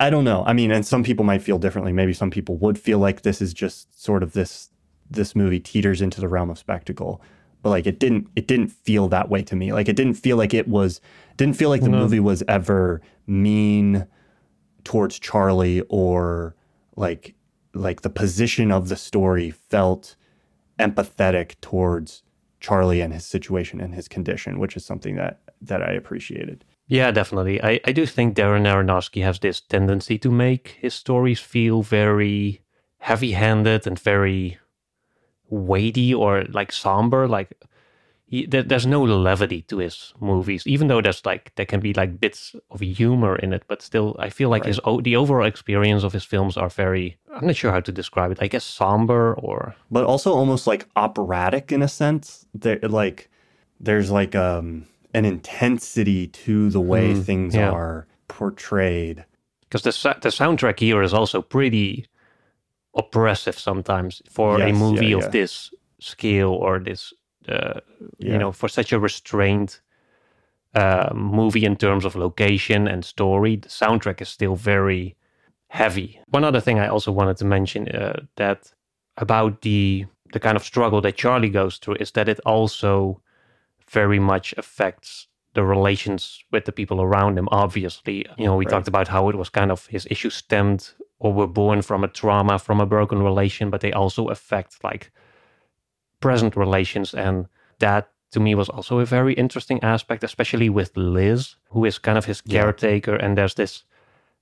I 0.00 0.10
don't 0.10 0.24
know. 0.24 0.44
I 0.46 0.52
mean, 0.52 0.70
and 0.70 0.84
some 0.84 1.02
people 1.02 1.24
might 1.24 1.42
feel 1.42 1.58
differently. 1.58 1.92
Maybe 1.92 2.12
some 2.12 2.30
people 2.30 2.56
would 2.58 2.78
feel 2.78 2.98
like 2.98 3.22
this 3.22 3.40
is 3.40 3.54
just 3.54 4.00
sort 4.02 4.22
of 4.22 4.32
this 4.32 4.70
this 5.10 5.34
movie 5.34 5.60
teeters 5.60 6.02
into 6.02 6.20
the 6.20 6.28
realm 6.28 6.50
of 6.50 6.58
spectacle. 6.58 7.22
But 7.62 7.70
like 7.70 7.86
it 7.86 7.98
didn't 7.98 8.28
it 8.36 8.46
didn't 8.46 8.68
feel 8.68 9.08
that 9.08 9.28
way 9.28 9.42
to 9.42 9.56
me. 9.56 9.72
Like 9.72 9.88
it 9.88 9.96
didn't 9.96 10.14
feel 10.14 10.36
like 10.36 10.54
it 10.54 10.68
was 10.68 11.00
didn't 11.36 11.56
feel 11.56 11.68
like 11.70 11.82
the 11.82 11.88
No. 11.88 11.98
movie 11.98 12.20
was 12.20 12.42
ever 12.48 13.00
mean 13.26 14.06
towards 14.84 15.18
Charlie 15.18 15.82
or 15.88 16.54
like 16.96 17.34
like 17.74 18.02
the 18.02 18.10
position 18.10 18.70
of 18.72 18.88
the 18.88 18.96
story 18.96 19.50
felt 19.50 20.16
empathetic 20.78 21.54
towards 21.60 22.22
Charlie 22.60 23.00
and 23.00 23.12
his 23.12 23.24
situation 23.24 23.80
and 23.80 23.94
his 23.94 24.08
condition, 24.08 24.58
which 24.58 24.76
is 24.76 24.84
something 24.84 25.16
that 25.16 25.40
that 25.60 25.82
I 25.82 25.92
appreciated. 25.92 26.64
Yeah, 26.86 27.10
definitely. 27.10 27.62
I, 27.62 27.80
I 27.84 27.92
do 27.92 28.06
think 28.06 28.34
Darren 28.34 28.64
Aronofsky 28.66 29.22
has 29.22 29.38
this 29.40 29.60
tendency 29.60 30.16
to 30.18 30.30
make 30.30 30.76
his 30.80 30.94
stories 30.94 31.38
feel 31.40 31.82
very 31.82 32.62
heavy 32.98 33.32
handed 33.32 33.86
and 33.86 33.98
very 33.98 34.58
weighty 35.50 36.14
or 36.14 36.44
like 36.50 36.72
somber. 36.72 37.26
Like 37.28 37.52
he, 38.26 38.44
there, 38.46 38.62
there's 38.62 38.86
no 38.86 39.02
levity 39.02 39.62
to 39.62 39.78
his 39.78 40.12
movies, 40.20 40.66
even 40.66 40.88
though 40.88 41.00
there's 41.00 41.24
like 41.24 41.52
there 41.56 41.66
can 41.66 41.80
be 41.80 41.94
like 41.94 42.20
bits 42.20 42.54
of 42.70 42.80
humor 42.80 43.36
in 43.36 43.52
it. 43.52 43.62
But 43.68 43.82
still, 43.82 44.14
I 44.18 44.28
feel 44.30 44.50
like 44.50 44.64
his 44.66 44.80
the 45.02 45.16
overall 45.16 45.46
experience 45.46 46.04
of 46.04 46.12
his 46.12 46.24
films 46.24 46.56
are 46.56 46.68
very. 46.68 47.16
I'm 47.34 47.46
not 47.46 47.56
sure 47.56 47.72
how 47.72 47.80
to 47.80 47.92
describe 47.92 48.30
it. 48.32 48.38
I 48.42 48.48
guess 48.48 48.64
somber 48.64 49.34
or 49.34 49.74
but 49.90 50.04
also 50.04 50.32
almost 50.34 50.66
like 50.66 50.86
operatic 50.96 51.72
in 51.72 51.82
a 51.82 51.88
sense. 51.88 52.46
There, 52.52 52.78
like, 52.82 53.30
there's 53.80 54.10
like 54.10 54.34
um, 54.34 54.86
an 55.14 55.24
intensity 55.24 56.26
to 56.26 56.68
the 56.70 56.80
way 56.80 57.14
Mm, 57.14 57.24
things 57.24 57.54
yeah. 57.54 57.70
are 57.70 58.06
portrayed. 58.28 59.24
because 59.60 59.82
the 59.82 60.14
the 60.22 60.28
soundtrack 60.30 60.80
here 60.80 61.02
is 61.02 61.14
also 61.14 61.40
pretty 61.42 62.06
oppressive 62.98 63.58
sometimes 63.58 64.22
for 64.30 64.60
a 64.60 64.72
movie 64.72 65.06
yeah, 65.06 65.16
of 65.18 65.24
yeah. 65.24 65.30
this 65.30 65.70
scale 66.00 66.50
or 66.52 66.78
this 66.80 67.12
uh, 67.48 67.80
Yeah. 68.18 68.32
you 68.32 68.38
know 68.38 68.52
for 68.52 68.68
such 68.68 68.92
a 68.92 68.98
restrained 68.98 69.80
uh, 70.74 71.10
movie 71.14 71.64
in 71.64 71.76
terms 71.76 72.04
of 72.04 72.14
location 72.14 72.88
and 72.88 73.04
story 73.04 73.56
the 73.56 73.68
soundtrack 73.68 74.20
is 74.20 74.28
still 74.28 74.56
very 74.56 75.16
heavy 75.68 76.20
one 76.30 76.44
other 76.48 76.60
thing 76.60 76.78
i 76.78 76.88
also 76.88 77.12
wanted 77.12 77.36
to 77.38 77.44
mention 77.44 77.88
uh, 77.88 78.20
that 78.36 78.74
about 79.16 79.62
the 79.62 80.06
the 80.32 80.40
kind 80.40 80.56
of 80.56 80.64
struggle 80.64 81.00
that 81.00 81.16
charlie 81.16 81.50
goes 81.60 81.78
through 81.78 81.96
is 82.00 82.10
that 82.12 82.28
it 82.28 82.40
also 82.44 83.20
very 83.90 84.18
much 84.18 84.54
affects 84.56 85.28
the 85.54 85.64
relations 85.64 86.44
with 86.52 86.64
the 86.64 86.72
people 86.72 87.00
around 87.00 87.38
him 87.38 87.48
obviously 87.50 88.26
you 88.36 88.46
know 88.46 88.56
we 88.56 88.64
Right. 88.64 88.70
talked 88.72 88.88
about 88.88 89.08
how 89.08 89.28
it 89.30 89.36
was 89.36 89.48
kind 89.50 89.70
of 89.70 89.86
his 89.86 90.06
issues 90.10 90.34
stemmed 90.34 90.94
or 91.20 91.32
were 91.32 91.46
born 91.46 91.82
from 91.82 92.04
a 92.04 92.08
trauma 92.08 92.58
from 92.58 92.80
a 92.80 92.86
broken 92.86 93.22
relation 93.22 93.70
but 93.70 93.80
they 93.80 93.92
also 93.92 94.28
affect 94.28 94.82
like 94.84 95.10
present 96.20 96.56
relations 96.56 97.14
and 97.14 97.46
that 97.78 98.10
to 98.30 98.40
me 98.40 98.54
was 98.54 98.68
also 98.68 98.98
a 98.98 99.04
very 99.06 99.34
interesting 99.34 99.82
aspect 99.82 100.24
especially 100.24 100.68
with 100.68 100.96
liz 100.96 101.56
who 101.70 101.84
is 101.84 101.98
kind 101.98 102.18
of 102.18 102.24
his 102.26 102.42
Yeah. 102.44 102.60
caretaker 102.62 103.14
and 103.16 103.36
there's 103.36 103.54
this 103.54 103.84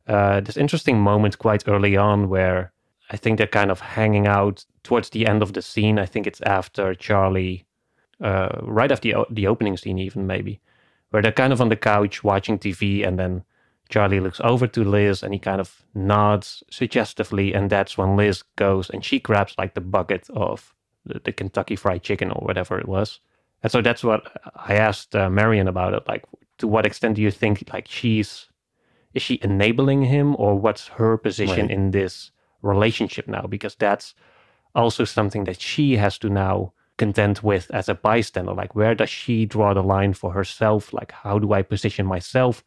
uh, 0.08 0.40
this 0.40 0.56
interesting 0.56 1.00
moment 1.00 1.38
quite 1.38 1.64
early 1.68 1.96
on 1.96 2.28
where 2.28 2.72
I 3.10 3.16
think 3.16 3.38
they're 3.38 3.46
kind 3.60 3.70
of 3.70 3.80
hanging 3.80 4.26
out 4.28 4.64
towards 4.82 5.10
the 5.10 5.26
end 5.26 5.42
of 5.42 5.52
the 5.52 5.62
scene. 5.62 5.98
I 5.98 6.06
think 6.06 6.26
it's 6.26 6.40
after 6.42 6.94
Charlie, 6.94 7.66
uh, 8.20 8.48
right 8.62 8.90
after 8.92 9.08
the, 9.12 9.24
the 9.30 9.46
opening 9.48 9.76
scene, 9.76 9.98
even 9.98 10.26
maybe, 10.26 10.60
where 11.10 11.22
they're 11.22 11.32
kind 11.32 11.52
of 11.52 11.60
on 11.60 11.68
the 11.70 11.76
couch 11.76 12.22
watching 12.24 12.58
TV, 12.58 13.04
and 13.06 13.18
then 13.18 13.44
Charlie 13.88 14.20
looks 14.20 14.40
over 14.42 14.66
to 14.66 14.84
Liz 14.84 15.22
and 15.22 15.32
he 15.32 15.38
kind 15.38 15.60
of 15.60 15.82
nods 15.94 16.62
suggestively, 16.70 17.54
and 17.54 17.70
that's 17.70 17.96
when 17.96 18.16
Liz 18.16 18.42
goes 18.56 18.90
and 18.90 19.04
she 19.04 19.18
grabs 19.20 19.54
like 19.58 19.74
the 19.74 19.80
bucket 19.80 20.28
of 20.30 20.74
the, 21.04 21.20
the 21.24 21.32
Kentucky 21.32 21.76
Fried 21.76 22.02
Chicken 22.02 22.30
or 22.30 22.44
whatever 22.44 22.78
it 22.78 22.88
was. 22.88 23.20
And 23.62 23.70
so 23.72 23.80
that's 23.82 24.04
what 24.04 24.22
I 24.54 24.74
asked 24.74 25.14
uh, 25.16 25.30
Marion 25.30 25.68
about 25.68 25.94
it. 25.94 26.02
Like, 26.06 26.24
to 26.58 26.68
what 26.68 26.86
extent 26.86 27.16
do 27.16 27.22
you 27.22 27.30
think 27.30 27.64
like 27.72 27.86
she's 27.88 28.46
is 29.14 29.22
she 29.22 29.38
enabling 29.42 30.02
him, 30.02 30.36
or 30.38 30.58
what's 30.58 30.88
her 30.88 31.16
position 31.16 31.66
Right. 31.66 31.70
in 31.70 31.90
this 31.90 32.30
relationship 32.60 33.26
now? 33.26 33.46
Because 33.48 33.74
that's 33.74 34.14
also 34.74 35.04
something 35.04 35.44
that 35.44 35.58
she 35.60 35.96
has 35.96 36.18
to 36.18 36.28
now 36.28 36.74
contend 36.98 37.38
with 37.38 37.70
as 37.72 37.88
a 37.88 37.94
bystander. 37.94 38.52
Like, 38.52 38.74
where 38.74 38.94
does 38.94 39.08
she 39.08 39.46
draw 39.46 39.72
the 39.72 39.82
line 39.82 40.12
for 40.12 40.32
herself? 40.32 40.92
Like, 40.92 41.12
how 41.12 41.38
do 41.38 41.52
I 41.54 41.62
position 41.62 42.04
myself 42.04 42.62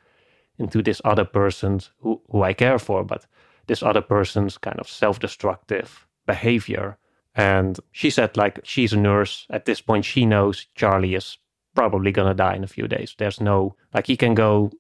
into 0.60 0.82
this 0.82 1.02
other 1.06 1.26
person's 1.26 1.92
who, 2.00 2.22
who 2.30 2.44
I 2.44 2.54
care 2.54 2.80
for, 2.80 3.04
but 3.04 3.26
this 3.68 3.84
other 3.84 4.02
person's 4.02 4.58
kind 4.58 4.80
of 4.80 4.90
self 4.90 5.20
destructive 5.20 6.08
behavior? 6.26 6.98
And 7.36 7.80
she 7.92 8.10
said, 8.10 8.36
like, 8.38 8.60
she's 8.64 8.94
a 8.94 8.98
nurse. 8.98 9.46
At 9.50 9.66
this 9.66 9.82
point, 9.82 10.06
she 10.06 10.26
knows 10.26 10.68
Charlie 10.76 11.16
is 11.16 11.38
probably 11.76 12.12
going 12.12 12.28
to 12.28 12.34
die 12.34 12.56
in 12.56 12.64
a 12.64 12.68
few 12.68 12.88
days. 12.88 13.16
There's 13.18 13.40
no, 13.40 13.76
like, 13.94 14.08
he 14.08 14.18
can 14.18 14.34
go, 14.36 14.72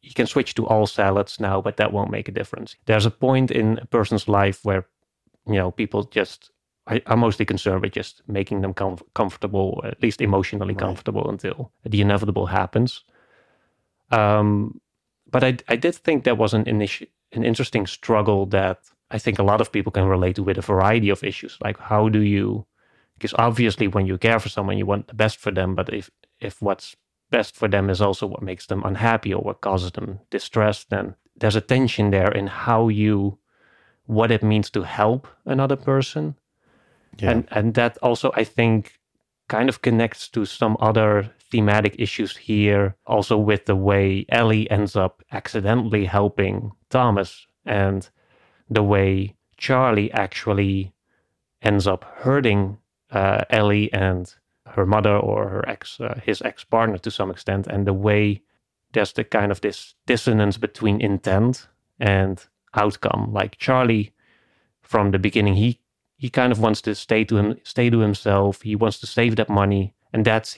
he 0.00 0.14
can 0.14 0.26
switch 0.26 0.54
to 0.54 0.66
all 0.66 0.86
salads 0.86 1.40
now, 1.40 1.60
but 1.60 1.76
that 1.76 1.92
won't 1.92 2.10
make 2.10 2.28
a 2.28 2.32
difference. 2.32 2.76
There's 2.86 3.06
a 3.06 3.10
point 3.10 3.50
in 3.50 3.78
a 3.78 3.86
person's 3.86 4.28
life 4.28 4.64
where, 4.64 4.86
you 5.46 5.54
know, 5.54 5.70
people 5.70 6.04
just 6.04 6.50
I, 6.88 7.02
I'm 7.06 7.18
mostly 7.20 7.44
concerned 7.44 7.82
with 7.82 7.92
just 7.92 8.22
making 8.26 8.62
them 8.62 8.72
com- 8.74 8.98
comfortable, 9.14 9.80
at 9.84 10.02
least 10.02 10.20
emotionally 10.22 10.74
Right. 10.74 10.80
comfortable 10.80 11.28
until 11.28 11.70
the 11.84 12.00
inevitable 12.00 12.46
happens. 12.46 13.04
Um, 14.10 14.80
but 15.30 15.44
I, 15.44 15.56
I 15.68 15.76
did 15.76 15.94
think 15.94 16.24
that 16.24 16.38
was 16.38 16.54
an, 16.54 16.64
initi- 16.64 17.08
an 17.32 17.44
interesting 17.44 17.86
struggle 17.86 18.46
that 18.46 18.78
I 19.10 19.18
think 19.18 19.38
a 19.38 19.42
lot 19.42 19.60
of 19.60 19.72
people 19.72 19.92
can 19.92 20.04
relate 20.04 20.36
to 20.36 20.42
with 20.42 20.58
a 20.58 20.62
variety 20.62 21.10
of 21.10 21.24
issues. 21.24 21.58
Like, 21.62 21.78
how 21.78 22.08
do 22.08 22.20
you, 22.20 22.66
because 23.14 23.34
obviously 23.38 23.88
when 23.88 24.06
you 24.06 24.18
care 24.18 24.40
for 24.40 24.48
someone, 24.48 24.78
you 24.78 24.86
want 24.86 25.08
the 25.08 25.14
best 25.14 25.38
for 25.38 25.50
them. 25.50 25.74
But 25.74 25.92
if, 25.92 26.10
if 26.40 26.62
what's 26.62 26.96
best 27.30 27.56
for 27.56 27.68
them 27.68 27.90
is 27.90 28.00
also 28.00 28.26
what 28.26 28.42
makes 28.42 28.66
them 28.66 28.82
unhappy 28.84 29.34
or 29.34 29.42
what 29.42 29.60
causes 29.60 29.92
them 29.92 30.20
distress, 30.30 30.84
then 30.84 31.14
there's 31.36 31.56
a 31.56 31.60
tension 31.60 32.10
there 32.10 32.32
in 32.32 32.46
how 32.46 32.88
you, 32.88 33.38
what 34.06 34.30
it 34.30 34.42
means 34.42 34.70
to 34.70 34.82
help 34.82 35.28
another 35.44 35.76
person. 35.76 36.34
Yeah. 37.18 37.30
And 37.30 37.48
and 37.50 37.74
that 37.74 37.98
also 37.98 38.30
I 38.34 38.44
think 38.44 38.98
kind 39.48 39.68
of 39.68 39.82
connects 39.82 40.28
to 40.28 40.44
some 40.44 40.76
other 40.80 41.30
thematic 41.50 41.96
issues 41.98 42.36
here, 42.36 42.96
also 43.06 43.36
with 43.36 43.66
the 43.66 43.76
way 43.76 44.26
Ellie 44.28 44.70
ends 44.70 44.96
up 44.96 45.22
accidentally 45.32 46.04
helping 46.04 46.72
Thomas 46.90 47.46
and 47.64 48.08
the 48.68 48.82
way 48.82 49.36
Charlie 49.56 50.12
actually 50.12 50.92
ends 51.62 51.86
up 51.86 52.04
hurting 52.04 52.78
uh, 53.10 53.42
Ellie 53.50 53.92
and 53.92 54.32
her 54.66 54.86
mother 54.86 55.16
or 55.16 55.48
her 55.48 55.68
ex, 55.68 56.00
uh, 56.00 56.20
his 56.22 56.42
ex 56.42 56.64
partner 56.64 56.98
to 56.98 57.10
some 57.10 57.30
extent, 57.30 57.66
and 57.66 57.86
the 57.86 57.92
way 57.92 58.42
there's 58.92 59.12
the 59.12 59.24
kind 59.24 59.50
of 59.50 59.60
this 59.60 59.94
dissonance 60.06 60.56
between 60.56 61.00
intent 61.00 61.68
and 61.98 62.46
outcome. 62.74 63.32
Like 63.32 63.58
Charlie, 63.58 64.12
from 64.82 65.10
the 65.10 65.18
beginning, 65.18 65.54
he 65.54 65.80
he 66.16 66.30
kind 66.30 66.52
of 66.52 66.60
wants 66.60 66.80
to 66.82 66.94
stay 66.94 67.24
to 67.24 67.36
him, 67.36 67.58
stay 67.62 67.90
to 67.90 68.00
himself. 68.00 68.62
He 68.62 68.74
wants 68.76 68.98
to 69.00 69.06
save 69.06 69.36
that 69.36 69.48
money, 69.48 69.94
and 70.12 70.24
that's 70.24 70.56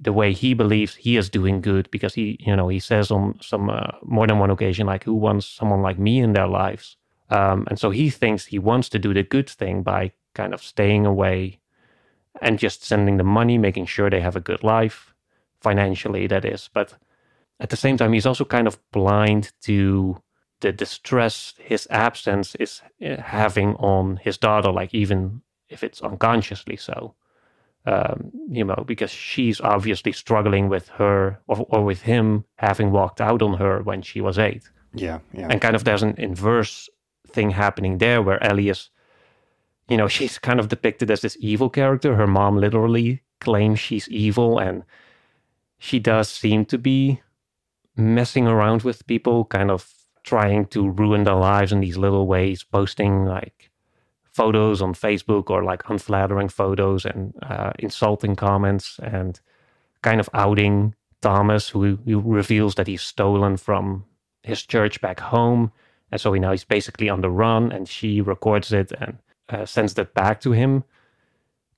the 0.00 0.12
way 0.12 0.32
he 0.32 0.54
believes 0.54 0.94
he 0.94 1.16
is 1.16 1.28
doing 1.28 1.60
good 1.60 1.90
because 1.90 2.14
he, 2.14 2.36
you 2.40 2.54
know, 2.56 2.68
he 2.68 2.80
says 2.80 3.10
on 3.10 3.38
some 3.40 3.70
uh, 3.70 3.92
more 4.02 4.26
than 4.26 4.38
one 4.38 4.50
occasion, 4.50 4.86
like, 4.86 5.04
"Who 5.04 5.14
wants 5.14 5.46
someone 5.46 5.82
like 5.82 5.98
me 5.98 6.20
in 6.20 6.32
their 6.32 6.46
lives?" 6.48 6.96
Um, 7.30 7.66
and 7.68 7.78
so 7.78 7.90
he 7.90 8.10
thinks 8.10 8.46
he 8.46 8.58
wants 8.58 8.88
to 8.90 8.98
do 8.98 9.14
the 9.14 9.22
good 9.22 9.48
thing 9.48 9.82
by 9.82 10.12
kind 10.34 10.54
of 10.54 10.62
staying 10.62 11.06
away 11.06 11.60
and 12.40 12.58
just 12.58 12.84
sending 12.84 13.16
the 13.16 13.24
money, 13.24 13.58
making 13.58 13.86
sure 13.86 14.10
they 14.10 14.20
have 14.20 14.36
a 14.36 14.40
good 14.40 14.62
life 14.62 15.14
financially, 15.60 16.26
that 16.26 16.44
is. 16.44 16.68
But 16.72 16.94
at 17.60 17.70
the 17.70 17.76
same 17.76 17.96
time, 17.96 18.12
he's 18.12 18.26
also 18.26 18.44
kind 18.44 18.66
of 18.66 18.78
blind 18.90 19.52
to 19.62 20.20
the 20.60 20.72
distress 20.72 21.54
his 21.58 21.86
absence 21.90 22.54
is 22.56 22.82
uh, 23.04 23.20
having 23.20 23.74
on 23.76 24.16
his 24.16 24.38
daughter, 24.38 24.70
like 24.70 24.94
even 24.94 25.42
if 25.68 25.82
it's 25.82 26.00
unconsciously 26.02 26.76
so. 26.76 27.14
Um, 27.84 28.30
you 28.48 28.62
know, 28.62 28.84
because 28.86 29.10
she's 29.10 29.60
obviously 29.60 30.12
struggling 30.12 30.68
with 30.68 30.86
her 30.90 31.40
or, 31.48 31.66
or 31.68 31.84
with 31.84 32.02
him 32.02 32.44
having 32.54 32.92
walked 32.92 33.20
out 33.20 33.42
on 33.42 33.54
her 33.54 33.82
when 33.82 34.02
she 34.02 34.20
was 34.20 34.38
eight 34.38 34.62
yeah. 34.94 35.20
Yeah. 35.32 35.48
and 35.50 35.60
kind 35.60 35.76
of 35.76 35.84
there's 35.84 36.02
an 36.02 36.14
inverse 36.18 36.88
thing 37.28 37.50
happening 37.50 37.98
there 37.98 38.22
where 38.22 38.42
Ellie 38.42 38.68
is, 38.68 38.90
you 39.88 39.96
know, 39.96 40.08
she's 40.16 40.38
kind 40.38 40.60
of 40.60 40.68
depicted 40.68 41.10
as 41.10 41.22
this 41.22 41.36
evil 41.40 41.70
character. 41.70 42.16
Her 42.16 42.26
mom 42.26 42.56
literally 42.56 43.22
claims 43.40 43.80
she's 43.80 44.08
evil, 44.08 44.58
and 44.58 44.84
she 45.78 45.98
does 45.98 46.28
seem 46.28 46.64
to 46.66 46.78
be 46.78 47.20
messing 47.96 48.46
around 48.46 48.82
with 48.82 49.06
people, 49.06 49.44
kind 49.46 49.70
of 49.70 49.92
trying 50.22 50.66
to 50.66 50.88
ruin 50.88 51.24
their 51.24 51.34
lives 51.34 51.72
in 51.72 51.80
these 51.80 51.98
little 51.98 52.26
ways, 52.26 52.62
posting 52.62 53.24
like 53.24 53.70
photos 54.32 54.80
on 54.80 54.94
Facebook 54.94 55.50
or 55.50 55.62
like 55.62 55.88
unflattering 55.88 56.48
photos 56.48 57.04
and 57.04 57.34
uh, 57.42 57.72
insulting 57.78 58.34
comments 58.34 58.98
and 59.02 59.40
kind 60.02 60.20
of 60.20 60.28
outing 60.34 60.94
Thomas, 61.20 61.68
who, 61.68 61.98
who 62.04 62.20
reveals 62.20 62.74
that 62.74 62.86
he's 62.86 63.02
stolen 63.02 63.56
from 63.56 64.04
his 64.42 64.62
church 64.62 65.00
back 65.00 65.20
home. 65.20 65.70
And 66.10 66.20
so 66.20 66.32
he 66.32 66.40
now 66.40 66.50
he's 66.50 66.64
basically 66.64 67.08
on 67.08 67.20
the 67.20 67.30
run, 67.30 67.72
and 67.72 67.88
she 67.88 68.20
records 68.20 68.72
it 68.72 68.92
and 69.00 69.18
uh, 69.48 69.64
sends 69.64 69.94
that 69.94 70.14
back 70.14 70.40
to 70.42 70.52
him. 70.52 70.84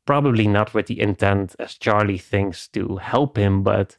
Probably 0.07 0.49
not 0.49 0.75
with 0.75 0.87
the 0.87 1.01
intent, 1.01 1.55
as 1.59 1.75
Charlie 1.75 2.19
thinks, 2.19 2.69
to 2.69 2.97
help 2.97 3.37
him, 3.37 3.63
but 3.63 3.97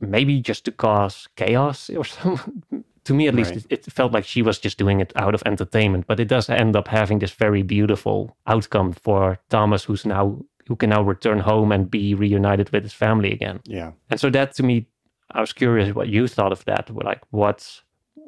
maybe 0.00 0.40
just 0.40 0.64
to 0.66 0.72
cause 0.72 1.28
chaos 1.36 1.90
or 1.96 2.04
something. 2.04 2.62
To 3.06 3.14
me, 3.14 3.28
at 3.28 3.34
least, 3.34 3.50
Right. 3.54 3.66
it, 3.70 3.86
it 3.86 3.92
felt 3.92 4.12
like 4.12 4.24
she 4.24 4.42
was 4.42 4.58
just 4.58 4.78
doing 4.78 5.00
it 5.00 5.12
out 5.16 5.34
of 5.34 5.42
entertainment. 5.46 6.06
But 6.06 6.20
it 6.20 6.28
does 6.28 6.48
end 6.50 6.76
up 6.76 6.88
having 6.88 7.18
this 7.20 7.32
very 7.32 7.62
beautiful 7.62 8.36
outcome 8.46 8.92
for 8.92 9.38
Thomas, 9.48 9.84
who's 9.84 10.04
now 10.06 10.38
who 10.68 10.76
can 10.76 10.90
now 10.90 11.02
return 11.02 11.38
home 11.38 11.70
and 11.74 11.90
be 11.90 12.14
reunited 12.14 12.70
with 12.70 12.82
his 12.82 12.92
family 12.92 13.30
again. 13.32 13.60
yeah. 13.64 13.92
And 14.10 14.18
so 14.20 14.30
that 14.30 14.52
to 14.56 14.62
me, 14.64 14.86
I 15.30 15.40
was 15.40 15.52
curious 15.52 15.94
what 15.94 16.08
you 16.08 16.26
thought 16.28 16.52
of 16.52 16.64
that. 16.64 16.90
Like, 16.90 17.22
what, 17.30 17.82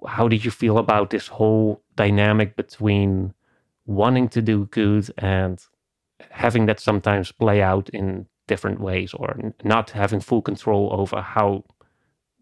how 0.07 0.29
did 0.29 0.45
you 0.45 0.53
feel 0.53 0.79
about 0.79 1.11
this 1.11 1.27
whole 1.29 1.83
dynamic 1.97 2.55
between 2.57 3.35
wanting 3.87 4.29
to 4.29 4.41
do 4.43 4.67
good 4.67 5.11
and 5.19 5.59
having 6.31 6.67
that 6.67 6.79
sometimes 6.81 7.33
play 7.33 7.61
out 7.63 7.89
in 7.91 8.27
different 8.47 8.79
ways 8.81 9.15
or 9.15 9.37
not 9.65 9.91
having 9.91 10.21
full 10.21 10.43
control 10.43 10.91
over 10.93 11.21
how 11.21 11.65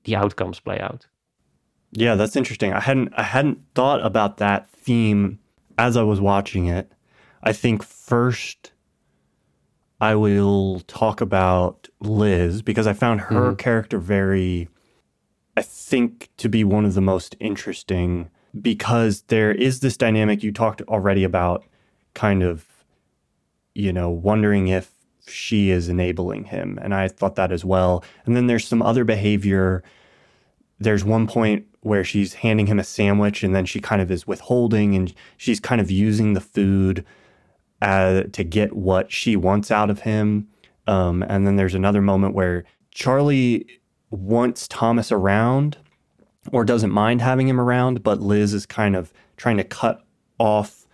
the 0.04 0.14
outcomes 0.16 0.60
play 0.60 0.78
out? 0.78 1.06
Yeah, 1.96 2.14
that's 2.14 2.36
interesting. 2.36 2.74
I 2.74 2.80
hadn't 2.80 3.14
I 3.16 3.22
hadn't 3.22 3.58
thought 3.74 4.04
about 4.04 4.36
that 4.36 4.68
theme 4.68 5.38
as 5.78 5.96
I 5.96 6.02
was 6.02 6.20
watching 6.20 6.66
it. 6.66 6.92
I 7.42 7.54
think 7.54 7.82
first 7.82 8.72
I 9.98 10.14
will 10.14 10.80
talk 10.80 11.22
about 11.22 11.88
Liz 12.00 12.60
because 12.60 12.86
I 12.86 12.92
found 12.92 13.22
her 13.22 13.48
mm-hmm. 13.48 13.56
character 13.56 13.98
very 13.98 14.68
I 15.56 15.62
think 15.62 16.28
to 16.36 16.50
be 16.50 16.64
one 16.64 16.84
of 16.84 16.92
the 16.92 17.00
most 17.00 17.34
interesting 17.40 18.28
because 18.60 19.22
there 19.28 19.52
is 19.52 19.80
this 19.80 19.96
dynamic 19.96 20.42
you 20.42 20.52
talked 20.52 20.82
already 20.82 21.24
about 21.24 21.64
kind 22.12 22.42
of 22.42 22.66
you 23.74 23.92
know 23.92 24.10
wondering 24.10 24.68
if 24.68 24.92
she 25.28 25.70
is 25.70 25.88
enabling 25.88 26.44
him 26.44 26.78
and 26.82 26.94
I 26.94 27.08
thought 27.08 27.36
that 27.36 27.52
as 27.52 27.64
well. 27.64 28.04
And 28.26 28.36
then 28.36 28.48
there's 28.48 28.68
some 28.68 28.82
other 28.82 29.04
behavior 29.04 29.82
there's 30.78 31.04
one 31.04 31.26
point 31.26 31.66
where 31.86 32.02
she's 32.02 32.34
handing 32.34 32.66
him 32.66 32.80
a 32.80 32.84
sandwich 32.84 33.44
and 33.44 33.54
then 33.54 33.64
she 33.64 33.80
kind 33.80 34.02
of 34.02 34.10
is 34.10 34.26
withholding 34.26 34.96
and 34.96 35.14
she's 35.36 35.60
kind 35.60 35.80
of 35.80 35.88
using 35.88 36.32
the 36.32 36.40
food 36.40 37.04
uh, 37.80 38.22
to 38.32 38.42
get 38.42 38.74
what 38.74 39.12
she 39.12 39.36
wants 39.36 39.70
out 39.70 39.88
of 39.88 40.00
him. 40.00 40.48
Um, 40.88 41.22
and 41.22 41.46
then 41.46 41.54
there's 41.54 41.74
another 41.74 42.02
moment 42.02 42.34
where 42.34 42.64
Charlie 42.90 43.66
wants 44.10 44.66
Thomas 44.66 45.12
around 45.12 45.78
or 46.50 46.64
doesn't 46.64 46.90
mind 46.90 47.22
having 47.22 47.48
him 47.48 47.60
around, 47.60 48.02
but 48.02 48.20
Liz 48.20 48.52
is 48.52 48.66
kind 48.66 48.96
of 48.96 49.12
trying 49.36 49.56
to 49.56 49.64
cut 49.64 50.04
off 50.38 50.86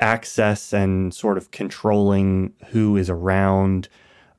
access 0.00 0.72
and 0.72 1.14
sort 1.14 1.36
of 1.36 1.50
controlling 1.50 2.54
who 2.68 2.96
is 2.96 3.10
around 3.10 3.88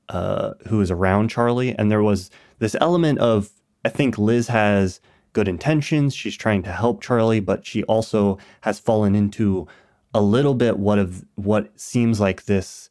uh, 0.10 0.54
who 0.68 0.82
is 0.82 0.90
around 0.92 1.30
Charlie. 1.30 1.76
And 1.78 1.92
there 1.92 2.04
was 2.04 2.32
this 2.60 2.76
element 2.82 3.20
of 3.20 3.52
I 3.84 3.90
think 3.90 4.18
Liz 4.18 4.48
has 4.48 5.00
good 5.36 5.48
intentions. 5.50 6.16
She's 6.16 6.36
trying 6.36 6.64
to 6.64 6.72
help 6.72 7.04
Charlie, 7.04 7.42
but 7.42 7.66
she 7.66 7.84
also 7.84 8.40
has 8.62 8.80
fallen 8.80 9.14
into 9.14 9.68
a 10.14 10.22
little 10.22 10.56
bit 10.56 10.80
what 10.80 10.98
of 10.98 11.26
what 11.36 11.78
seems 11.80 12.20
like 12.22 12.46
this 12.46 12.90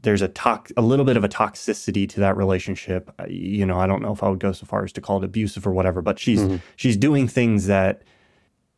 there's 0.00 0.22
a 0.22 0.28
tox 0.28 0.72
a 0.76 0.82
little 0.82 1.04
bit 1.04 1.16
of 1.16 1.24
a 1.24 1.28
toxicity 1.28 2.08
to 2.08 2.20
that 2.20 2.36
relationship. 2.36 3.10
You 3.28 3.66
know, 3.66 3.78
I 3.78 3.86
don't 3.86 4.00
know 4.00 4.12
if 4.12 4.22
I 4.22 4.28
would 4.28 4.38
go 4.38 4.52
so 4.52 4.64
far 4.64 4.82
as 4.82 4.92
to 4.92 5.00
call 5.00 5.18
it 5.18 5.24
abusive 5.24 5.66
or 5.66 5.72
whatever, 5.72 6.00
but 6.00 6.18
she's 6.18 6.40
mm-hmm. 6.40 6.56
she's 6.76 6.96
doing 6.96 7.28
things 7.28 7.66
that 7.66 8.02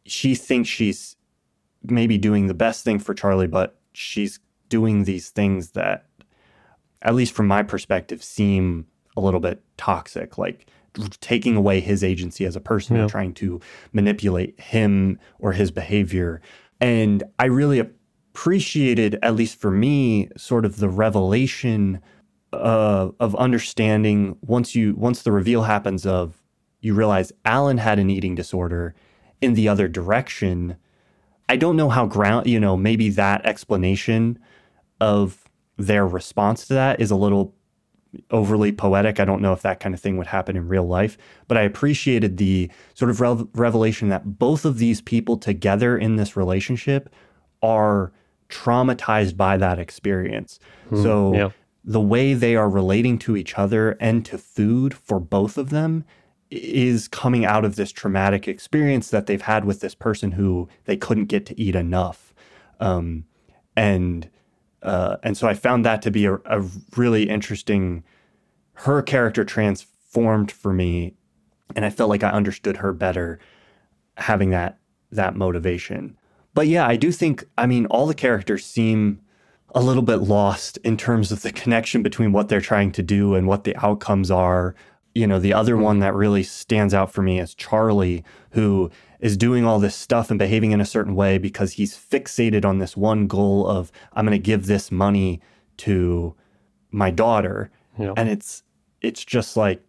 she 0.05 0.35
thinks 0.35 0.69
she's 0.69 1.17
maybe 1.85 2.19
doing 2.19 2.49
the 2.49 2.55
best 2.55 2.85
thing 2.85 2.99
for 2.99 3.15
Charlie, 3.15 3.47
but 3.47 3.79
she's 3.93 4.41
doing 4.69 5.05
these 5.05 5.31
things 5.31 5.71
that 5.73 6.07
at 7.03 7.15
least 7.15 7.35
from 7.35 7.47
my 7.47 7.63
perspective 7.63 8.25
seem 8.25 8.87
a 9.17 9.21
little 9.21 9.41
bit 9.41 9.63
toxic, 9.77 10.39
like 10.39 10.67
taking 11.21 11.57
away 11.57 11.81
his 11.81 12.03
agency 12.03 12.45
as 12.45 12.57
a 12.57 12.61
person 12.61 12.97
yeah. 12.97 13.03
and 13.03 13.11
trying 13.11 13.35
to 13.35 13.61
manipulate 13.93 14.59
him 14.61 15.19
or 15.39 15.53
his 15.53 15.71
behavior. 15.71 16.41
And 16.81 17.23
I 17.39 17.47
really 17.47 17.79
appreciated, 17.79 19.19
at 19.23 19.35
least 19.35 19.57
for 19.57 19.71
me, 19.71 20.29
sort 20.37 20.65
of 20.65 20.79
the 20.79 20.89
revelation 20.89 22.01
uh, 22.53 23.11
of 23.21 23.37
understanding 23.37 24.37
once 24.43 24.75
you 24.75 24.95
once 24.97 25.23
the 25.23 25.33
reveal 25.33 25.63
happens 25.63 26.05
of 26.05 26.43
you 26.81 26.95
realize 26.95 27.33
Alan 27.45 27.79
had 27.79 27.99
an 27.99 28.11
eating 28.11 28.35
disorder 28.35 28.95
in 29.41 29.55
the 29.55 29.69
other 29.69 29.87
direction. 29.89 30.77
I 31.49 31.57
don't 31.57 31.77
know 31.77 31.91
how 31.91 32.07
ground 32.07 32.47
you 32.47 32.59
know 32.59 32.77
maybe 32.77 33.09
that 33.11 33.45
explanation 33.45 34.39
of 35.01 35.45
their 35.77 36.07
response 36.07 36.67
to 36.67 36.75
that 36.75 37.01
is 37.01 37.11
a 37.11 37.17
little 37.17 37.55
overly 38.31 38.73
poetic. 38.73 39.21
I 39.21 39.25
don't 39.25 39.43
know 39.43 39.53
if 39.53 39.63
that 39.63 39.81
kind 39.81 39.95
of 39.95 40.01
thing 40.01 40.17
would 40.17 40.27
happen 40.27 40.57
in 40.57 40.69
real 40.69 40.87
life, 40.87 41.17
but 41.49 41.57
I 41.57 41.63
appreciated 41.63 42.37
the 42.37 42.71
sort 42.95 43.11
of 43.11 43.21
revelation 43.57 44.09
that 44.09 44.39
both 44.39 44.65
of 44.65 44.79
these 44.79 45.01
people 45.01 45.37
together 45.37 45.97
in 45.97 46.17
this 46.17 46.37
relationship 46.37 47.13
are 47.63 48.13
traumatized 48.49 49.37
by 49.37 49.57
that 49.57 49.79
experience. 49.79 50.59
Mm, 50.91 51.03
so 51.03 51.35
yeah. 51.35 51.51
the 51.85 52.01
way 52.01 52.35
they 52.35 52.57
are 52.57 52.69
relating 52.69 53.19
to 53.21 53.37
each 53.37 53.57
other 53.57 53.97
and 54.01 54.25
to 54.27 54.39
food 54.39 54.93
for 54.93 55.21
both 55.21 55.57
of 55.57 55.71
them 55.71 56.05
is 56.51 57.07
coming 57.07 57.45
out 57.45 57.65
of 57.65 57.77
this 57.77 57.93
traumatic 57.93 58.49
experience 58.49 59.11
that 59.11 59.27
they've 59.27 59.43
had 59.43 59.65
with 59.65 59.81
this 59.81 59.95
person 59.95 60.33
who 60.33 60.69
they 60.85 60.97
couldn't 60.97 61.27
get 61.27 61.47
to 61.47 61.61
eat 61.61 61.77
enough. 61.77 62.35
Um, 62.81 63.25
and 63.77 64.29
uh, 64.83 65.17
and 65.23 65.37
so 65.37 65.49
I 65.49 65.55
found 65.55 65.85
that 65.85 66.03
to 66.03 66.11
be 66.11 66.27
a, 66.27 66.35
a 66.45 66.65
really 66.97 67.29
interesting. 67.29 68.05
Her 68.75 69.03
character 69.03 69.45
transformed 69.45 70.51
for 70.51 70.73
me, 70.73 71.15
and 71.77 71.85
I 71.85 71.91
felt 71.91 72.11
like 72.11 72.25
I 72.25 72.31
understood 72.31 72.79
her 72.79 72.93
better 72.93 73.39
having 74.17 74.51
that 74.51 74.79
that 75.13 75.37
motivation. 75.37 76.17
But 76.55 76.67
yeah, 76.67 76.87
I 76.87 76.97
do 76.97 77.13
think, 77.13 77.45
I 77.57 77.67
mean, 77.67 77.87
all 77.87 78.07
the 78.07 78.15
characters 78.15 78.65
seem 78.65 79.21
a 79.75 79.81
little 79.81 80.03
bit 80.03 80.17
lost 80.17 80.79
in 80.79 80.97
terms 80.97 81.31
of 81.31 81.43
the 81.43 81.53
connection 81.53 82.03
between 82.03 82.33
what 82.33 82.49
they're 82.49 82.61
trying 82.61 82.91
to 82.93 83.03
do 83.03 83.35
and 83.35 83.47
what 83.47 83.65
the 83.65 83.77
outcomes 83.85 84.31
are. 84.31 84.75
You 85.15 85.27
know, 85.27 85.39
the 85.39 85.55
other 85.55 85.77
one 85.77 86.01
that 86.01 86.15
really 86.15 86.43
stands 86.43 86.95
out 86.95 87.13
for 87.13 87.23
me 87.23 87.39
is 87.39 87.55
Charlie, 87.55 88.25
who 88.51 88.91
is 89.21 89.37
doing 89.37 89.65
all 89.65 89.79
this 89.79 89.95
stuff 89.95 90.31
and 90.31 90.39
behaving 90.39 90.73
in 90.73 90.81
a 90.81 90.87
certain 90.87 91.15
way 91.15 91.39
because 91.39 91.73
he's 91.73 91.97
fixated 91.97 92.65
on 92.65 92.79
this 92.79 92.97
one 92.97 93.27
goal 93.27 93.67
of, 93.67 93.93
I'm 94.13 94.25
going 94.27 94.37
to 94.37 94.43
give 94.43 94.67
this 94.67 94.91
money 94.91 95.41
to 95.79 96.35
my 96.91 97.11
daughter. 97.11 97.71
Yeah. 97.99 98.15
And 98.17 98.29
it's, 98.29 98.63
it's 99.01 99.25
just 99.25 99.57
like, 99.57 99.83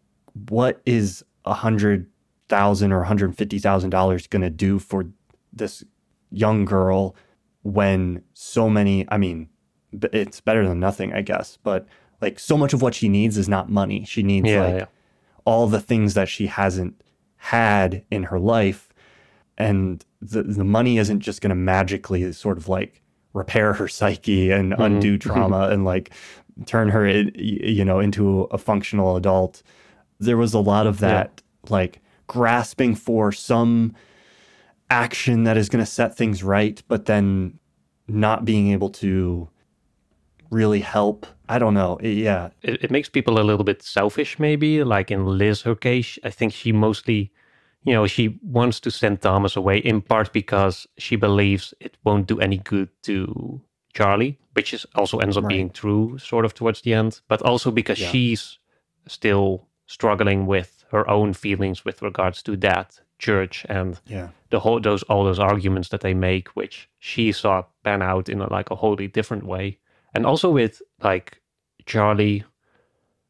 what 0.47 0.81
is 0.85 1.23
a 1.45 1.53
hundred 1.53 2.07
thousand 2.47 2.91
or 2.91 3.03
hundred 3.03 3.35
fifty 3.37 3.59
thousand 3.59 3.89
dollars 3.89 4.27
going 4.27 4.41
to 4.41 4.49
do 4.49 4.79
for 4.79 5.05
this 5.53 5.83
young 6.29 6.65
girl 6.65 7.15
when 7.63 8.23
so 8.33 8.69
many, 8.69 9.05
I 9.09 9.17
mean, 9.17 9.49
it's 9.91 10.41
better 10.41 10.67
than 10.67 10.79
nothing, 10.79 11.13
I 11.13 11.21
guess, 11.21 11.57
but 11.63 11.87
like 12.21 12.39
so 12.39 12.57
much 12.57 12.73
of 12.73 12.81
what 12.81 12.95
she 12.95 13.09
needs 13.09 13.37
is 13.37 13.49
not 13.49 13.69
money. 13.69 14.05
She 14.05 14.23
needs 14.23 14.49
yeah, 14.49 14.63
like 14.63 14.75
yeah. 14.75 14.85
all 15.45 15.67
the 15.67 15.81
things 15.81 16.13
that 16.13 16.29
she 16.29 16.47
hasn't 16.47 17.01
had 17.37 18.03
in 18.11 18.23
her 18.23 18.39
life. 18.39 18.87
And 19.61 20.03
the, 20.21 20.43
the 20.43 20.63
money 20.63 20.97
isn't 20.97 21.19
just 21.21 21.41
going 21.41 21.49
to 21.49 21.55
magically 21.55 22.31
sort 22.33 22.57
of 22.57 22.67
like 22.67 23.01
repair 23.33 23.73
her 23.73 23.87
psyche 23.87 24.51
and 24.51 24.73
mm-hmm. 24.73 24.81
undo 24.81 25.17
trauma 25.17 25.69
and 25.69 25.85
like 25.85 26.11
turn 26.65 26.89
her, 26.89 27.07
you 27.07 27.85
know, 27.85 27.99
into 27.99 28.43
a 28.51 28.57
functional 28.57 29.15
adult. 29.15 29.63
There 30.19 30.37
was 30.37 30.53
a 30.53 30.59
lot 30.59 30.87
of 30.87 30.99
that, 30.99 31.41
yeah. 31.63 31.69
like 31.69 32.01
grasping 32.27 32.95
for 32.95 33.31
some 33.31 33.93
action 34.89 35.45
that 35.45 35.57
is 35.57 35.69
going 35.69 35.83
to 35.83 35.89
set 35.89 36.15
things 36.15 36.43
right, 36.43 36.83
but 36.87 37.05
then 37.05 37.59
not 38.07 38.45
being 38.45 38.71
able 38.71 38.89
to 38.89 39.49
really 40.49 40.81
help. 40.81 41.25
I 41.49 41.57
don't 41.59 41.73
know. 41.73 41.97
It, 41.97 42.17
yeah. 42.17 42.49
It, 42.61 42.83
it, 42.83 42.91
makes 42.91 43.09
people 43.09 43.39
a 43.39 43.43
little 43.43 43.63
bit 43.63 43.81
selfish, 43.81 44.37
maybe. 44.37 44.83
Like 44.83 45.09
in 45.09 45.25
Liz, 45.25 45.61
her 45.61 45.75
case, 45.75 46.19
I 46.23 46.29
think 46.29 46.53
she 46.53 46.71
mostly, 46.71 47.31
you 47.83 47.93
know, 47.93 48.07
she 48.07 48.39
wants 48.43 48.79
to 48.81 48.91
send 48.91 49.21
Thomas 49.21 49.55
away 49.55 49.77
in 49.77 50.01
part 50.01 50.31
because 50.33 50.87
she 50.97 51.15
believes 51.15 51.73
it 51.79 51.97
won't 52.03 52.27
do 52.27 52.39
any 52.39 52.57
good 52.57 52.89
to 53.03 53.61
Charlie, 53.93 54.39
which 54.53 54.73
is 54.73 54.85
also 54.95 55.17
ends 55.19 55.37
up 55.37 55.43
right. 55.43 55.49
being 55.49 55.69
true 55.69 56.17
sort 56.17 56.45
of 56.45 56.53
towards 56.53 56.81
the 56.81 56.93
end, 56.93 57.21
but 57.27 57.41
also 57.41 57.71
because 57.71 57.99
yeah. 57.99 58.09
she's 58.09 58.59
still 59.07 59.67
struggling 59.87 60.45
with 60.45 60.85
her 60.91 61.09
own 61.09 61.33
feelings 61.33 61.83
with 61.83 62.01
regards 62.01 62.43
to 62.43 62.55
that 62.57 62.99
church 63.19 63.65
and 63.69 63.99
yeah. 64.07 64.29
the 64.49 64.59
whole 64.59 64.79
those 64.79 65.03
all 65.03 65.23
those 65.23 65.39
arguments 65.39 65.89
that 65.89 66.01
they 66.01 66.13
make, 66.13 66.49
which 66.49 66.89
she 66.99 67.31
saw 67.31 67.63
pan 67.83 68.01
out 68.01 68.29
in 68.29 68.41
a, 68.41 68.51
like 68.51 68.69
a 68.69 68.75
wholly 68.75 69.07
different 69.07 69.45
way, 69.45 69.79
and 70.13 70.25
also 70.25 70.51
with 70.51 70.81
like 71.01 71.41
Charlie, 71.85 72.43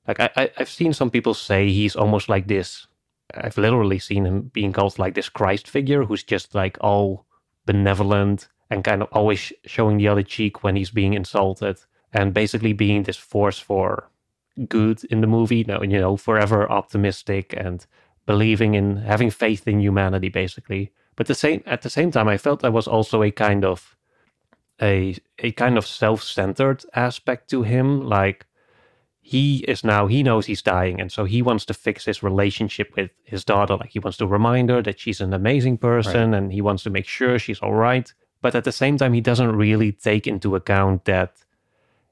like 0.08 0.20
I, 0.20 0.30
I 0.36 0.52
I've 0.58 0.70
seen 0.70 0.94
some 0.94 1.10
people 1.10 1.34
say 1.34 1.70
he's 1.70 1.96
almost 1.96 2.30
like 2.30 2.48
this. 2.48 2.88
I've 3.36 3.58
literally 3.58 4.00
seen 4.00 4.26
him 4.26 4.52
being 4.54 4.74
called 4.74 5.00
like 5.00 5.14
this 5.14 5.30
Christ 5.30 5.68
figure 5.68 6.04
who's 6.04 6.24
just 6.24 6.56
like 6.56 6.78
all 6.82 7.26
benevolent 7.66 8.48
and 8.70 8.84
kind 8.84 9.02
of 9.02 9.10
always 9.12 9.52
showing 9.66 9.98
the 9.98 10.08
other 10.08 10.24
cheek 10.24 10.64
when 10.64 10.76
he's 10.76 10.92
being 10.92 11.14
insulted 11.14 11.80
and 12.14 12.34
basically 12.34 12.74
being 12.74 13.04
this 13.04 13.18
force 13.18 13.60
for 13.60 14.10
good 14.68 15.04
in 15.06 15.22
the 15.22 15.28
movie. 15.28 15.58
You 15.58 15.66
know, 15.66 15.84
you 15.84 16.00
know, 16.00 16.18
forever 16.18 16.70
optimistic 16.70 17.54
and 17.58 17.86
believing 18.26 18.76
in 18.76 18.98
having 18.98 19.30
faith 19.30 19.68
in 19.68 19.80
humanity, 19.80 20.30
basically. 20.30 20.92
But 21.16 21.28
the 21.28 21.36
same 21.36 21.64
at 21.66 21.82
the 21.82 21.90
same 21.90 22.12
time, 22.12 22.28
I 22.28 22.38
felt 22.38 22.62
there 22.62 22.72
was 22.72 22.88
also 22.88 23.24
a 23.24 23.32
kind 23.32 23.66
of 23.66 23.96
a 24.82 25.18
a 25.40 25.52
kind 25.52 25.78
of 25.78 25.86
self-centered 25.86 26.86
aspect 26.94 27.50
to 27.50 27.64
him. 27.64 28.02
Like 28.02 28.46
he 29.22 29.60
is 29.68 29.84
now 29.84 30.08
he 30.08 30.24
knows 30.24 30.48
he's 30.48 30.62
dying, 30.62 31.00
and 31.00 31.12
so 31.12 31.26
he 31.26 31.42
wants 31.42 31.66
to 31.66 31.74
fix 31.74 32.06
his 32.06 32.24
relationship 32.24 32.96
with 32.96 33.12
his 33.24 33.46
daughter. 33.46 33.76
Like 33.76 33.92
he 33.92 34.00
wants 34.00 34.18
to 34.18 34.28
remind 34.28 34.70
her 34.70 34.82
that 34.82 35.00
she's 35.00 35.22
an 35.22 35.34
amazing 35.34 35.78
person, 35.78 36.32
right. 36.32 36.38
and 36.38 36.52
he 36.52 36.62
wants 36.62 36.84
to 36.84 36.90
make 36.90 37.08
sure 37.08 37.38
she's 37.38 37.60
all 37.60 37.74
right. 37.74 38.12
But 38.42 38.56
at 38.56 38.64
the 38.64 38.72
same 38.72 38.98
time, 38.98 39.14
he 39.14 39.22
doesn't 39.22 39.56
really 39.56 39.92
take 39.92 40.26
into 40.26 40.56
account 40.56 41.06
that 41.06 41.46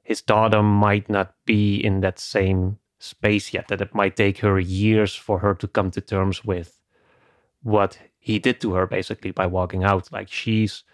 his 0.04 0.22
daughter 0.22 0.62
might 0.62 1.08
not 1.08 1.34
be 1.44 1.76
in 1.76 2.00
that 2.00 2.18
same 2.18 2.78
space 2.98 3.52
yet, 3.52 3.68
that 3.68 3.80
it 3.80 3.94
might 3.94 4.16
take 4.16 4.38
her 4.38 4.60
years 4.60 5.14
for 5.14 5.40
her 5.40 5.54
to 5.54 5.66
come 5.66 5.90
to 5.90 6.00
terms 6.00 6.44
with 6.44 6.80
what 7.62 7.98
he 8.18 8.38
did 8.38 8.60
to 8.60 8.74
her 8.74 8.86
basically 8.86 9.32
by 9.32 9.46
walking 9.46 9.82
out. 9.82 10.12
Like 10.12 10.28
she's 10.28 10.84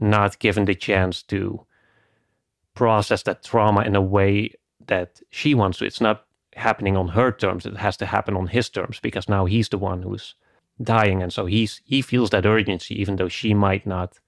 not 0.00 0.38
given 0.38 0.64
the 0.64 0.74
chance 0.74 1.22
to 1.24 1.64
process 2.74 3.22
that 3.24 3.44
trauma 3.44 3.82
in 3.82 3.94
a 3.94 4.00
way 4.00 4.54
that 4.90 5.20
she 5.30 5.54
wants 5.54 5.78
to. 5.78 5.86
It's 5.86 6.00
not 6.00 6.26
happening 6.54 6.96
on 6.96 7.08
her 7.08 7.32
terms. 7.32 7.64
It 7.64 7.78
has 7.78 7.96
to 7.96 8.06
happen 8.06 8.36
on 8.36 8.48
his 8.48 8.68
terms 8.68 9.00
because 9.00 9.28
now 9.28 9.46
he's 9.46 9.70
the 9.70 9.78
one 9.78 10.02
who's 10.02 10.34
dying. 10.82 11.22
And 11.22 11.32
so 11.32 11.46
he's 11.46 11.80
he 11.84 12.02
feels 12.02 12.30
that 12.30 12.44
urgency, 12.44 13.00
even 13.00 13.16
though 13.16 13.28
she 13.28 13.54
might 13.54 13.86
not 13.86 14.18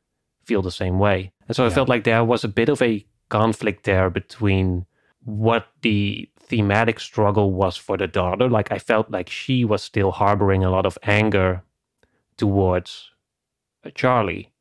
feel 0.45 0.63
the 0.63 0.71
same 0.71 0.99
way. 0.99 1.33
And 1.47 1.57
so 1.57 1.65
yeah. 1.65 1.71
I 1.71 1.75
felt 1.75 1.89
like 1.89 2.05
there 2.05 2.25
was 2.25 2.45
a 2.45 2.49
bit 2.49 2.69
of 2.69 2.81
a 2.81 3.05
conflict 3.29 3.85
there 3.85 4.11
between 4.11 4.87
what 5.25 5.67
the 5.83 6.29
thematic 6.39 7.01
struggle 7.01 7.53
was 7.53 7.77
for 7.77 7.97
the 7.97 8.07
daughter. 8.07 8.49
Like 8.49 8.73
I 8.73 8.79
felt 8.79 9.11
like 9.11 9.29
she 9.29 9.65
was 9.65 9.83
still 9.83 10.13
harboring 10.13 10.65
a 10.65 10.71
lot 10.71 10.87
of 10.87 10.99
anger 11.03 11.63
towards 12.37 13.11
uh, 13.85 13.91
Charlie. 13.95 14.53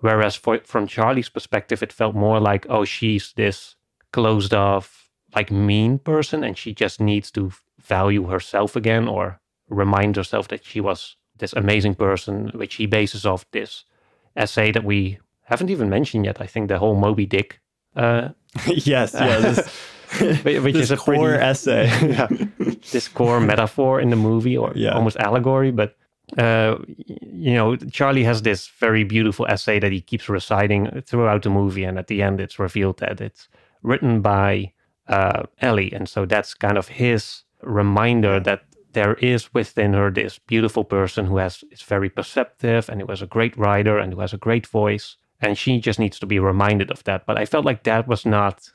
Whereas 0.00 0.36
for, 0.36 0.60
from 0.64 0.86
Charlie's 0.86 1.28
perspective, 1.28 1.82
it 1.82 1.92
felt 1.92 2.14
more 2.14 2.38
like, 2.38 2.66
oh, 2.68 2.84
she's 2.84 3.32
this 3.32 3.74
closed 4.12 4.54
off, 4.54 4.97
like 5.34 5.50
mean 5.50 5.98
person, 5.98 6.44
and 6.44 6.56
she 6.56 6.72
just 6.72 7.00
needs 7.00 7.30
to 7.32 7.52
value 7.80 8.26
herself 8.26 8.76
again 8.76 9.08
or 9.08 9.40
remind 9.68 10.16
herself 10.16 10.48
that 10.48 10.64
she 10.64 10.80
was 10.80 11.16
this 11.38 11.52
amazing 11.52 11.94
person, 11.94 12.50
which 12.54 12.76
he 12.76 12.86
bases 12.86 13.24
off 13.24 13.48
this 13.52 13.84
essay 14.36 14.72
that 14.72 14.84
we 14.84 15.18
haven't 15.44 15.70
even 15.70 15.88
mentioned 15.88 16.24
yet. 16.24 16.40
I 16.40 16.46
think 16.46 16.68
the 16.68 16.78
whole 16.78 16.96
Moby 16.96 17.26
Dick. 17.26 17.60
Uh, 17.96 18.30
yes, 18.66 19.14
yes. 19.14 19.68
which 20.44 20.74
is 20.74 20.90
a 20.90 20.96
core 20.96 21.30
pretty, 21.30 21.44
essay. 21.44 21.86
yeah, 22.08 22.28
this 22.90 23.08
core 23.08 23.40
metaphor 23.40 24.00
in 24.00 24.10
the 24.10 24.16
movie 24.16 24.56
or 24.56 24.72
yeah. 24.74 24.92
almost 24.92 25.16
allegory. 25.18 25.70
But 25.70 25.96
uh, 26.38 26.76
you 27.06 27.54
know, 27.54 27.76
Charlie 27.76 28.24
has 28.24 28.42
this 28.42 28.68
very 28.68 29.04
beautiful 29.04 29.46
essay 29.46 29.78
that 29.78 29.92
he 29.92 30.00
keeps 30.00 30.28
reciting 30.28 31.02
throughout 31.06 31.42
the 31.42 31.50
movie, 31.50 31.84
and 31.84 31.98
at 31.98 32.06
the 32.06 32.22
end, 32.22 32.40
it's 32.40 32.58
revealed 32.58 32.98
that 32.98 33.20
it's 33.20 33.48
written 33.82 34.22
by 34.22 34.72
uh, 35.08 35.44
Ellie, 35.60 35.92
and 35.92 36.08
so 36.08 36.26
that's 36.26 36.54
kind 36.54 36.78
of 36.78 36.88
his 36.88 37.44
reminder 37.62 38.40
that 38.40 38.62
there 38.92 39.14
is 39.14 39.52
within 39.54 39.92
her 39.92 40.10
this 40.10 40.38
beautiful 40.38 40.84
person 40.84 41.26
who 41.26 41.36
has 41.36 41.64
is 41.70 41.82
very 41.82 42.08
perceptive 42.08 42.88
and 42.88 43.00
who 43.00 43.06
has 43.08 43.22
a 43.22 43.26
great 43.26 43.56
writer 43.56 43.98
and 43.98 44.12
who 44.12 44.20
has 44.20 44.32
a 44.32 44.38
great 44.38 44.66
voice, 44.66 45.16
and 45.40 45.58
she 45.58 45.80
just 45.80 45.98
needs 45.98 46.18
to 46.18 46.26
be 46.26 46.38
reminded 46.38 46.90
of 46.90 47.04
that. 47.04 47.26
But 47.26 47.38
I 47.38 47.46
felt 47.46 47.64
like 47.64 47.82
that 47.84 48.08
was 48.08 48.24
not 48.24 48.72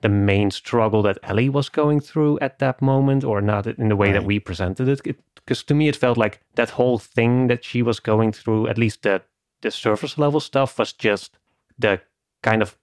the 0.00 0.08
main 0.08 0.50
struggle 0.50 1.02
that 1.02 1.18
Ellie 1.22 1.48
was 1.48 1.68
going 1.68 2.00
through 2.00 2.38
at 2.40 2.58
that 2.58 2.80
moment, 2.80 3.24
or 3.24 3.40
not 3.40 3.66
in 3.66 3.88
the 3.88 3.96
way 3.96 4.08
right. 4.08 4.14
that 4.14 4.24
we 4.24 4.38
presented 4.38 4.88
it. 4.88 5.00
Because 5.34 5.64
to 5.64 5.74
me, 5.74 5.88
it 5.88 5.96
felt 5.96 6.18
like 6.18 6.40
that 6.54 6.70
whole 6.70 6.98
thing 6.98 7.48
that 7.48 7.64
she 7.64 7.82
was 7.82 8.00
going 8.00 8.32
through, 8.32 8.68
at 8.68 8.78
least 8.78 9.02
the 9.02 9.22
the 9.60 9.70
surface 9.70 10.16
level 10.18 10.40
stuff, 10.40 10.78
was 10.78 10.92
just 10.92 11.36
the 11.78 12.00
kind 12.42 12.62
of 12.62 12.76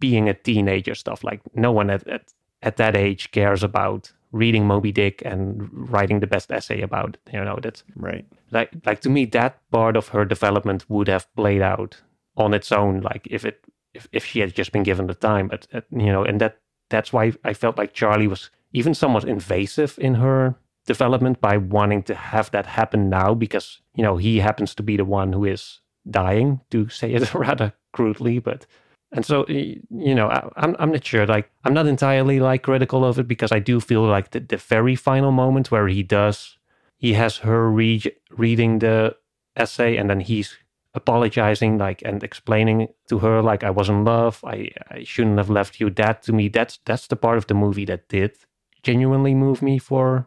being 0.00 0.28
a 0.28 0.34
teenager 0.34 0.94
stuff. 0.94 1.22
Like 1.22 1.40
no 1.54 1.72
one 1.72 1.90
at 1.90 2.06
at, 2.08 2.32
at 2.62 2.76
that 2.76 2.96
age 2.96 3.30
cares 3.30 3.62
about 3.62 4.12
reading 4.32 4.66
Moby 4.66 4.92
Dick 4.92 5.22
and 5.24 5.68
writing 5.90 6.20
the 6.20 6.26
best 6.26 6.50
essay 6.50 6.80
about 6.80 7.16
it. 7.26 7.32
You 7.32 7.44
know, 7.44 7.58
that's 7.62 7.84
right. 7.94 8.26
Like 8.50 8.72
like 8.86 9.00
to 9.02 9.10
me, 9.10 9.26
that 9.26 9.58
part 9.70 9.96
of 9.96 10.08
her 10.08 10.24
development 10.24 10.88
would 10.88 11.08
have 11.08 11.32
played 11.36 11.62
out 11.62 12.00
on 12.36 12.54
its 12.54 12.72
own. 12.72 13.00
Like 13.00 13.26
if 13.30 13.44
it 13.44 13.64
if, 13.94 14.08
if 14.12 14.24
she 14.24 14.40
had 14.40 14.54
just 14.54 14.72
been 14.72 14.82
given 14.82 15.06
the 15.06 15.14
time. 15.14 15.48
But 15.48 15.66
uh, 15.72 15.80
you 15.90 16.06
know, 16.12 16.24
and 16.24 16.40
that 16.40 16.58
that's 16.88 17.12
why 17.12 17.32
I 17.44 17.54
felt 17.54 17.78
like 17.78 17.92
Charlie 17.92 18.26
was 18.28 18.50
even 18.72 18.94
somewhat 18.94 19.24
invasive 19.24 19.98
in 19.98 20.14
her 20.14 20.56
development 20.86 21.40
by 21.40 21.56
wanting 21.56 22.02
to 22.04 22.14
have 22.14 22.50
that 22.50 22.66
happen 22.66 23.08
now 23.08 23.34
because 23.34 23.80
you 23.94 24.02
know 24.02 24.16
he 24.16 24.38
happens 24.38 24.74
to 24.74 24.82
be 24.82 24.96
the 24.96 25.04
one 25.04 25.32
who 25.32 25.44
is 25.44 25.80
dying 26.10 26.60
to 26.70 26.88
say 26.88 27.12
it 27.12 27.34
rather 27.46 27.72
crudely 27.92 28.38
but 28.38 28.66
and 29.12 29.26
so 29.26 29.44
you 29.48 30.14
know 30.14 30.28
I, 30.28 30.48
I'm, 30.56 30.76
I'm 30.78 30.92
not 30.92 31.04
sure 31.04 31.26
like 31.26 31.50
i'm 31.64 31.74
not 31.74 31.86
entirely 31.86 32.40
like 32.40 32.62
critical 32.62 33.04
of 33.04 33.18
it 33.18 33.28
because 33.28 33.52
i 33.52 33.58
do 33.58 33.80
feel 33.80 34.02
like 34.02 34.30
the, 34.30 34.40
the 34.40 34.56
very 34.56 34.94
final 34.94 35.32
moment 35.32 35.70
where 35.70 35.88
he 35.88 36.02
does 36.02 36.58
he 36.96 37.14
has 37.14 37.38
her 37.38 37.70
read 37.70 38.12
reading 38.30 38.78
the 38.78 39.16
essay 39.56 39.96
and 39.96 40.08
then 40.08 40.20
he's 40.20 40.56
apologizing 40.94 41.78
like 41.78 42.02
and 42.04 42.22
explaining 42.22 42.88
to 43.08 43.18
her 43.20 43.42
like 43.42 43.62
I 43.62 43.70
was 43.70 43.88
in 43.88 44.04
love, 44.04 44.40
I, 44.44 44.70
I 44.90 45.04
shouldn't 45.04 45.38
have 45.38 45.50
left 45.50 45.80
you. 45.80 45.90
That 45.90 46.22
to 46.24 46.32
me, 46.32 46.48
that's 46.48 46.78
that's 46.84 47.06
the 47.06 47.16
part 47.16 47.38
of 47.38 47.46
the 47.46 47.54
movie 47.54 47.84
that 47.86 48.08
did 48.08 48.36
genuinely 48.82 49.34
move 49.34 49.62
me 49.62 49.78
for 49.78 50.26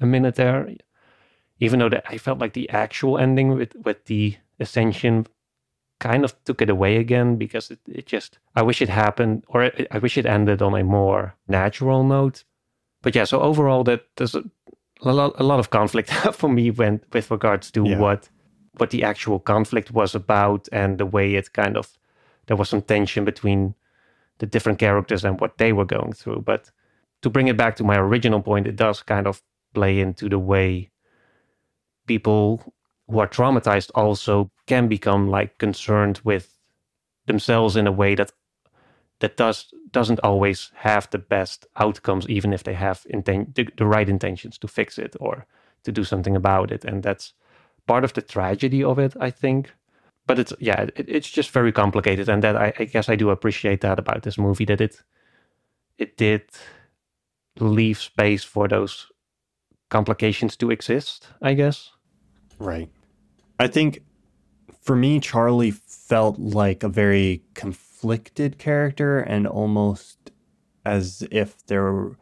a 0.00 0.06
minute 0.06 0.34
there. 0.34 0.68
Even 1.60 1.78
though 1.78 1.88
that 1.88 2.04
I 2.08 2.18
felt 2.18 2.40
like 2.40 2.52
the 2.52 2.68
actual 2.70 3.18
ending 3.18 3.48
with 3.50 3.74
with 3.84 4.04
the 4.06 4.36
ascension 4.60 5.26
kind 6.02 6.24
of 6.24 6.34
took 6.44 6.60
it 6.60 6.68
away 6.68 6.96
again 6.96 7.36
because 7.36 7.70
it, 7.70 7.78
it 7.86 8.06
just 8.06 8.38
I 8.56 8.62
wish 8.62 8.82
it 8.82 8.88
happened 8.88 9.44
or 9.46 9.62
it, 9.62 9.86
I 9.92 9.98
wish 9.98 10.18
it 10.18 10.26
ended 10.26 10.60
on 10.60 10.74
a 10.74 10.82
more 10.82 11.36
natural 11.46 12.02
note. 12.02 12.44
But 13.02 13.14
yeah, 13.14 13.24
so 13.24 13.40
overall 13.40 13.84
that 13.84 14.02
there's 14.16 14.34
a, 14.34 14.42
a 15.02 15.12
lot 15.12 15.32
a 15.38 15.44
lot 15.44 15.60
of 15.60 15.70
conflict 15.70 16.10
for 16.40 16.48
me 16.48 16.70
when 16.70 17.00
with 17.12 17.30
regards 17.30 17.70
to 17.70 17.84
yeah. 17.84 17.98
what 17.98 18.28
what 18.78 18.90
the 18.90 19.04
actual 19.04 19.38
conflict 19.38 19.92
was 19.92 20.14
about 20.14 20.68
and 20.72 20.98
the 20.98 21.06
way 21.06 21.34
it 21.34 21.52
kind 21.52 21.76
of 21.76 21.86
there 22.46 22.56
was 22.56 22.68
some 22.68 22.82
tension 22.82 23.24
between 23.24 23.74
the 24.38 24.46
different 24.46 24.80
characters 24.80 25.24
and 25.24 25.40
what 25.40 25.58
they 25.58 25.72
were 25.72 25.84
going 25.84 26.12
through. 26.12 26.42
But 26.44 26.72
to 27.20 27.30
bring 27.30 27.48
it 27.48 27.56
back 27.56 27.76
to 27.76 27.84
my 27.84 27.96
original 27.96 28.42
point, 28.42 28.66
it 28.66 28.76
does 28.76 29.02
kind 29.02 29.26
of 29.26 29.40
play 29.72 30.00
into 30.00 30.28
the 30.28 30.38
way 30.38 30.90
people 32.06 32.74
who 33.08 33.20
are 33.20 33.28
traumatized 33.28 33.90
also 33.94 34.50
can 34.72 34.88
become 34.88 35.28
like 35.28 35.58
concerned 35.58 36.20
with 36.24 36.46
themselves 37.26 37.76
in 37.76 37.86
a 37.86 37.92
way 37.92 38.14
that 38.14 38.32
that 39.20 39.36
does 39.36 39.74
doesn't 39.90 40.20
always 40.24 40.70
have 40.74 41.08
the 41.10 41.18
best 41.18 41.66
outcomes 41.76 42.26
even 42.28 42.52
if 42.52 42.62
they 42.62 42.74
have 42.74 43.06
inten- 43.14 43.54
the, 43.54 43.68
the 43.76 43.86
right 43.86 44.08
intentions 44.08 44.58
to 44.58 44.68
fix 44.68 44.98
it 44.98 45.16
or 45.20 45.46
to 45.84 45.92
do 45.92 46.04
something 46.04 46.36
about 46.36 46.72
it 46.72 46.84
and 46.84 47.02
that's 47.02 47.34
part 47.86 48.04
of 48.04 48.12
the 48.12 48.22
tragedy 48.22 48.82
of 48.84 48.98
it, 48.98 49.14
I 49.20 49.30
think. 49.30 49.72
But 50.26 50.38
it's 50.38 50.52
yeah, 50.60 50.82
it, 50.82 51.08
it's 51.08 51.30
just 51.30 51.50
very 51.50 51.72
complicated, 51.72 52.28
and 52.28 52.42
that 52.42 52.56
I, 52.56 52.72
I 52.78 52.84
guess 52.84 53.08
I 53.08 53.16
do 53.16 53.30
appreciate 53.30 53.80
that 53.80 53.98
about 53.98 54.22
this 54.22 54.38
movie 54.38 54.64
that 54.66 54.80
it 54.80 55.02
it 55.98 56.16
did 56.16 56.42
leave 57.58 57.98
space 57.98 58.44
for 58.44 58.68
those 58.68 59.08
complications 59.90 60.56
to 60.56 60.70
exist. 60.70 61.28
I 61.42 61.54
guess. 61.54 61.90
Right. 62.58 62.88
I 63.58 63.66
think 63.68 64.02
for 64.82 64.96
me, 64.96 65.20
Charlie 65.20 65.72
felt 65.72 66.38
like 66.38 66.82
a 66.82 66.90
very 66.90 67.42
conflicted 67.54 68.58
character, 68.58 69.20
and 69.20 69.46
almost 69.48 70.32
as 70.86 71.26
if 71.30 71.64
there. 71.66 72.16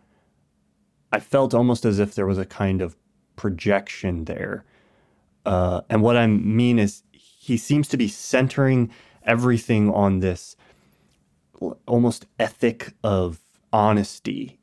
I 1.12 1.20
felt 1.20 1.54
almost 1.54 1.84
as 1.84 1.98
if 1.98 2.14
there 2.14 2.26
was 2.26 2.38
a 2.38 2.46
kind 2.46 2.82
of 2.82 2.96
projection 3.36 4.26
there 4.26 4.64
uh, 5.46 5.80
and 5.88 6.02
what 6.02 6.16
I 6.16 6.26
mean 6.26 6.78
is, 6.78 7.02
he 7.12 7.56
seems 7.56 7.88
to 7.88 7.96
be 7.96 8.08
centering 8.08 8.90
everything 9.24 9.90
on 9.90 10.20
this 10.20 10.56
almost 11.86 12.26
ethic 12.38 12.94
of 13.02 13.40
honesty. 13.72 14.58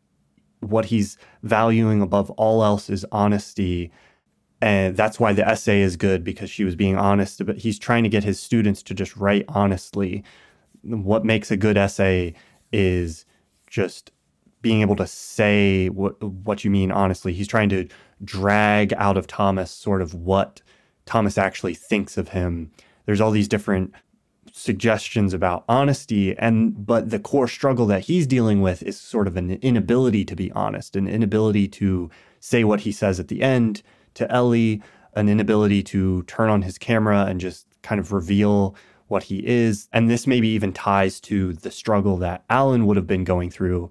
What 0.62 0.86
he's 0.86 1.18
valuing 1.44 2.02
above 2.02 2.30
all 2.32 2.64
else 2.64 2.90
is 2.90 3.06
honesty. 3.12 3.92
And 4.62 4.98
that's 4.98 5.20
why 5.20 5.34
the 5.34 5.48
essay 5.48 5.82
is 5.82 5.98
good 5.98 6.24
because 6.24 6.50
she 6.50 6.64
was 6.64 6.76
being 6.76 6.98
honest. 6.98 7.46
But 7.46 7.58
he's 7.58 7.78
trying 7.78 8.04
to 8.04 8.10
get 8.10 8.24
his 8.24 8.40
students 8.40 8.82
to 8.84 8.94
just 8.94 9.16
write 9.16 9.46
honestly. 9.50 10.24
What 10.82 11.26
makes 11.26 11.52
a 11.52 11.58
good 11.58 11.78
essay 11.78 12.34
is 12.72 13.26
just 13.68 14.12
being 14.62 14.82
able 14.82 14.96
to 14.96 15.08
say 15.08 15.90
what 15.90 16.22
what 16.22 16.64
you 16.64 16.72
mean 16.72 16.92
honestly. 16.92 17.34
He's 17.34 17.48
trying 17.48 17.70
to 17.70 17.88
drag 18.24 18.94
out 18.94 19.18
of 19.18 19.28
Thomas 19.28 19.72
sort 19.72 20.02
of 20.02 20.14
what 20.14 20.62
Thomas 21.06 21.38
actually 21.38 21.76
thinks 21.76 22.18
of 22.18 22.30
him. 22.30 22.72
There's 23.06 23.22
all 23.22 23.32
these 23.32 23.48
different 23.48 23.94
suggestions 24.52 25.34
about 25.36 25.64
honesty 25.70 26.36
and 26.40 26.86
but 26.86 27.12
the 27.12 27.20
core 27.20 27.48
struggle 27.48 27.86
that 27.86 28.06
he's 28.06 28.26
dealing 28.26 28.60
with 28.60 28.82
is 28.82 29.00
sort 29.00 29.28
of 29.28 29.38
an 29.38 29.52
inability 29.52 30.26
to 30.26 30.36
be 30.36 30.52
honest, 30.54 30.96
an 30.96 31.08
inability 31.08 31.68
to 31.68 32.10
say 32.40 32.64
what 32.64 32.82
he 32.82 32.92
says 32.92 33.20
at 33.20 33.28
the 33.28 33.44
end 33.44 33.84
to 34.18 34.32
Ellie, 34.32 34.82
an 35.16 35.30
inability 35.30 35.82
to 35.84 36.24
turn 36.24 36.50
on 36.50 36.62
his 36.62 36.78
camera 36.78 37.26
and 37.26 37.40
just 37.40 37.66
kind 37.82 38.00
of 38.00 38.12
reveal 38.12 38.76
what 39.08 39.24
he 39.24 39.46
is. 39.48 39.88
And 39.94 40.10
this 40.10 40.28
maybe 40.28 40.50
even 40.50 40.74
ties 40.74 41.20
to 41.22 41.54
the 41.54 41.72
struggle 41.72 42.18
that 42.18 42.44
Alan 42.50 42.86
would 42.86 42.98
have 42.98 43.08
been 43.08 43.24
going 43.24 43.50
through 43.50 43.90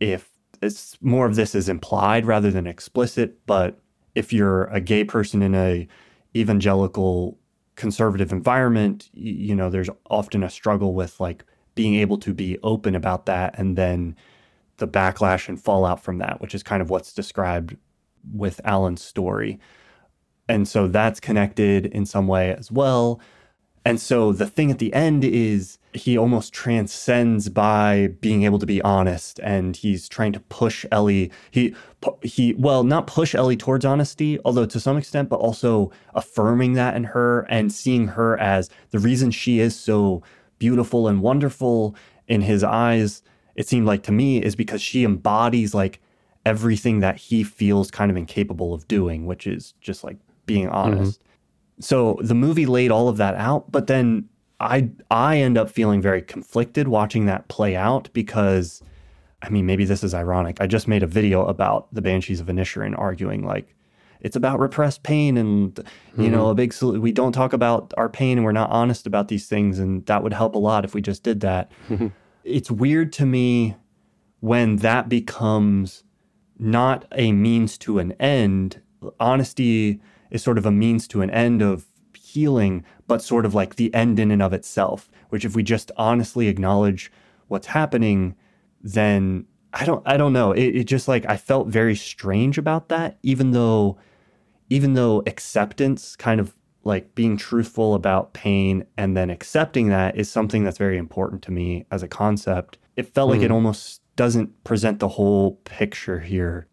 if 0.00 0.30
it's 0.62 0.96
more 1.00 1.26
of 1.26 1.36
this 1.36 1.54
is 1.54 1.68
implied 1.68 2.26
rather 2.26 2.50
than 2.50 2.66
explicit, 2.66 3.44
but 3.46 3.78
if 4.14 4.32
you're 4.32 4.64
a 4.64 4.80
gay 4.80 5.04
person 5.04 5.42
in 5.42 5.54
a 5.54 5.86
evangelical 6.36 7.38
conservative 7.76 8.32
environment, 8.32 9.08
you 9.12 9.54
know, 9.54 9.70
there's 9.70 9.90
often 10.10 10.42
a 10.42 10.50
struggle 10.50 10.94
with 10.94 11.20
like 11.20 11.44
being 11.74 11.94
able 11.94 12.18
to 12.18 12.34
be 12.34 12.58
open 12.62 12.94
about 12.94 13.26
that 13.26 13.56
and 13.58 13.76
then 13.76 14.16
the 14.78 14.88
backlash 14.88 15.48
and 15.48 15.60
fallout 15.60 16.02
from 16.02 16.18
that, 16.18 16.40
which 16.40 16.54
is 16.54 16.62
kind 16.62 16.82
of 16.82 16.90
what's 16.90 17.12
described 17.12 17.76
with 18.32 18.60
Alan's 18.64 19.02
story. 19.02 19.58
And 20.48 20.66
so 20.66 20.88
that's 20.88 21.20
connected 21.20 21.86
in 21.86 22.06
some 22.06 22.26
way 22.26 22.54
as 22.54 22.72
well. 22.72 23.20
And 23.84 24.00
so 24.00 24.32
the 24.32 24.46
thing 24.46 24.70
at 24.70 24.78
the 24.78 24.92
end 24.92 25.24
is 25.24 25.78
he 25.94 26.18
almost 26.18 26.52
transcends 26.52 27.48
by 27.48 28.08
being 28.20 28.42
able 28.42 28.58
to 28.58 28.66
be 28.66 28.82
honest 28.82 29.38
and 29.40 29.76
he's 29.76 30.08
trying 30.08 30.32
to 30.32 30.40
push 30.40 30.84
Ellie 30.92 31.30
he 31.50 31.74
he 32.22 32.54
well 32.58 32.84
not 32.84 33.06
push 33.06 33.34
Ellie 33.34 33.56
towards 33.56 33.84
honesty 33.84 34.38
although 34.44 34.66
to 34.66 34.78
some 34.78 34.98
extent 34.98 35.28
but 35.28 35.40
also 35.40 35.90
affirming 36.14 36.74
that 36.74 36.94
in 36.94 37.04
her 37.04 37.40
and 37.48 37.72
seeing 37.72 38.08
her 38.08 38.38
as 38.38 38.68
the 38.90 38.98
reason 38.98 39.30
she 39.30 39.60
is 39.60 39.74
so 39.74 40.22
beautiful 40.58 41.08
and 41.08 41.22
wonderful 41.22 41.96
in 42.26 42.42
his 42.42 42.62
eyes 42.62 43.22
it 43.56 43.66
seemed 43.66 43.86
like 43.86 44.02
to 44.02 44.12
me 44.12 44.42
is 44.42 44.54
because 44.54 44.82
she 44.82 45.04
embodies 45.04 45.74
like 45.74 46.00
everything 46.46 47.00
that 47.00 47.16
he 47.16 47.42
feels 47.42 47.90
kind 47.90 48.10
of 48.10 48.16
incapable 48.16 48.72
of 48.72 48.86
doing 48.88 49.26
which 49.26 49.46
is 49.46 49.74
just 49.80 50.04
like 50.04 50.16
being 50.46 50.66
mm-hmm. 50.66 50.74
honest 50.74 51.20
mm-hmm. 51.20 51.82
so 51.82 52.18
the 52.22 52.34
movie 52.34 52.66
laid 52.66 52.90
all 52.90 53.08
of 53.08 53.16
that 53.16 53.34
out 53.34 53.70
but 53.70 53.86
then 53.86 54.28
I 54.60 54.90
I 55.10 55.38
end 55.38 55.56
up 55.56 55.70
feeling 55.70 56.00
very 56.00 56.22
conflicted 56.22 56.88
watching 56.88 57.26
that 57.26 57.48
play 57.48 57.76
out 57.76 58.08
because 58.12 58.82
I 59.42 59.50
mean 59.50 59.66
maybe 59.66 59.84
this 59.84 60.02
is 60.02 60.14
ironic. 60.14 60.60
I 60.60 60.66
just 60.66 60.88
made 60.88 61.02
a 61.02 61.06
video 61.06 61.46
about 61.46 61.92
the 61.94 62.02
Banshees 62.02 62.40
of 62.40 62.46
Inisherin 62.46 62.98
arguing 62.98 63.44
like 63.44 63.74
it's 64.20 64.34
about 64.34 64.58
repressed 64.58 65.04
pain 65.04 65.36
and 65.36 65.78
you 66.16 66.24
mm-hmm. 66.24 66.32
know 66.32 66.48
a 66.48 66.54
big 66.54 66.74
we 66.82 67.12
don't 67.12 67.32
talk 67.32 67.52
about 67.52 67.94
our 67.96 68.08
pain 68.08 68.38
and 68.38 68.44
we're 68.44 68.52
not 68.52 68.70
honest 68.70 69.06
about 69.06 69.28
these 69.28 69.46
things 69.46 69.78
and 69.78 70.04
that 70.06 70.22
would 70.22 70.32
help 70.32 70.54
a 70.56 70.58
lot 70.58 70.84
if 70.84 70.94
we 70.94 71.00
just 71.00 71.22
did 71.22 71.40
that. 71.40 71.70
it's 72.44 72.70
weird 72.70 73.12
to 73.12 73.26
me 73.26 73.76
when 74.40 74.76
that 74.76 75.08
becomes 75.08 76.02
not 76.58 77.04
a 77.12 77.32
means 77.32 77.78
to 77.78 77.98
an 77.98 78.12
end. 78.12 78.80
Honesty 79.20 80.00
is 80.30 80.42
sort 80.42 80.58
of 80.58 80.66
a 80.66 80.70
means 80.70 81.08
to 81.08 81.22
an 81.22 81.30
end 81.30 81.62
of 81.62 81.86
healing, 82.14 82.84
but 83.06 83.22
sort 83.22 83.46
of 83.46 83.54
like 83.54 83.76
the 83.76 83.92
end 83.94 84.18
in 84.18 84.30
and 84.30 84.42
of 84.42 84.52
itself, 84.52 85.10
which 85.30 85.44
if 85.44 85.54
we 85.54 85.62
just 85.62 85.90
honestly 85.96 86.48
acknowledge 86.48 87.10
what's 87.48 87.68
happening, 87.68 88.34
then 88.82 89.46
I 89.72 89.84
don't 89.84 90.02
I 90.06 90.16
don't 90.16 90.32
know. 90.32 90.52
It, 90.52 90.76
it 90.76 90.84
just 90.84 91.08
like 91.08 91.26
I 91.28 91.36
felt 91.36 91.68
very 91.68 91.94
strange 91.94 92.58
about 92.58 92.88
that, 92.88 93.18
even 93.22 93.52
though 93.52 93.98
even 94.70 94.94
though 94.94 95.22
acceptance 95.26 96.16
kind 96.16 96.40
of 96.40 96.54
like 96.84 97.14
being 97.14 97.36
truthful 97.36 97.94
about 97.94 98.32
pain 98.32 98.86
and 98.96 99.16
then 99.16 99.30
accepting 99.30 99.88
that 99.88 100.16
is 100.16 100.30
something 100.30 100.64
that's 100.64 100.78
very 100.78 100.96
important 100.96 101.42
to 101.42 101.50
me 101.50 101.84
as 101.90 102.02
a 102.02 102.08
concept. 102.08 102.78
It 102.96 103.12
felt 103.14 103.28
mm. 103.28 103.34
like 103.34 103.42
it 103.42 103.48
hmm. 103.48 103.54
almost 103.54 104.00
doesn't 104.18 104.64
present 104.64 104.98
the 104.98 105.08
whole 105.08 105.52
picture 105.64 106.18
here 106.18 106.66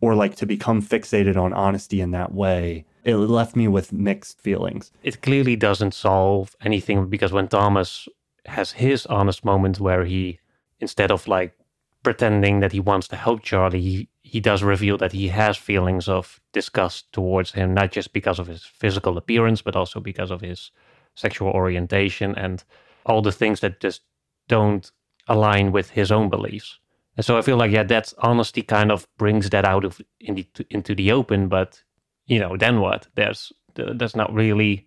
or 0.00 0.16
like 0.16 0.34
to 0.34 0.44
become 0.44 0.82
fixated 0.82 1.36
on 1.36 1.52
honesty 1.52 2.00
in 2.00 2.10
that 2.10 2.34
way. 2.34 2.84
It 3.04 3.14
left 3.14 3.54
me 3.54 3.68
with 3.68 3.92
mixed 3.92 4.40
feelings. 4.40 4.90
It 5.04 5.22
clearly 5.22 5.54
doesn't 5.54 5.94
solve 5.94 6.56
anything 6.60 7.06
because 7.06 7.32
when 7.32 7.46
Thomas 7.46 8.08
has 8.46 8.72
his 8.72 9.06
honest 9.06 9.44
moment 9.44 9.78
where 9.78 10.04
he, 10.04 10.40
instead 10.80 11.12
of 11.12 11.28
like 11.28 11.56
pretending 12.02 12.58
that 12.58 12.72
he 12.72 12.80
wants 12.80 13.06
to 13.08 13.16
help 13.16 13.42
Charlie, 13.42 13.80
he, 13.80 14.08
he 14.22 14.40
does 14.40 14.64
reveal 14.64 14.98
that 14.98 15.12
he 15.12 15.28
has 15.28 15.56
feelings 15.56 16.08
of 16.08 16.40
disgust 16.52 17.12
towards 17.12 17.52
him, 17.52 17.72
not 17.72 17.92
just 17.92 18.12
because 18.12 18.40
of 18.40 18.48
his 18.48 18.64
physical 18.64 19.16
appearance, 19.16 19.62
but 19.62 19.76
also 19.76 20.00
because 20.00 20.32
of 20.32 20.40
his 20.40 20.72
sexual 21.14 21.50
orientation 21.50 22.34
and 22.36 22.64
all 23.06 23.22
the 23.22 23.32
things 23.32 23.60
that 23.60 23.78
just 23.78 24.00
don't 24.48 24.90
align 25.30 25.72
with 25.72 25.90
his 25.90 26.12
own 26.12 26.28
beliefs. 26.28 26.78
And 27.16 27.24
so 27.24 27.38
I 27.38 27.42
feel 27.42 27.56
like, 27.56 27.70
yeah, 27.70 27.82
that's 27.84 28.14
honesty 28.18 28.62
kind 28.62 28.92
of 28.92 29.06
brings 29.16 29.50
that 29.50 29.64
out 29.64 29.84
of 29.84 30.00
in 30.20 30.34
the, 30.34 30.46
into 30.68 30.94
the 30.94 31.12
open. 31.12 31.48
But 31.48 31.82
you 32.26 32.38
know, 32.38 32.56
then 32.56 32.80
what? 32.80 33.08
There's 33.14 33.52
there's 33.74 34.16
not 34.16 34.34
really 34.34 34.86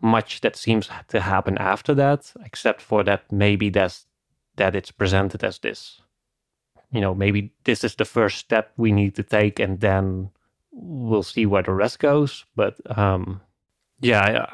much 0.00 0.40
that 0.40 0.56
seems 0.56 0.88
to 1.08 1.20
happen 1.20 1.58
after 1.58 1.94
that, 1.94 2.32
except 2.44 2.80
for 2.80 3.04
that 3.04 3.30
maybe 3.30 3.68
that's 3.68 4.06
that 4.56 4.74
it's 4.74 4.90
presented 4.90 5.44
as 5.44 5.58
this 5.58 6.00
you 6.92 7.00
know, 7.00 7.14
maybe 7.14 7.52
this 7.64 7.84
is 7.84 7.94
the 7.94 8.04
first 8.04 8.38
step 8.38 8.72
we 8.76 8.92
need 8.92 9.14
to 9.14 9.22
take, 9.22 9.60
and 9.60 9.80
then 9.80 10.30
we'll 10.72 11.22
see 11.22 11.46
where 11.46 11.62
the 11.62 11.72
rest 11.72 11.98
goes. 12.00 12.44
But 12.56 12.76
um, 12.98 13.40
yeah, 14.00 14.46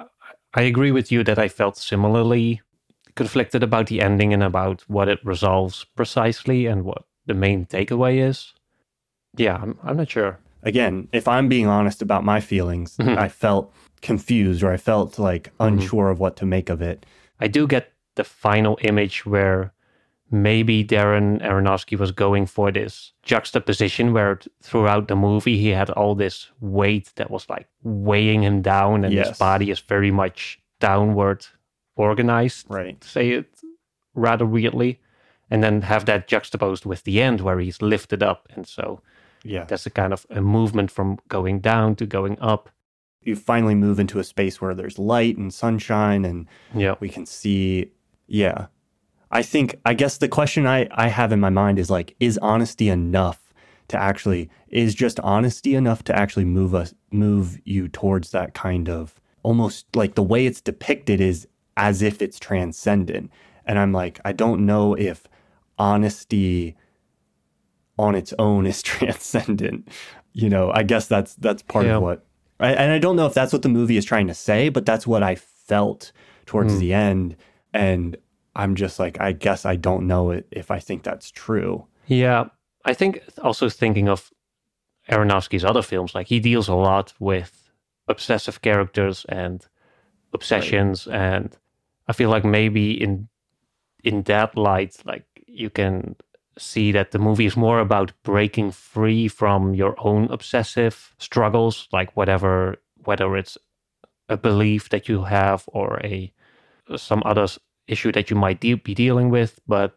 I, 0.55 0.61
I 0.61 0.63
agree 0.63 0.93
with 0.93 1.11
you 1.11 1.25
that 1.25 1.39
I 1.39 1.49
felt 1.49 1.77
similarly 1.77 2.61
conflicted 3.17 3.63
about 3.63 3.89
the 3.89 4.01
ending 4.01 4.33
and 4.33 4.43
about 4.43 4.83
what 4.89 5.09
it 5.09 5.19
resolves 5.25 5.85
precisely 5.97 6.67
and 6.67 6.85
what 6.85 7.05
the 7.27 7.35
main 7.35 7.67
takeaway 7.67 8.19
is. 8.19 8.55
Yeah, 9.37 9.59
I'm, 9.61 9.79
I'm 9.83 9.97
not 9.97 10.11
sure. 10.11 10.39
Again, 10.63 11.09
if 11.13 11.27
I'm 11.27 11.49
being 11.49 11.67
honest 11.67 12.03
about 12.03 12.25
my 12.25 12.41
feelings, 12.41 12.97
mm-hmm. 12.97 13.19
I 13.19 13.29
felt 13.29 13.73
confused 14.03 14.63
or 14.63 14.73
I 14.73 14.77
felt 14.77 15.19
like 15.19 15.45
mm-hmm. 15.45 15.79
unsure 15.79 16.05
mm-hmm. 16.05 16.13
of 16.13 16.21
what 16.21 16.37
to 16.37 16.47
make 16.47 16.69
of 16.69 16.81
it. 16.81 17.05
I 17.41 17.49
do 17.49 17.67
get 17.67 17.93
the 18.15 18.25
final 18.25 18.79
image 18.83 19.27
where 19.27 19.73
maybe 20.31 20.85
Darren 20.85 21.41
Aronofsky 21.43 21.99
was 21.99 22.11
going 22.11 22.47
for 22.47 22.73
this 22.73 23.13
juxtaposition 23.23 24.13
where 24.13 24.41
throughout 24.63 25.09
the 25.09 25.17
movie 25.17 25.57
he 25.59 25.69
had 25.69 25.91
all 25.91 26.15
this 26.15 26.51
weight 26.61 27.13
that 27.17 27.31
was 27.31 27.49
like 27.49 27.69
weighing 27.83 28.43
him 28.43 28.63
down 28.63 29.05
and 29.05 29.15
yes. 29.15 29.29
his 29.29 29.39
body 29.39 29.71
is 29.71 29.81
very 29.81 30.11
much 30.11 30.59
downward 30.81 31.47
organized. 31.97 32.67
Right. 32.69 33.03
say 33.03 33.31
it 33.31 33.61
rather 34.15 34.47
weirdly. 34.47 35.01
And 35.51 35.63
then 35.63 35.83
have 35.83 36.07
that 36.07 36.27
juxtaposed 36.27 36.85
with 36.85 37.05
the 37.05 37.23
end 37.23 37.41
where 37.41 37.61
he's 37.61 37.81
lifted 37.81 38.23
up. 38.23 38.49
And 38.55 38.67
so 38.67 39.01
yeah, 39.45 39.65
that's 39.65 39.87
a 39.87 39.91
kind 39.91 40.13
of 40.13 40.27
a 40.31 40.41
movement 40.41 40.91
from 40.91 41.19
going 41.29 41.61
down 41.61 41.95
to 41.97 42.07
going 42.07 42.39
up. 42.41 42.71
You 43.23 43.37
finally 43.37 43.75
move 43.75 44.01
into 44.01 44.19
a 44.19 44.25
space 44.25 44.61
where 44.61 44.75
there's 44.75 44.99
light 44.99 45.37
and 45.37 45.53
sunshine 45.53 46.25
and 46.25 46.47
yeah. 46.75 46.95
we 47.01 47.09
can 47.09 47.27
see 47.27 47.91
yeah 48.29 48.67
I 49.31 49.43
think 49.43 49.81
I 49.85 49.95
guess 49.95 50.19
the 50.19 50.29
question 50.29 50.67
I, 50.67 50.89
I 50.93 51.09
have 51.09 51.33
in 51.33 51.41
my 51.41 51.51
mind 51.51 51.79
is 51.79 51.91
like, 51.91 52.15
is 52.21 52.39
honesty 52.39 52.89
enough 52.89 53.53
to 53.89 53.97
actually 53.97 54.51
is 54.69 54.95
just 54.95 55.21
honesty 55.21 55.75
enough 55.75 56.03
to 56.05 56.17
actually 56.17 56.45
move 56.45 56.75
us 56.75 56.93
move 57.13 57.61
you 57.65 57.87
towards 57.87 58.33
that 58.33 58.53
kind 58.53 58.89
of 58.89 59.21
almost 59.45 59.87
like 59.95 60.17
the 60.17 60.23
way 60.25 60.45
it's 60.45 60.61
depicted 60.61 61.21
is 61.21 61.47
as 61.77 62.03
if 62.03 62.23
it's 62.23 62.39
transcendent. 62.39 63.31
And 63.67 63.79
I'm 63.79 63.93
like, 63.93 64.21
I 64.25 64.33
don't 64.33 64.65
know 64.67 64.95
if 64.95 65.27
honesty 65.79 66.77
on 67.99 68.15
its 68.15 68.33
own 68.39 68.67
is 68.67 68.83
transcendent. 68.83 69.89
You 70.33 70.49
know, 70.49 70.71
I 70.71 70.83
guess 70.83 71.07
that's 71.07 71.35
that's 71.35 71.63
part 71.63 71.87
yeah. 71.87 71.97
of 71.97 72.03
what 72.03 72.27
and 72.59 72.93
I 72.93 72.99
don't 72.99 73.17
know 73.17 73.27
if 73.27 73.35
that's 73.35 73.53
what 73.53 73.63
the 73.63 73.69
movie 73.69 73.97
is 73.97 74.05
trying 74.05 74.29
to 74.29 74.35
say, 74.35 74.71
but 74.71 74.87
that's 74.87 75.07
what 75.07 75.23
I 75.23 75.35
felt 75.35 76.13
towards 76.47 76.75
mm. 76.75 76.79
the 76.81 76.95
end. 76.95 77.37
And 77.75 78.17
I'm 78.55 78.75
just 78.75 78.99
like, 78.99 79.21
I 79.21 79.33
guess 79.33 79.67
I 79.67 79.77
don't 79.77 80.07
know 80.07 80.41
if 80.51 80.71
I 80.71 80.79
think 80.79 81.03
that's 81.03 81.31
true. 81.31 81.87
Yeah. 82.07 82.47
I 82.85 82.95
think 82.95 83.23
also 83.43 83.69
thinking 83.69 84.09
of 84.09 84.31
Aronofsky's 85.11 85.65
other 85.65 85.83
films, 85.83 86.15
like 86.15 86.29
he 86.29 86.41
deals 86.41 86.69
a 86.69 86.75
lot 86.75 87.13
with 87.19 87.71
obsessive 88.09 88.63
characters 88.63 89.27
and 89.29 89.67
obsessions. 90.33 91.07
Right. 91.07 91.17
And 91.17 91.57
I 92.09 92.13
feel 92.13 92.31
like 92.31 92.45
maybe 92.45 92.93
in 92.93 93.29
in 94.05 94.23
that 94.23 94.57
light, 94.57 94.97
like 95.05 95.25
you 95.47 95.71
can 95.71 96.17
see 96.59 96.93
that 96.93 97.11
the 97.11 97.19
movie 97.19 97.47
is 97.47 97.57
more 97.57 97.81
about 97.81 98.13
breaking 98.23 98.71
free 98.71 99.29
from 99.29 99.75
your 99.75 99.95
own 99.99 100.31
obsessive 100.31 101.15
struggles, 101.19 101.89
like 101.93 102.17
whatever 102.17 102.77
whether 103.05 103.37
it's 103.37 103.59
a 104.29 104.37
belief 104.37 104.89
that 104.89 105.09
you 105.09 105.25
have 105.25 105.65
or 105.69 106.01
a 106.05 106.33
some 106.97 107.23
other 107.25 107.47
issue 107.89 108.13
that 108.13 108.31
you 108.31 108.37
might 108.37 108.61
de- 108.61 108.75
be 108.75 108.95
dealing 108.95 109.31
with, 109.31 109.61
but 109.67 109.97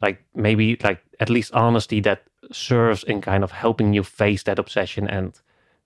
like 0.00 0.24
maybe 0.34 0.76
like 0.82 1.02
at 1.20 1.30
least 1.30 1.52
honesty 1.52 2.00
that 2.00 2.24
serves 2.50 3.04
in 3.04 3.20
kind 3.20 3.44
of 3.44 3.52
helping 3.52 3.92
you 3.92 4.02
face 4.02 4.42
that 4.44 4.58
obsession 4.58 5.08
and 5.08 5.40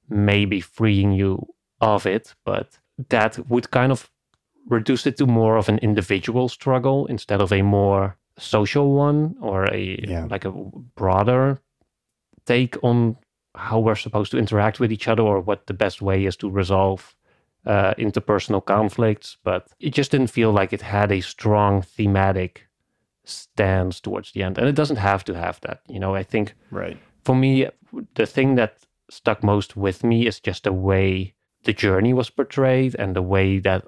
maybe 0.09 0.61
freeing 0.61 1.13
you 1.13 1.47
of 1.81 2.07
it. 2.07 2.35
But 2.45 2.79
that 3.09 3.39
would 3.49 3.71
kind 3.71 3.93
of 3.93 4.11
reduce 4.69 5.07
it 5.07 5.17
to 5.19 5.27
more 5.27 5.57
of 5.57 5.69
an 5.69 5.79
individual 5.79 6.49
struggle 6.49 7.07
instead 7.07 7.41
of 7.41 7.53
a 7.53 7.63
more 7.63 8.17
social 8.39 8.93
one 8.93 9.37
or 9.41 9.65
a 9.73 10.05
yeah. 10.07 10.27
like 10.31 10.45
a 10.45 10.51
broader 10.51 11.59
take 12.45 12.77
on 12.83 13.17
how 13.55 13.79
we're 13.79 13.95
supposed 13.95 14.31
to 14.31 14.39
interact 14.39 14.79
with 14.79 14.93
each 14.93 15.09
other 15.09 15.23
or 15.23 15.41
what 15.41 15.67
the 15.67 15.75
best 15.75 16.03
way 16.03 16.27
is 16.27 16.37
to 16.37 16.51
resolve 16.51 17.15
uh, 17.65 17.95
interpersonal 17.95 18.65
conflicts, 18.65 19.37
but 19.43 19.69
it 19.81 19.93
just 19.93 20.11
didn't 20.11 20.29
feel 20.29 20.53
like 20.53 20.73
it 20.73 20.83
had 20.83 21.11
a 21.11 21.21
strong 21.21 21.83
thematic 21.83 22.69
stance 23.25 24.01
towards 24.01 24.33
the 24.33 24.43
end. 24.43 24.57
And 24.57 24.69
it 24.69 24.77
doesn't 24.77 24.97
have 24.97 25.25
to 25.25 25.35
have 25.35 25.61
that. 25.63 25.81
You 25.89 25.99
know, 25.99 26.15
I 26.15 26.23
think 26.23 26.55
right. 26.71 26.97
for 27.25 27.35
me, 27.35 27.69
the 28.15 28.27
thing 28.27 28.55
that 28.55 28.79
stuck 29.11 29.43
most 29.43 29.77
with 29.77 30.05
me 30.05 30.27
is 30.27 30.39
just 30.39 30.65
the 30.65 30.73
way 30.73 31.35
the 31.65 31.73
journey 31.73 32.13
was 32.13 32.31
portrayed 32.31 32.95
and 32.99 33.17
the 33.17 33.23
way 33.23 33.59
that 33.59 33.85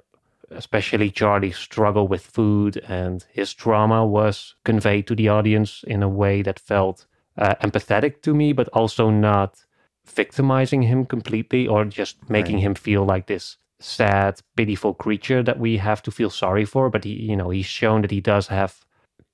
especially 0.51 1.11
Charlie's 1.11 1.57
struggle 1.57 2.07
with 2.07 2.25
food 2.25 2.77
and 2.87 3.25
his 3.31 3.53
trauma 3.53 4.05
was 4.05 4.55
conveyed 4.63 5.07
to 5.07 5.15
the 5.15 5.29
audience 5.29 5.83
in 5.87 6.03
a 6.03 6.09
way 6.09 6.41
that 6.41 6.59
felt 6.59 7.05
uh, 7.37 7.55
empathetic 7.61 8.21
to 8.21 8.33
me, 8.33 8.53
but 8.53 8.67
also 8.69 9.09
not 9.09 9.65
victimizing 10.05 10.81
him 10.83 11.05
completely 11.05 11.67
or 11.67 11.85
just 11.85 12.29
making 12.29 12.55
right. 12.55 12.63
him 12.63 12.75
feel 12.75 13.05
like 13.05 13.27
this 13.27 13.57
sad, 13.79 14.41
pitiful 14.55 14.93
creature 14.93 15.41
that 15.43 15.59
we 15.59 15.77
have 15.77 16.01
to 16.03 16.11
feel 16.11 16.29
sorry 16.29 16.65
for. 16.65 16.89
But 16.89 17.03
he, 17.03 17.13
you 17.13 17.35
know, 17.35 17.49
he's 17.49 17.65
shown 17.65 18.01
that 18.01 18.11
he 18.11 18.21
does 18.21 18.47
have 18.47 18.85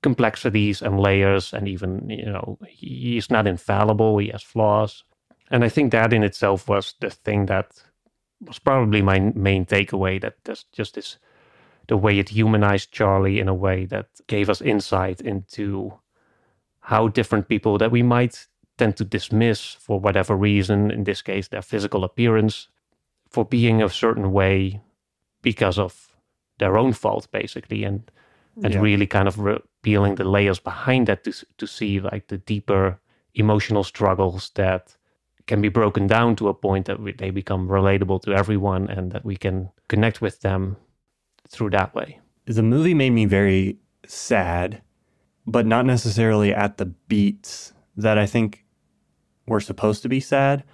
complexities 0.02 0.82
and 0.82 1.00
layers, 1.00 1.52
and 1.52 1.66
even 1.66 2.08
you 2.08 2.26
know, 2.26 2.58
he's 2.68 3.30
not 3.30 3.46
infallible. 3.46 4.18
He 4.18 4.28
has 4.28 4.42
flaws, 4.42 5.04
and 5.50 5.64
I 5.64 5.68
think 5.68 5.92
that 5.92 6.12
in 6.12 6.22
itself 6.22 6.68
was 6.68 6.94
the 7.00 7.10
thing 7.10 7.46
that 7.46 7.82
was 8.40 8.58
probably 8.58 9.02
my 9.02 9.18
main 9.34 9.64
takeaway. 9.66 10.20
That 10.20 10.36
there's 10.44 10.64
just 10.72 10.94
this 10.94 11.18
the 11.88 11.96
way 11.96 12.18
it 12.18 12.30
humanized 12.30 12.90
Charlie 12.90 13.38
in 13.38 13.48
a 13.48 13.54
way 13.54 13.86
that 13.86 14.08
gave 14.26 14.50
us 14.50 14.60
insight 14.60 15.20
into 15.20 15.92
how 16.80 17.08
different 17.08 17.48
people 17.48 17.78
that 17.78 17.92
we 17.92 18.02
might 18.02 18.46
tend 18.76 18.96
to 18.96 19.04
dismiss 19.04 19.72
for 19.72 20.00
whatever 20.00 20.36
reason, 20.36 20.90
in 20.90 21.04
this 21.04 21.22
case, 21.22 21.48
their 21.48 21.62
physical 21.62 22.04
appearance, 22.04 22.68
for 23.30 23.44
being 23.44 23.82
a 23.82 23.88
certain 23.88 24.32
way 24.32 24.80
because 25.42 25.78
of 25.78 26.16
their 26.58 26.76
own 26.76 26.92
fault, 26.92 27.28
basically, 27.30 27.84
and 27.84 28.10
and 28.62 28.74
yeah. 28.74 28.80
really 28.80 29.06
kind 29.06 29.28
of 29.28 29.38
revealing 29.38 30.14
the 30.14 30.24
layers 30.24 30.58
behind 30.58 31.06
that 31.06 31.24
to 31.24 31.32
to 31.58 31.66
see 31.66 32.00
like 32.00 32.28
the 32.28 32.38
deeper 32.38 32.98
emotional 33.34 33.84
struggles 33.84 34.50
that 34.54 34.95
can 35.46 35.60
be 35.60 35.68
broken 35.68 36.06
down 36.06 36.36
to 36.36 36.48
a 36.48 36.54
point 36.54 36.86
that 36.86 37.00
we, 37.00 37.12
they 37.12 37.30
become 37.30 37.68
relatable 37.68 38.22
to 38.22 38.32
everyone 38.32 38.88
and 38.88 39.12
that 39.12 39.24
we 39.24 39.36
can 39.36 39.70
connect 39.88 40.20
with 40.20 40.40
them 40.40 40.76
through 41.48 41.70
that 41.70 41.94
way. 41.94 42.20
The 42.46 42.62
movie 42.62 42.94
made 42.94 43.10
me 43.10 43.26
very 43.26 43.78
sad, 44.06 44.82
but 45.46 45.66
not 45.66 45.86
necessarily 45.86 46.52
at 46.54 46.78
the 46.78 46.86
beats 46.86 47.72
that 47.96 48.18
I 48.18 48.26
think 48.26 48.64
were 49.46 49.60
supposed 49.60 50.02
to 50.02 50.08
be 50.08 50.20
sad 50.20 50.64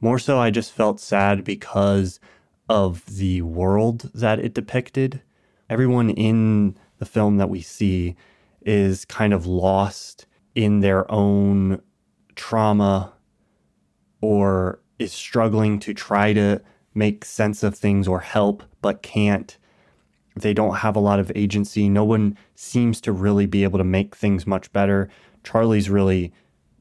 More 0.00 0.18
so, 0.18 0.38
I 0.38 0.50
just 0.50 0.72
felt 0.72 1.00
sad 1.00 1.44
because 1.44 2.20
of 2.68 3.04
the 3.06 3.42
world 3.42 4.10
that 4.14 4.38
it 4.38 4.54
depicted. 4.54 5.22
Everyone 5.68 6.10
in 6.10 6.76
the 6.98 7.06
film 7.06 7.38
that 7.38 7.50
we 7.50 7.62
see 7.62 8.16
is 8.62 9.04
kind 9.04 9.32
of 9.32 9.46
lost 9.46 10.26
in 10.54 10.80
their 10.80 11.10
own 11.10 11.82
trauma 12.36 13.12
or 14.20 14.80
is 14.98 15.12
struggling 15.12 15.78
to 15.80 15.94
try 15.94 16.32
to 16.32 16.60
make 16.94 17.24
sense 17.24 17.62
of 17.62 17.74
things 17.74 18.08
or 18.08 18.20
help 18.20 18.62
but 18.82 19.02
can't. 19.02 19.56
They 20.36 20.54
don't 20.54 20.76
have 20.76 20.96
a 20.96 21.00
lot 21.00 21.20
of 21.20 21.32
agency. 21.34 21.88
No 21.88 22.04
one 22.04 22.36
seems 22.54 23.00
to 23.02 23.12
really 23.12 23.46
be 23.46 23.64
able 23.64 23.78
to 23.78 23.84
make 23.84 24.14
things 24.14 24.46
much 24.46 24.72
better. 24.72 25.08
Charlie's 25.44 25.90
really 25.90 26.32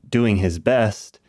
doing 0.10 0.38
his 0.38 0.60
best, 0.60 1.20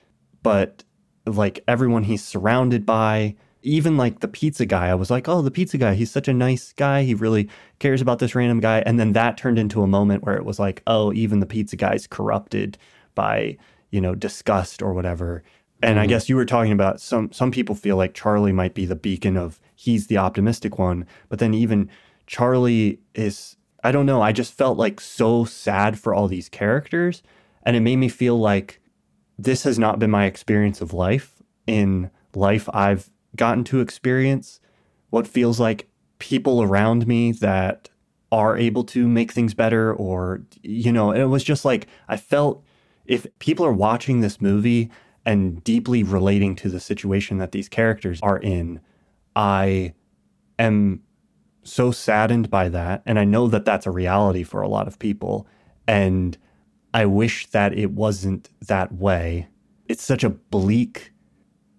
but 0.43 0.85
like 1.27 1.63
everyone 1.69 2.05
he's 2.05 2.25
surrounded 2.25 2.87
by, 2.87 3.37
even 3.63 3.97
like 3.97 4.21
the 4.21 4.29
pizza 4.29 4.67
guy, 4.67 4.89
I 4.89 4.95
was 4.95 5.11
like, 5.11 5.29
oh, 5.29 5.43
the 5.43 5.51
pizza 5.51 5.79
guy, 5.79 5.95
he's 5.95 6.11
such 6.11 6.29
a 6.29 6.35
nice 6.35 6.73
guy. 6.73 7.03
He 7.03 7.15
really 7.15 7.49
cares 7.79 8.01
about 8.01 8.19
this 8.19 8.35
random 8.35 8.61
guy. 8.61 8.83
And 8.87 8.99
then 8.99 9.13
that 9.13 9.37
turned 9.37 9.59
into 9.59 9.83
a 9.83 9.87
moment 9.87 10.25
where 10.25 10.37
it 10.37 10.45
was 10.45 10.59
like, 10.59 10.83
oh, 10.87 11.13
even 11.13 11.41
the 11.41 11.47
pizza 11.47 11.77
guy's 11.77 12.07
corrupted 12.07 12.79
by, 13.15 13.59
you 13.91 14.01
know, 14.01 14.15
disgust 14.15 14.81
or 14.81 14.95
whatever. 14.95 15.43
And 15.83 15.93
mm-hmm. 15.93 16.03
I 16.03 16.07
guess 16.07 16.29
you 16.29 16.37
were 16.37 16.45
talking 16.45 16.73
about 16.73 17.01
some 17.01 17.33
some 17.33 17.51
people 17.51 17.75
feel 17.75 17.97
like 17.97 18.15
Charlie 18.15 18.53
might 18.53 18.75
be 18.75 18.87
the 18.87 18.97
beacon 18.97 19.37
of 19.37 19.61
he's 19.75 20.09
the 20.09 20.19
optimistic 20.19 20.79
one, 20.79 21.07
but 21.29 21.39
then 21.39 21.55
even 21.55 21.89
Charlie 22.27 23.01
is 23.15 23.57
I 23.85 23.93
don't 23.93 24.07
know, 24.07 24.21
I 24.21 24.33
just 24.33 24.53
felt 24.55 24.77
like 24.77 25.01
so 25.01 25.45
sad 25.45 25.99
for 25.99 26.13
all 26.15 26.27
these 26.27 26.49
characters 26.49 27.23
and 27.63 27.77
it 27.77 27.81
made 27.81 27.97
me 27.97 28.09
feel 28.09 28.39
like 28.39 28.81
this 29.39 29.63
has 29.63 29.79
not 29.79 29.99
been 29.99 30.11
my 30.11 30.25
experience 30.25 30.81
of 30.81 30.93
life. 30.93 31.43
In 31.67 32.11
life 32.35 32.69
I've 32.73 33.11
gotten 33.37 33.63
to 33.65 33.81
experience 33.81 34.61
what 35.11 35.29
feels 35.29 35.61
like 35.61 35.89
people 36.19 36.63
around 36.63 37.07
me 37.07 37.31
that 37.33 37.89
are 38.33 38.57
able 38.57 38.85
to 38.85 39.07
make 39.07 39.33
things 39.33 39.55
better 39.55 39.95
or 39.95 40.43
you 40.63 40.93
know, 40.93 41.13
it 41.13 41.25
was 41.25 41.45
just 41.45 41.65
like 41.65 41.87
I 42.09 42.17
felt 42.17 42.65
if 43.07 43.27
people 43.39 43.65
are 43.65 43.73
watching 43.73 44.21
this 44.21 44.41
movie 44.41 44.91
and 45.29 45.63
deeply 45.63 46.03
relating 46.03 46.57
to 46.57 46.71
the 46.71 46.81
situation 46.81 47.37
that 47.37 47.53
these 47.53 47.69
characters 47.69 48.19
are 48.23 48.39
in, 48.39 48.81
I 49.37 49.93
am 50.59 51.03
so 51.63 51.91
saddened 51.91 52.49
by 52.49 52.71
that. 52.71 53.03
And 53.05 53.19
I 53.19 53.25
know 53.25 53.47
that 53.49 53.67
that's 53.67 53.87
a 53.87 53.91
reality 53.91 54.43
for 54.43 54.63
a 54.63 54.69
lot 54.69 54.89
of 54.89 54.99
people. 54.99 55.47
And 55.87 56.39
I 56.95 57.05
wish 57.05 57.47
that 57.49 57.77
it 57.77 57.91
wasn't 57.91 58.49
that 58.67 58.91
way. 58.93 59.49
It's 59.87 60.03
such 60.03 60.25
a 60.25 60.31
bleak 60.31 61.13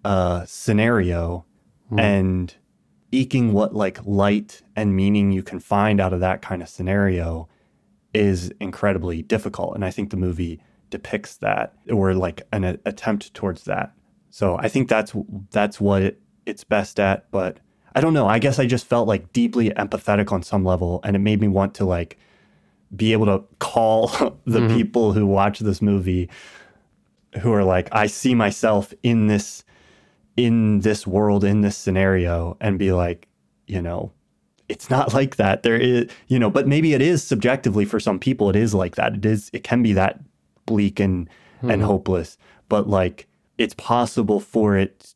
uh, 0.04 0.44
scenario. 0.46 1.44
Mm. 1.90 2.00
And 2.00 2.54
eking 3.10 3.52
what 3.52 3.74
like 3.74 3.98
light 4.06 4.62
and 4.76 4.94
meaning 4.94 5.32
you 5.32 5.42
can 5.42 5.58
find 5.58 6.00
out 6.00 6.12
of 6.12 6.20
that 6.20 6.40
kind 6.40 6.62
of 6.62 6.68
scenario 6.68 7.48
is 8.14 8.52
incredibly 8.60 9.22
difficult. 9.22 9.74
And 9.74 9.84
I 9.84 9.90
think 9.90 10.10
the 10.10 10.16
movie 10.16 10.62
depicts 10.90 11.36
that 11.36 11.74
or 11.90 12.14
like 12.14 12.42
an 12.52 12.64
a, 12.64 12.78
attempt 12.84 13.32
towards 13.34 13.64
that. 13.64 13.92
So 14.30 14.56
I 14.58 14.68
think 14.68 14.88
that's 14.88 15.14
that's 15.50 15.80
what 15.80 16.02
it, 16.02 16.20
it's 16.46 16.64
best 16.64 17.00
at. 17.00 17.30
But 17.30 17.58
I 17.94 18.00
don't 18.00 18.14
know. 18.14 18.26
I 18.26 18.38
guess 18.38 18.58
I 18.58 18.66
just 18.66 18.86
felt 18.86 19.08
like 19.08 19.32
deeply 19.32 19.70
empathetic 19.70 20.32
on 20.32 20.42
some 20.42 20.64
level, 20.64 21.00
and 21.04 21.16
it 21.16 21.20
made 21.20 21.40
me 21.40 21.48
want 21.48 21.74
to 21.74 21.84
like 21.84 22.18
be 22.94 23.12
able 23.12 23.26
to 23.26 23.44
call 23.58 24.08
the 24.44 24.60
mm-hmm. 24.60 24.76
people 24.76 25.12
who 25.12 25.26
watch 25.26 25.60
this 25.60 25.80
movie 25.80 26.28
who 27.40 27.52
are 27.52 27.64
like, 27.64 27.88
I 27.92 28.06
see 28.06 28.34
myself 28.34 28.92
in 29.02 29.28
this 29.28 29.64
in 30.36 30.80
this 30.80 31.06
world, 31.06 31.44
in 31.44 31.60
this 31.60 31.76
scenario, 31.76 32.56
and 32.60 32.78
be 32.78 32.92
like, 32.92 33.28
you 33.66 33.82
know, 33.82 34.12
it's 34.68 34.88
not 34.88 35.12
like 35.12 35.36
that. 35.36 35.62
There 35.62 35.76
is, 35.76 36.08
you 36.28 36.38
know, 36.38 36.48
but 36.48 36.66
maybe 36.66 36.94
it 36.94 37.02
is 37.02 37.22
subjectively 37.22 37.84
for 37.84 38.00
some 38.00 38.18
people. 38.18 38.48
It 38.48 38.56
is 38.56 38.72
like 38.74 38.94
that. 38.96 39.14
It 39.14 39.26
is. 39.26 39.50
It 39.52 39.64
can 39.64 39.82
be 39.82 39.92
that 39.94 40.20
bleak 40.70 41.00
and 41.00 41.28
mm-hmm. 41.28 41.70
and 41.70 41.82
hopeless 41.82 42.38
but 42.68 42.88
like 42.88 43.26
it's 43.58 43.74
possible 43.74 44.38
for 44.38 44.76
it 44.76 45.14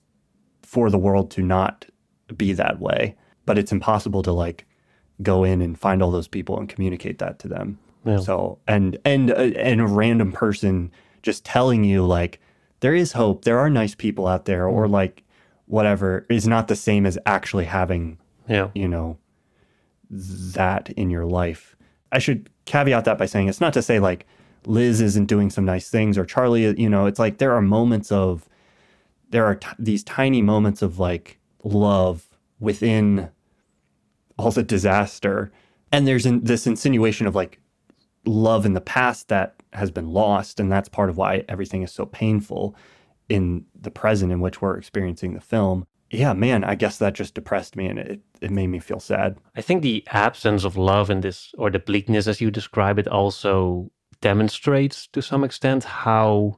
for 0.62 0.90
the 0.90 0.98
world 0.98 1.30
to 1.30 1.40
not 1.40 1.86
be 2.36 2.52
that 2.52 2.80
way 2.80 3.14
but 3.46 3.56
it's 3.56 3.72
impossible 3.72 4.22
to 4.22 4.32
like 4.32 4.66
go 5.22 5.44
in 5.44 5.62
and 5.62 5.78
find 5.78 6.02
all 6.02 6.10
those 6.10 6.28
people 6.28 6.58
and 6.58 6.68
communicate 6.68 7.18
that 7.20 7.38
to 7.38 7.48
them 7.48 7.78
yeah. 8.04 8.18
so 8.18 8.58
and 8.66 8.98
and 9.04 9.30
uh, 9.30 9.34
and 9.34 9.80
a 9.80 9.86
random 9.86 10.32
person 10.32 10.90
just 11.22 11.44
telling 11.44 11.84
you 11.84 12.04
like 12.04 12.40
there 12.80 12.94
is 12.94 13.12
hope 13.12 13.44
there 13.44 13.58
are 13.58 13.70
nice 13.70 13.94
people 13.94 14.26
out 14.26 14.44
there 14.44 14.66
or 14.66 14.84
mm-hmm. 14.84 14.94
like 14.94 15.22
whatever 15.66 16.26
is 16.28 16.46
not 16.48 16.68
the 16.68 16.76
same 16.76 17.06
as 17.06 17.16
actually 17.26 17.64
having 17.64 18.18
yeah 18.48 18.68
you 18.74 18.88
know 18.88 19.16
that 20.10 20.90
in 20.90 21.08
your 21.10 21.24
life 21.24 21.76
i 22.12 22.18
should 22.18 22.50
caveat 22.64 23.04
that 23.04 23.18
by 23.18 23.26
saying 23.26 23.48
it's 23.48 23.60
not 23.60 23.72
to 23.72 23.82
say 23.82 24.00
like 24.00 24.26
Liz 24.66 25.00
isn't 25.00 25.26
doing 25.26 25.50
some 25.50 25.64
nice 25.64 25.90
things 25.90 26.16
or 26.16 26.24
Charlie, 26.24 26.80
you 26.80 26.88
know, 26.88 27.06
it's 27.06 27.18
like 27.18 27.38
there 27.38 27.52
are 27.52 27.62
moments 27.62 28.10
of, 28.12 28.48
there 29.30 29.44
are 29.44 29.56
t- 29.56 29.68
these 29.78 30.04
tiny 30.04 30.42
moments 30.42 30.82
of 30.82 30.98
like 30.98 31.38
love 31.62 32.28
within 32.60 33.30
all 34.38 34.50
the 34.50 34.62
disaster. 34.62 35.52
And 35.92 36.06
there's 36.06 36.26
in, 36.26 36.44
this 36.44 36.66
insinuation 36.66 37.26
of 37.26 37.34
like 37.34 37.60
love 38.24 38.64
in 38.66 38.74
the 38.74 38.80
past 38.80 39.28
that 39.28 39.54
has 39.72 39.90
been 39.90 40.08
lost. 40.08 40.60
And 40.60 40.70
that's 40.70 40.88
part 40.88 41.10
of 41.10 41.16
why 41.16 41.44
everything 41.48 41.82
is 41.82 41.92
so 41.92 42.06
painful 42.06 42.76
in 43.28 43.64
the 43.80 43.90
present 43.90 44.32
in 44.32 44.40
which 44.40 44.60
we're 44.60 44.76
experiencing 44.76 45.34
the 45.34 45.40
film. 45.40 45.86
Yeah, 46.10 46.32
man, 46.32 46.62
I 46.62 46.74
guess 46.74 46.98
that 46.98 47.14
just 47.14 47.34
depressed 47.34 47.74
me 47.74 47.86
and 47.86 47.98
it, 47.98 48.20
it 48.40 48.50
made 48.50 48.68
me 48.68 48.78
feel 48.78 49.00
sad. 49.00 49.36
I 49.56 49.62
think 49.62 49.82
the 49.82 50.04
absence 50.08 50.62
of 50.62 50.76
love 50.76 51.10
in 51.10 51.22
this, 51.22 51.52
or 51.58 51.70
the 51.70 51.78
bleakness 51.78 52.28
as 52.28 52.40
you 52.40 52.50
describe 52.50 52.98
it, 52.98 53.08
also 53.08 53.90
demonstrates 54.24 55.06
to 55.08 55.20
some 55.20 55.44
extent 55.44 55.84
how 55.84 56.56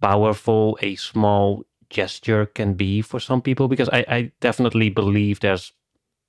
powerful 0.00 0.78
a 0.80 0.94
small 0.94 1.64
gesture 1.90 2.46
can 2.46 2.74
be 2.74 3.02
for 3.02 3.18
some 3.18 3.42
people 3.42 3.66
because 3.66 3.88
I, 3.88 4.04
I 4.08 4.32
definitely 4.40 4.88
believe 4.88 5.40
there's 5.40 5.72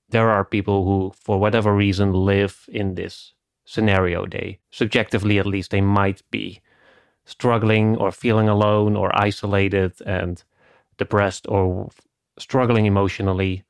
there 0.10 0.32
are 0.32 0.44
people 0.44 0.86
who 0.86 1.14
for 1.16 1.38
whatever 1.40 1.76
reason 1.76 2.14
live 2.14 2.66
in 2.68 2.96
this 2.96 3.34
scenario. 3.66 4.26
They 4.26 4.60
subjectively 4.72 5.38
at 5.38 5.46
least 5.46 5.70
they 5.70 5.82
might 5.82 6.24
be 6.32 6.62
struggling 7.26 7.96
or 7.98 8.12
feeling 8.12 8.50
alone 8.50 8.96
or 8.96 9.10
isolated 9.28 9.94
and 10.04 10.44
depressed 10.98 11.46
or 11.48 11.90
struggling 12.40 12.88
emotionally 12.88 13.64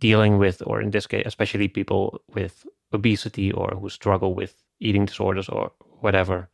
dealing 0.00 0.38
with 0.38 0.62
or 0.66 0.80
in 0.80 0.90
this 0.90 1.06
case 1.06 1.24
especially 1.26 1.68
people 1.68 2.22
with 2.34 2.64
obesity 2.94 3.52
or 3.52 3.68
who 3.78 3.90
struggle 3.90 4.32
with 4.34 4.54
eating 4.80 5.04
disorders 5.04 5.48
or 5.48 5.70
whatever. 6.00 6.48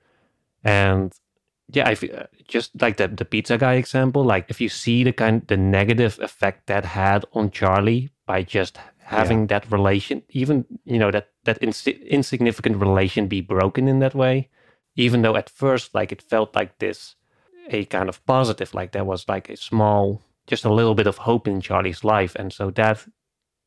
And 0.64 1.12
yeah, 1.72 1.88
I 1.88 1.94
feel, 1.94 2.26
just 2.46 2.80
like 2.80 2.96
the 2.96 3.08
the 3.08 3.24
pizza 3.24 3.58
guy 3.58 3.74
example, 3.74 4.24
like 4.24 4.46
if 4.48 4.60
you 4.60 4.68
see 4.68 5.04
the 5.04 5.12
kind 5.12 5.46
the 5.46 5.56
negative 5.56 6.18
effect 6.20 6.66
that 6.66 6.84
had 6.84 7.24
on 7.32 7.50
Charlie 7.50 8.10
by 8.26 8.42
just 8.42 8.78
having 8.98 9.40
yeah. 9.40 9.46
that 9.46 9.70
relation, 9.72 10.22
even 10.30 10.64
you 10.84 10.98
know 10.98 11.10
that 11.10 11.30
that 11.44 11.62
ins- 11.62 11.86
insignificant 11.86 12.76
relation 12.76 13.26
be 13.26 13.40
broken 13.40 13.88
in 13.88 13.98
that 13.98 14.14
way, 14.14 14.48
even 14.94 15.22
though 15.22 15.36
at 15.36 15.50
first 15.50 15.94
like 15.94 16.12
it 16.12 16.22
felt 16.22 16.54
like 16.54 16.78
this 16.78 17.16
a 17.68 17.84
kind 17.86 18.08
of 18.08 18.24
positive, 18.26 18.74
like 18.74 18.92
there 18.92 19.04
was 19.04 19.28
like 19.28 19.48
a 19.48 19.56
small, 19.56 20.22
just 20.46 20.64
a 20.64 20.72
little 20.72 20.94
bit 20.94 21.08
of 21.08 21.18
hope 21.18 21.48
in 21.48 21.60
Charlie's 21.60 22.04
life, 22.04 22.36
and 22.36 22.52
so 22.52 22.70
that 22.70 23.04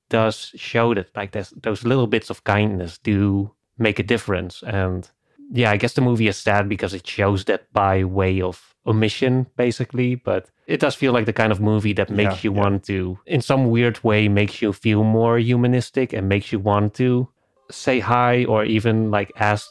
does 0.10 0.52
show 0.56 0.94
that 0.94 1.16
like 1.16 1.32
there's 1.32 1.50
those 1.50 1.84
little 1.84 2.08
bits 2.08 2.30
of 2.30 2.44
kindness 2.44 2.98
do 2.98 3.52
make 3.78 4.00
a 4.00 4.04
difference 4.04 4.64
and 4.64 5.12
yeah, 5.52 5.72
I 5.72 5.78
guess 5.78 5.94
the 5.94 6.02
movie 6.02 6.28
is 6.28 6.38
sad 6.38 6.70
because 6.70 6.94
it 6.94 7.06
shows 7.08 7.46
that 7.46 7.72
by 7.74 8.04
way 8.04 8.42
of 8.42 8.76
omission, 8.86 9.48
basically. 9.56 10.16
But 10.16 10.50
it 10.68 10.80
does 10.80 10.96
feel 10.96 11.14
like 11.14 11.26
the 11.26 11.34
kind 11.34 11.52
of 11.52 11.60
movie 11.60 11.94
that 11.94 12.10
makes 12.10 12.44
yeah, 12.44 12.50
you 12.50 12.54
yeah. 12.54 12.62
want 12.62 12.84
to, 12.86 13.18
in 13.26 13.42
some 13.42 13.70
weird 13.70 14.04
way, 14.04 14.28
makes 14.28 14.62
you 14.62 14.74
feel 14.74 15.04
more 15.04 15.38
humanistic 15.38 16.14
and 16.14 16.30
makes 16.30 16.52
you 16.52 16.60
want 16.60 16.94
to 16.96 17.28
say 17.72 18.00
hi 18.00 18.46
or 18.46 18.64
even 18.66 19.12
like 19.12 19.32
ask 19.38 19.70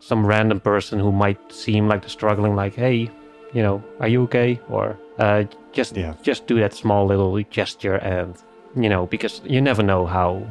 some 0.00 0.24
random 0.24 0.60
person 0.60 0.98
who 0.98 1.10
might 1.10 1.52
seem 1.52 1.88
like 1.88 2.02
they're 2.02 2.08
struggling, 2.08 2.54
like, 2.54 2.74
hey, 2.74 3.10
you 3.52 3.62
know, 3.62 3.82
are 4.00 4.08
you 4.08 4.22
okay? 4.22 4.60
Or 4.68 4.98
uh, 5.18 5.44
just 5.72 5.96
yeah. 5.96 6.14
just 6.22 6.46
do 6.46 6.58
that 6.60 6.74
small 6.74 7.06
little 7.06 7.40
gesture 7.50 7.96
and 7.96 8.36
you 8.76 8.88
know, 8.88 9.06
because 9.06 9.40
you 9.44 9.60
never 9.60 9.82
know 9.82 10.06
how 10.06 10.46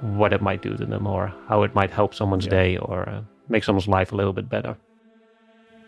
what 0.00 0.32
it 0.32 0.42
might 0.42 0.62
do 0.62 0.76
to 0.76 0.86
them 0.86 1.06
or 1.06 1.32
how 1.48 1.62
it 1.62 1.74
might 1.74 1.90
help 1.90 2.14
someone's 2.14 2.44
yeah. 2.44 2.50
day 2.50 2.76
or 2.76 3.08
uh, 3.08 3.22
make 3.48 3.64
someone's 3.64 3.88
life 3.88 4.12
a 4.12 4.16
little 4.16 4.32
bit 4.32 4.48
better. 4.48 4.76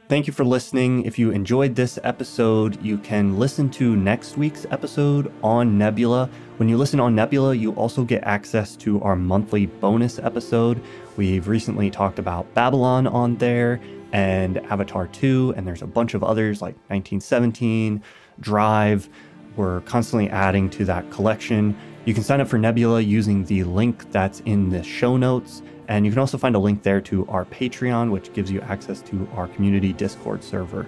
Thank 0.09 0.27
you 0.27 0.33
for 0.33 0.43
listening. 0.43 1.05
If 1.05 1.19
you 1.19 1.33
enjoyed 1.33 1.75
this 1.75 1.99
episode, 2.03 2.83
you 2.83 2.97
can 2.97 3.39
listen 3.39 3.69
to 3.73 3.95
next 3.95 4.39
week's 4.39 4.65
episode 4.71 5.31
on 5.43 5.77
Nebula. 5.77 6.31
When 6.57 6.67
you 6.67 6.79
listen 6.79 6.99
on 6.99 7.15
Nebula, 7.15 7.55
you 7.55 7.73
also 7.73 8.05
get 8.05 8.25
access 8.25 8.75
to 8.77 9.03
our 9.03 9.17
monthly 9.17 9.67
bonus 9.67 10.19
episode. 10.19 10.81
We've 11.19 11.47
recently 11.47 11.91
talked 11.91 12.19
about 12.19 12.53
Babylon 12.55 13.07
on 13.07 13.37
there 13.37 13.83
and 14.13 14.57
Avatar 14.73 15.09
2, 15.09 15.53
and 15.59 15.67
there's 15.67 15.83
a 15.83 15.87
bunch 15.87 16.15
of 16.15 16.25
others 16.25 16.63
like 16.63 16.75
1917, 16.89 18.03
Drive. 18.41 19.11
We're 19.57 19.83
constantly 19.83 20.31
adding 20.31 20.71
to 20.71 20.87
that 20.87 21.11
collection. 21.11 21.77
You 22.09 22.15
can 22.15 22.23
sign 22.23 22.41
up 22.41 22.49
for 22.49 22.57
Nebula 22.57 23.03
using 23.03 23.45
the 23.45 23.65
link 23.65 24.11
that's 24.13 24.41
in 24.47 24.71
the 24.71 24.83
show 24.83 25.19
notes. 25.19 25.61
And 25.89 26.07
you 26.07 26.11
can 26.11 26.19
also 26.19 26.39
find 26.39 26.57
a 26.57 26.59
link 26.59 26.83
there 26.83 27.03
to 27.03 27.27
our 27.29 27.45
Patreon, 27.45 28.11
which 28.11 28.33
gives 28.33 28.51
you 28.51 28.63
access 28.63 29.03
to 29.03 29.29
our 29.35 29.47
community 29.49 29.93
Discord 29.93 30.43
server. 30.43 30.87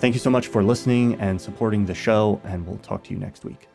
Thank 0.00 0.14
you 0.14 0.18
so 0.18 0.28
much 0.28 0.48
for 0.48 0.64
listening 0.64 1.20
and 1.20 1.40
supporting 1.40 1.86
the 1.86 1.94
show, 1.94 2.40
and 2.42 2.66
we'll 2.66 2.78
talk 2.78 3.04
to 3.04 3.12
you 3.12 3.16
next 3.20 3.44
week. 3.44 3.68